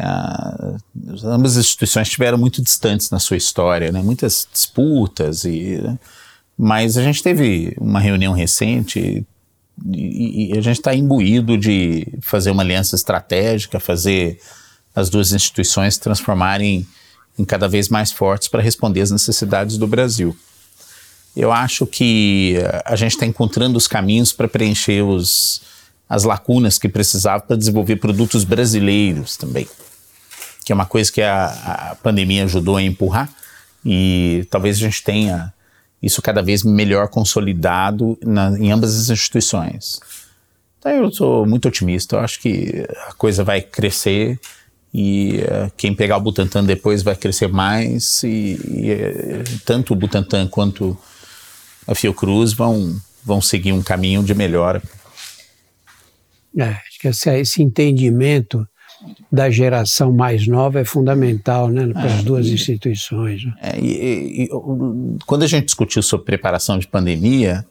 ambas 1.24 1.56
as 1.56 1.64
instituições 1.64 2.06
estiveram 2.06 2.38
muito 2.38 2.62
distantes 2.62 3.10
na 3.10 3.18
sua 3.18 3.36
história, 3.36 3.90
né? 3.90 4.02
muitas 4.02 4.46
disputas, 4.52 5.44
e, 5.44 5.82
mas 6.56 6.96
a 6.96 7.02
gente 7.02 7.22
teve 7.22 7.74
uma 7.78 7.98
reunião 7.98 8.32
recente 8.32 9.26
e, 9.92 10.52
e 10.52 10.58
a 10.58 10.60
gente 10.60 10.78
está 10.78 10.94
imbuído 10.94 11.58
de 11.58 12.06
fazer 12.20 12.50
uma 12.50 12.62
aliança 12.62 12.94
estratégica, 12.94 13.80
fazer 13.80 14.38
as 14.94 15.10
duas 15.10 15.32
instituições 15.32 15.94
se 15.94 16.00
transformarem 16.00 16.86
em 17.36 17.44
cada 17.44 17.68
vez 17.68 17.88
mais 17.88 18.12
fortes 18.12 18.46
para 18.46 18.62
responder 18.62 19.00
às 19.00 19.10
necessidades 19.10 19.76
do 19.76 19.88
Brasil. 19.88 20.36
Eu 21.36 21.50
acho 21.50 21.84
que 21.84 22.54
a 22.84 22.94
gente 22.94 23.14
está 23.14 23.26
encontrando 23.26 23.76
os 23.76 23.88
caminhos 23.88 24.32
para 24.32 24.46
preencher 24.46 25.02
os, 25.02 25.62
as 26.08 26.24
lacunas 26.24 26.78
que 26.78 26.88
precisava 26.88 27.42
para 27.42 27.56
desenvolver 27.56 27.96
produtos 27.96 28.44
brasileiros 28.44 29.36
também, 29.36 29.66
que 30.64 30.72
é 30.72 30.74
uma 30.74 30.86
coisa 30.86 31.10
que 31.10 31.22
a, 31.22 31.46
a 31.90 31.96
pandemia 31.96 32.44
ajudou 32.44 32.76
a 32.76 32.82
empurrar 32.82 33.28
e 33.84 34.46
talvez 34.50 34.76
a 34.76 34.80
gente 34.80 35.02
tenha 35.02 35.52
isso 36.02 36.20
cada 36.20 36.42
vez 36.42 36.62
melhor 36.62 37.08
consolidado 37.08 38.18
na, 38.22 38.58
em 38.58 38.70
ambas 38.70 38.94
as 38.98 39.08
instituições. 39.08 40.00
Então 40.78 40.92
eu 40.92 41.10
sou 41.10 41.46
muito 41.46 41.66
otimista, 41.66 42.16
eu 42.16 42.20
acho 42.20 42.40
que 42.40 42.86
a 43.08 43.14
coisa 43.14 43.42
vai 43.42 43.62
crescer 43.62 44.38
e 44.92 45.40
eh, 45.40 45.70
quem 45.76 45.94
pegar 45.94 46.18
o 46.18 46.20
Butantan 46.20 46.62
depois 46.62 47.02
vai 47.02 47.16
crescer 47.16 47.48
mais 47.48 48.22
e, 48.22 48.60
e, 48.68 48.90
eh, 48.90 49.44
tanto 49.64 49.94
o 49.94 49.96
Butantan 49.96 50.46
quanto 50.46 50.96
a 51.86 51.94
Fiocruz 51.94 52.52
vão, 52.52 52.94
vão 53.24 53.40
seguir 53.40 53.72
um 53.72 53.82
caminho 53.82 54.22
de 54.22 54.34
melhora. 54.34 54.82
É, 56.58 56.64
acho 56.64 57.00
que 57.00 57.08
esse, 57.08 57.30
esse 57.38 57.62
entendimento 57.62 58.66
da 59.30 59.50
geração 59.50 60.12
mais 60.12 60.46
nova 60.46 60.80
é 60.80 60.84
fundamental 60.84 61.68
né, 61.68 61.92
para 61.92 62.04
as 62.14 62.22
duas 62.22 62.46
instituições. 62.46 63.44
né? 63.44 63.52
É, 63.60 63.78
e- 63.78 63.84
e- 63.84 64.44
e, 64.44 64.48
quando 65.26 65.42
a 65.42 65.46
gente 65.46 65.66
discutiu 65.66 66.02
sobre 66.02 66.26
preparação 66.26 66.78
de 66.78 66.86
pandemia, 66.86 67.66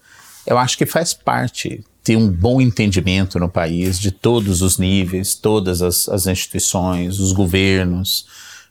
eu 0.45 0.57
acho 0.57 0.77
que 0.77 0.85
faz 0.85 1.13
parte 1.13 1.83
ter 2.03 2.17
um 2.17 2.29
bom 2.29 2.59
entendimento 2.61 3.39
no 3.39 3.47
país 3.49 3.97
de 3.97 4.11
todos 4.11 4.61
os 4.61 4.77
níveis, 4.77 5.33
todas 5.33 5.81
as, 5.81 6.09
as 6.09 6.27
instituições, 6.27 7.17
os 7.19 7.31
governos, 7.31 8.25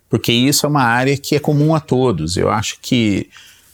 porque 0.09 0.31
isso 0.31 0.67
é 0.67 0.69
uma 0.69 0.83
área 0.85 1.17
que 1.17 1.35
é 1.35 1.41
comum 1.41 1.75
a 1.75 1.81
todos. 1.81 2.37
Eu 2.37 2.51
acho 2.51 2.77
que 2.83 3.31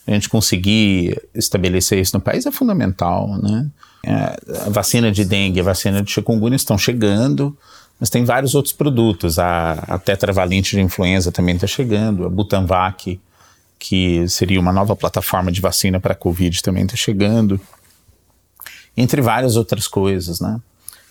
a 0.08 0.14
gente 0.14 0.28
conseguir 0.28 1.20
estabelecer 1.34 1.98
isso 1.98 2.16
no 2.16 2.20
país 2.20 2.46
é 2.46 2.50
fundamental, 2.50 3.28
né? 3.42 3.68
É, 4.02 4.62
a 4.66 4.70
vacina 4.70 5.12
de 5.12 5.22
dengue, 5.22 5.60
a 5.60 5.64
vacina 5.64 6.02
de 6.02 6.10
chikungunya 6.10 6.56
estão 6.56 6.78
chegando, 6.78 7.56
mas 8.00 8.08
tem 8.08 8.24
vários 8.24 8.54
outros 8.54 8.72
produtos. 8.72 9.38
A, 9.38 9.72
a 9.72 9.98
tetravalente 9.98 10.74
de 10.74 10.80
influenza 10.80 11.30
também 11.30 11.56
está 11.56 11.66
chegando, 11.66 12.24
a 12.24 12.30
Butanvac, 12.30 13.20
que 13.78 14.26
seria 14.28 14.58
uma 14.58 14.72
nova 14.72 14.96
plataforma 14.96 15.52
de 15.52 15.60
vacina 15.60 16.00
para 16.00 16.14
a 16.14 16.16
Covid, 16.16 16.62
também 16.62 16.84
está 16.84 16.96
chegando, 16.96 17.60
entre 18.96 19.20
várias 19.20 19.56
outras 19.56 19.86
coisas, 19.86 20.40
né? 20.40 20.58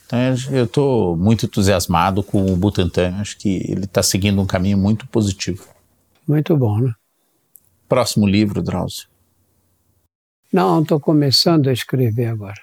Então 0.08 0.20
eu 0.52 0.66
estou 0.66 1.16
muito 1.16 1.45
entusiasmado 1.45 2.24
com 2.24 2.52
o 2.52 2.56
Butantan, 2.56 3.14
acho 3.20 3.38
que 3.38 3.62
ele 3.70 3.86
está 3.86 4.02
seguindo 4.02 4.41
um 4.41 4.45
caminho 4.45 4.78
muito 4.78 5.06
positivo. 5.08 5.66
Muito 6.28 6.58
bom, 6.58 6.80
né? 6.80 6.93
Próximo 7.88 8.28
livro, 8.28 8.62
Drauzio. 8.62 9.08
Não, 10.52 10.82
estou 10.82 11.00
começando 11.00 11.70
a 11.70 11.74
escrever 11.74 12.28
agora. 12.28 12.62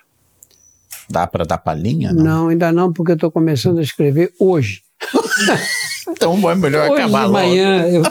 Dá 1.09 1.27
para 1.27 1.45
dar 1.45 1.59
palhinha? 1.59 2.13
Não, 2.13 2.49
ainda 2.49 2.73
não, 2.73 2.93
porque 2.93 3.13
eu 3.13 3.17
estou 3.17 3.31
começando 3.31 3.79
a 3.79 3.83
escrever 3.83 4.33
hoje. 4.39 4.83
Então 6.07 6.51
é 6.51 6.55
melhor 6.55 6.91
Hoje 6.91 7.03
acabar 7.03 7.25
de 7.25 7.27
logo. 7.27 7.33
manhã, 7.33 7.89
eu... 7.89 8.03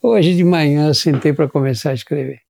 hoje 0.02 0.36
de 0.36 0.44
manhã 0.44 0.88
eu 0.88 0.94
sentei 0.94 1.32
para 1.32 1.48
começar 1.48 1.90
a 1.90 1.94
escrever. 1.94 2.40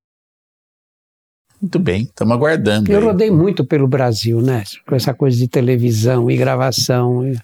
Muito 1.61 1.79
bem, 1.79 2.03
estamos 2.03 2.35
aguardando. 2.35 2.91
Eu 2.91 2.99
aí. 2.99 3.05
rodei 3.05 3.31
muito 3.31 3.65
pelo 3.65 3.87
Brasil, 3.87 4.41
né? 4.41 4.65
Com 4.87 4.95
essa 4.95 5.15
coisa 5.15 5.37
de 5.37 5.47
televisão 5.47 6.31
e 6.31 6.37
gravação. 6.37 7.25
E, 7.25 7.39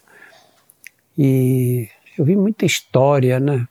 e 1.17 1.89
eu 2.19 2.25
vi 2.25 2.35
muita 2.35 2.65
história, 2.65 3.39
né? 3.39 3.69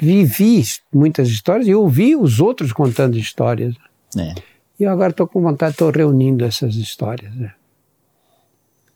Vivi 0.00 0.62
muitas 0.92 1.28
histórias 1.28 1.68
e 1.68 1.74
ouvi 1.74 2.16
os 2.16 2.40
outros 2.40 2.72
contando 2.72 3.18
histórias. 3.18 3.74
É. 4.18 4.34
E 4.78 4.84
eu 4.84 4.90
agora 4.90 5.10
estou 5.10 5.26
com 5.26 5.40
vontade, 5.42 5.72
estou 5.72 5.90
reunindo 5.90 6.44
essas 6.44 6.74
histórias. 6.76 7.32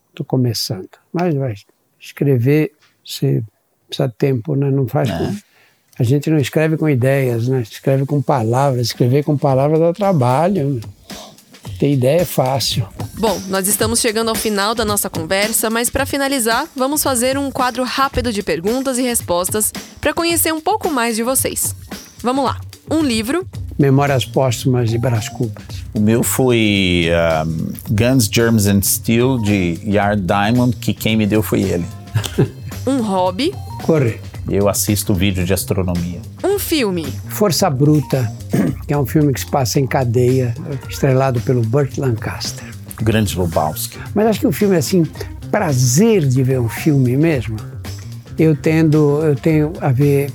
Estou 0.08 0.24
começando. 0.26 0.88
Mas 1.12 1.34
vai 1.34 1.54
escrever, 1.98 2.72
você 3.04 3.42
precisa 3.86 4.08
de 4.08 4.14
tempo, 4.14 4.54
né? 4.56 4.70
Não 4.70 4.86
faz. 4.88 5.10
com- 5.10 5.36
A 5.98 6.02
gente 6.02 6.30
não 6.30 6.38
escreve 6.38 6.76
com 6.78 6.88
ideias, 6.88 7.48
né? 7.48 7.60
Escreve 7.60 8.06
com 8.06 8.22
palavras. 8.22 8.86
Escrever 8.86 9.22
com 9.24 9.36
palavras 9.36 9.78
dá 9.80 9.92
trabalho. 9.92 10.80
Ter 11.78 11.92
ideia 11.92 12.22
é 12.22 12.24
fácil. 12.24 12.88
Bom, 13.20 13.38
nós 13.48 13.68
estamos 13.68 14.00
chegando 14.00 14.30
ao 14.30 14.34
final 14.34 14.74
da 14.74 14.82
nossa 14.82 15.10
conversa, 15.10 15.68
mas 15.68 15.90
para 15.90 16.06
finalizar, 16.06 16.66
vamos 16.74 17.02
fazer 17.02 17.36
um 17.36 17.50
quadro 17.50 17.84
rápido 17.84 18.32
de 18.32 18.42
perguntas 18.42 18.96
e 18.96 19.02
respostas 19.02 19.74
para 20.00 20.14
conhecer 20.14 20.54
um 20.54 20.60
pouco 20.60 20.90
mais 20.90 21.16
de 21.16 21.22
vocês. 21.22 21.76
Vamos 22.22 22.42
lá. 22.46 22.58
Um 22.90 23.02
livro. 23.02 23.46
Memórias 23.78 24.24
Póstumas 24.24 24.88
de 24.88 24.96
Brás 24.96 25.28
Cubas. 25.28 25.62
O 25.92 26.00
meu 26.00 26.22
foi 26.22 27.10
um, 27.46 27.72
Guns, 27.90 28.24
Germs 28.32 28.66
and 28.66 28.80
Steel, 28.80 29.36
de 29.42 29.78
Yard 29.84 30.22
Diamond, 30.22 30.74
que 30.76 30.94
quem 30.94 31.14
me 31.14 31.26
deu 31.26 31.42
foi 31.42 31.60
ele. 31.60 31.84
um 32.88 33.02
hobby. 33.02 33.52
Correr. 33.82 34.18
Eu 34.48 34.66
assisto 34.66 35.12
vídeo 35.12 35.44
de 35.44 35.52
astronomia. 35.52 36.22
Um 36.42 36.58
filme. 36.58 37.06
Força 37.28 37.68
Bruta, 37.68 38.32
que 38.88 38.94
é 38.94 38.96
um 38.96 39.04
filme 39.04 39.30
que 39.34 39.40
se 39.40 39.50
passa 39.50 39.78
em 39.78 39.86
cadeia, 39.86 40.54
estrelado 40.88 41.38
pelo 41.42 41.60
Burt 41.60 41.98
Lancaster. 41.98 42.69
Grande 43.02 43.36
Lobowski. 43.36 43.98
Mas 44.14 44.26
acho 44.26 44.40
que 44.40 44.46
o 44.46 44.52
filme, 44.52 44.76
assim, 44.76 45.06
prazer 45.50 46.26
de 46.26 46.42
ver 46.42 46.60
um 46.60 46.68
filme 46.68 47.16
mesmo, 47.16 47.56
eu 48.38 48.56
tendo, 48.56 49.20
eu 49.22 49.34
tenho 49.36 49.72
a 49.80 49.90
ver, 49.90 50.30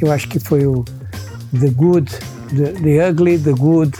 eu 0.00 0.10
acho 0.12 0.28
que 0.28 0.38
foi 0.38 0.66
o 0.66 0.84
The 1.58 1.70
Good, 1.70 2.12
The, 2.56 2.72
the 2.82 3.10
Ugly, 3.10 3.38
The 3.38 3.52
Good 3.52 3.92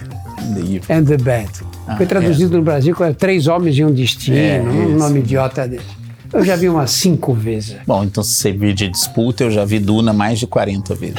the 0.54 0.94
and 0.94 1.04
The 1.04 1.16
Bad. 1.16 1.50
Ah, 1.86 1.96
foi 1.96 2.06
traduzido 2.06 2.54
é. 2.54 2.58
no 2.58 2.64
Brasil 2.64 2.94
como 2.94 3.12
Três 3.14 3.46
Homens 3.46 3.76
e 3.78 3.84
um 3.84 3.92
Destino, 3.92 4.36
é, 4.36 4.60
um 4.60 4.96
nome 4.96 5.20
idiota 5.20 5.66
desse. 5.66 5.96
Eu 6.32 6.44
já 6.44 6.56
vi 6.56 6.68
umas 6.68 6.90
cinco 6.90 7.32
vezes. 7.32 7.76
Bom, 7.86 8.02
então 8.04 8.22
se 8.22 8.34
você 8.34 8.52
vir 8.52 8.74
de 8.74 8.88
disputa, 8.88 9.44
eu 9.44 9.50
já 9.50 9.64
vi 9.64 9.78
Duna 9.78 10.12
mais 10.12 10.38
de 10.38 10.46
40 10.46 10.94
vezes. 10.94 11.16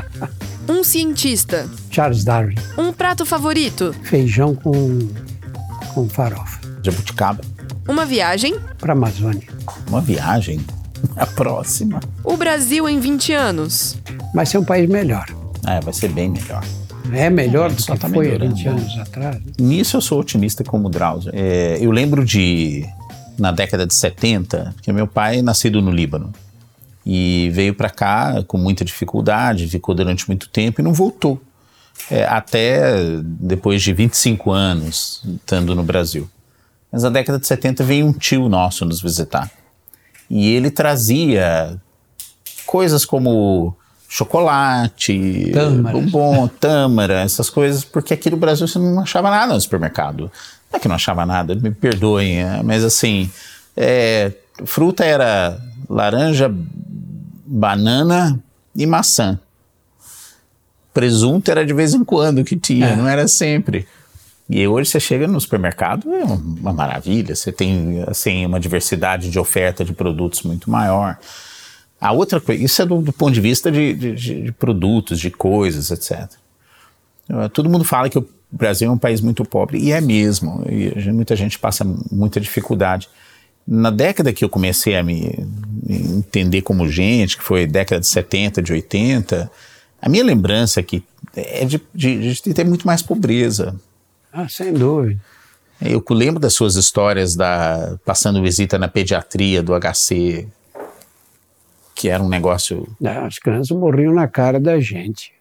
um 0.68 0.82
cientista. 0.82 1.68
Charles 1.90 2.24
Darwin. 2.24 2.54
Um 2.78 2.92
prato 2.92 3.26
favorito. 3.26 3.94
Feijão 4.02 4.54
com 4.54 5.08
com 6.00 6.08
farofa. 6.08 6.60
Jabuticaba. 6.82 7.42
Uma 7.86 8.06
viagem. 8.06 8.58
Para 8.78 8.94
a 8.94 8.96
Amazônia. 8.96 9.46
Uma 9.86 10.00
viagem? 10.00 10.60
A 11.14 11.26
próxima. 11.26 12.00
O 12.24 12.36
Brasil 12.38 12.88
em 12.88 12.98
20 12.98 13.32
anos. 13.34 13.98
Vai 14.34 14.46
ser 14.46 14.56
um 14.56 14.64
país 14.64 14.88
melhor. 14.88 15.26
É, 15.66 15.78
vai 15.80 15.92
ser 15.92 16.08
bem 16.08 16.30
melhor. 16.30 16.64
É 17.12 17.28
melhor 17.28 17.70
é, 17.70 17.74
do 17.74 17.82
que 17.82 17.98
tá 17.98 18.08
foi 18.08 18.34
há 18.34 18.38
20 18.38 18.68
anos 18.68 18.98
atrás. 18.98 19.36
Né? 19.36 19.52
Nisso 19.58 19.96
eu 19.96 20.00
sou 20.00 20.20
otimista 20.20 20.64
como 20.64 20.88
o 20.88 20.90
Drauzio. 20.90 21.32
É, 21.34 21.76
eu 21.80 21.90
lembro 21.90 22.24
de, 22.24 22.86
na 23.38 23.50
década 23.50 23.86
de 23.86 23.94
70, 23.94 24.74
que 24.80 24.90
meu 24.92 25.06
pai 25.06 25.40
é 25.40 25.42
nascido 25.42 25.82
no 25.82 25.90
Líbano. 25.90 26.32
E 27.04 27.50
veio 27.52 27.74
para 27.74 27.90
cá 27.90 28.42
com 28.46 28.56
muita 28.56 28.84
dificuldade, 28.84 29.66
ficou 29.66 29.94
durante 29.94 30.26
muito 30.28 30.48
tempo 30.48 30.80
e 30.80 30.84
não 30.84 30.94
voltou 30.94 31.40
é, 32.10 32.24
até 32.24 33.20
depois 33.22 33.82
de 33.82 33.92
25 33.92 34.50
anos 34.50 35.22
estando 35.24 35.74
no 35.74 35.82
Brasil. 35.82 36.28
Mas 36.90 37.02
na 37.02 37.10
década 37.10 37.38
de 37.38 37.46
70 37.46 37.84
veio 37.84 38.06
um 38.06 38.12
tio 38.12 38.48
nosso 38.48 38.84
nos 38.84 39.00
visitar. 39.00 39.50
E 40.28 40.52
ele 40.54 40.70
trazia 40.70 41.80
coisas 42.66 43.04
como 43.04 43.74
chocolate, 44.08 45.52
bombom, 45.92 46.48
tâmara, 46.48 47.20
essas 47.20 47.48
coisas, 47.48 47.84
porque 47.84 48.14
aqui 48.14 48.28
no 48.28 48.36
Brasil 48.36 48.66
você 48.66 48.78
não 48.78 49.00
achava 49.00 49.30
nada 49.30 49.54
no 49.54 49.60
supermercado. 49.60 50.30
Não 50.70 50.78
é 50.78 50.80
que 50.80 50.88
não 50.88 50.96
achava 50.96 51.24
nada, 51.24 51.54
me 51.54 51.70
perdoem, 51.70 52.42
é, 52.42 52.62
mas 52.62 52.84
assim, 52.84 53.30
é, 53.76 54.32
fruta 54.64 55.04
era 55.04 55.60
laranja, 55.88 56.52
banana 57.46 58.38
e 58.74 58.86
maçã 58.86 59.38
presunto 61.00 61.50
era 61.50 61.64
de 61.64 61.72
vez 61.72 61.94
em 61.94 62.04
quando 62.04 62.44
que 62.44 62.56
tinha, 62.56 62.88
é. 62.88 62.96
não 62.96 63.08
era 63.08 63.26
sempre. 63.26 63.86
E 64.50 64.66
hoje 64.66 64.90
você 64.90 65.00
chega 65.00 65.26
no 65.26 65.40
supermercado, 65.40 66.12
é 66.12 66.24
uma 66.24 66.74
maravilha, 66.74 67.34
você 67.34 67.50
tem 67.50 68.04
assim, 68.06 68.44
uma 68.44 68.60
diversidade 68.60 69.30
de 69.30 69.38
oferta 69.38 69.82
de 69.82 69.94
produtos 69.94 70.42
muito 70.42 70.70
maior. 70.70 71.16
A 71.98 72.12
outra 72.12 72.38
coisa, 72.38 72.62
isso 72.62 72.82
é 72.82 72.84
do, 72.84 73.00
do 73.00 73.12
ponto 73.14 73.32
de 73.32 73.40
vista 73.40 73.72
de, 73.72 73.94
de, 73.94 74.14
de, 74.14 74.52
produtos, 74.52 75.18
de 75.18 75.30
coisas, 75.30 75.90
etc. 75.90 76.30
Todo 77.54 77.70
mundo 77.70 77.84
fala 77.84 78.10
que 78.10 78.18
o 78.18 78.28
Brasil 78.52 78.90
é 78.90 78.92
um 78.92 78.98
país 78.98 79.22
muito 79.22 79.42
pobre, 79.44 79.78
e 79.78 79.92
é 79.92 80.00
mesmo, 80.00 80.64
e 80.68 81.10
muita 81.12 81.34
gente 81.34 81.58
passa 81.58 81.86
muita 82.10 82.40
dificuldade. 82.40 83.08
Na 83.66 83.90
década 83.90 84.32
que 84.32 84.44
eu 84.44 84.48
comecei 84.48 84.96
a 84.96 85.02
me 85.02 85.46
entender 85.88 86.60
como 86.60 86.88
gente, 86.88 87.38
que 87.38 87.42
foi 87.42 87.66
década 87.66 88.00
de 88.00 88.06
70, 88.06 88.60
de 88.60 88.72
80, 88.72 89.50
a 90.00 90.08
minha 90.08 90.24
lembrança 90.24 90.80
aqui 90.80 91.04
é 91.34 91.64
de, 91.64 91.80
de, 91.94 92.34
de 92.34 92.54
ter 92.54 92.64
muito 92.64 92.86
mais 92.86 93.02
pobreza. 93.02 93.74
Ah, 94.32 94.48
sem 94.48 94.72
dúvida. 94.72 95.20
Eu 95.80 96.02
lembro 96.10 96.38
das 96.38 96.52
suas 96.52 96.76
histórias 96.76 97.34
da 97.34 97.98
passando 98.04 98.42
visita 98.42 98.78
na 98.78 98.86
pediatria 98.86 99.62
do 99.62 99.72
HC, 99.78 100.46
que 101.94 102.08
era 102.08 102.22
um 102.22 102.28
negócio. 102.28 102.86
É, 103.02 103.16
as 103.16 103.38
crianças 103.38 103.76
morriam 103.76 104.12
na 104.12 104.28
cara 104.28 104.60
da 104.60 104.78
gente. 104.78 105.32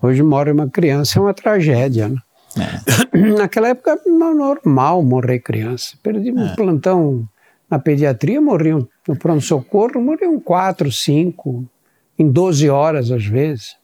Hoje 0.00 0.22
morre 0.22 0.52
uma 0.52 0.68
criança 0.68 1.18
é 1.18 1.22
uma 1.22 1.34
tragédia, 1.34 2.08
né? 2.08 2.18
É. 2.56 3.18
Naquela 3.36 3.68
época 3.68 3.90
era 3.90 4.02
normal 4.10 5.02
morrer 5.02 5.40
criança. 5.40 5.96
Perdi 6.02 6.32
um 6.32 6.46
é. 6.46 6.54
plantão 6.54 7.28
na 7.70 7.78
pediatria, 7.78 8.40
morriam 8.40 8.88
no 9.06 9.16
pronto-socorro, 9.16 10.00
morriam 10.00 10.40
quatro, 10.40 10.90
cinco, 10.90 11.68
em 12.18 12.30
12 12.30 12.68
horas 12.68 13.10
às 13.10 13.24
vezes. 13.24 13.76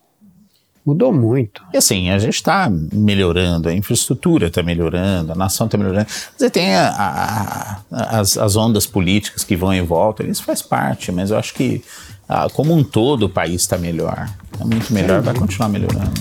Mudou 0.84 1.10
muito. 1.10 1.62
E 1.72 1.78
assim, 1.78 2.10
a 2.10 2.18
gente 2.18 2.34
está 2.34 2.70
melhorando, 2.92 3.70
a 3.70 3.74
infraestrutura 3.74 4.48
está 4.48 4.62
melhorando, 4.62 5.32
a 5.32 5.34
nação 5.34 5.64
está 5.64 5.78
melhorando. 5.78 6.06
Você 6.36 6.50
tem 6.50 6.74
a, 6.74 6.88
a, 6.88 7.80
a, 7.90 8.20
as, 8.20 8.36
as, 8.36 8.54
ondas 8.54 8.86
políticas 8.86 9.44
que 9.44 9.56
vão 9.56 9.72
em 9.72 9.80
volta, 9.80 10.26
isso 10.26 10.42
faz 10.42 10.60
parte, 10.60 11.10
mas 11.10 11.30
eu 11.30 11.38
acho 11.38 11.54
que 11.54 11.82
ah, 12.28 12.48
como 12.52 12.74
um 12.74 12.84
todo 12.84 13.24
o 13.24 13.28
país 13.30 13.62
está 13.62 13.78
melhor. 13.78 14.28
Está 14.52 14.66
muito 14.66 14.92
melhor, 14.92 15.22
vai 15.22 15.34
continuar 15.34 15.70
melhorando. 15.70 16.12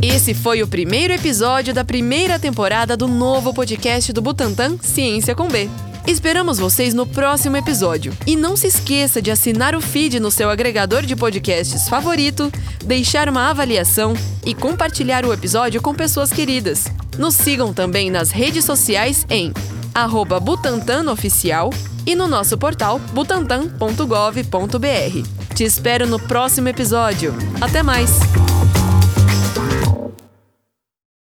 Esse 0.00 0.34
foi 0.34 0.62
o 0.62 0.68
primeiro 0.68 1.12
episódio 1.12 1.74
da 1.74 1.84
primeira 1.84 2.38
temporada 2.38 2.96
do 2.96 3.08
novo 3.08 3.52
podcast 3.52 4.12
do 4.12 4.22
Butantan 4.22 4.78
Ciência 4.80 5.34
com 5.34 5.48
B. 5.48 5.68
Esperamos 6.06 6.58
vocês 6.58 6.94
no 6.94 7.06
próximo 7.06 7.56
episódio. 7.56 8.12
E 8.26 8.36
não 8.36 8.56
se 8.56 8.66
esqueça 8.66 9.22
de 9.22 9.30
assinar 9.30 9.74
o 9.74 9.80
feed 9.80 10.18
no 10.18 10.30
seu 10.30 10.50
agregador 10.50 11.02
de 11.02 11.14
podcasts 11.14 11.88
favorito, 11.88 12.52
deixar 12.84 13.28
uma 13.28 13.50
avaliação 13.50 14.14
e 14.44 14.54
compartilhar 14.54 15.24
o 15.24 15.32
episódio 15.32 15.80
com 15.80 15.94
pessoas 15.94 16.32
queridas. 16.32 16.86
Nos 17.16 17.34
sigam 17.34 17.72
também 17.72 18.10
nas 18.10 18.30
redes 18.30 18.64
sociais 18.64 19.26
em 19.30 19.52
@butantanoficial 20.42 21.70
e 22.06 22.14
no 22.14 22.26
nosso 22.26 22.58
portal 22.58 22.98
butantan.gov.br. 23.12 25.54
Te 25.54 25.64
espero 25.64 26.06
no 26.06 26.18
próximo 26.18 26.68
episódio. 26.68 27.34
Até 27.60 27.82
mais! 27.82 28.10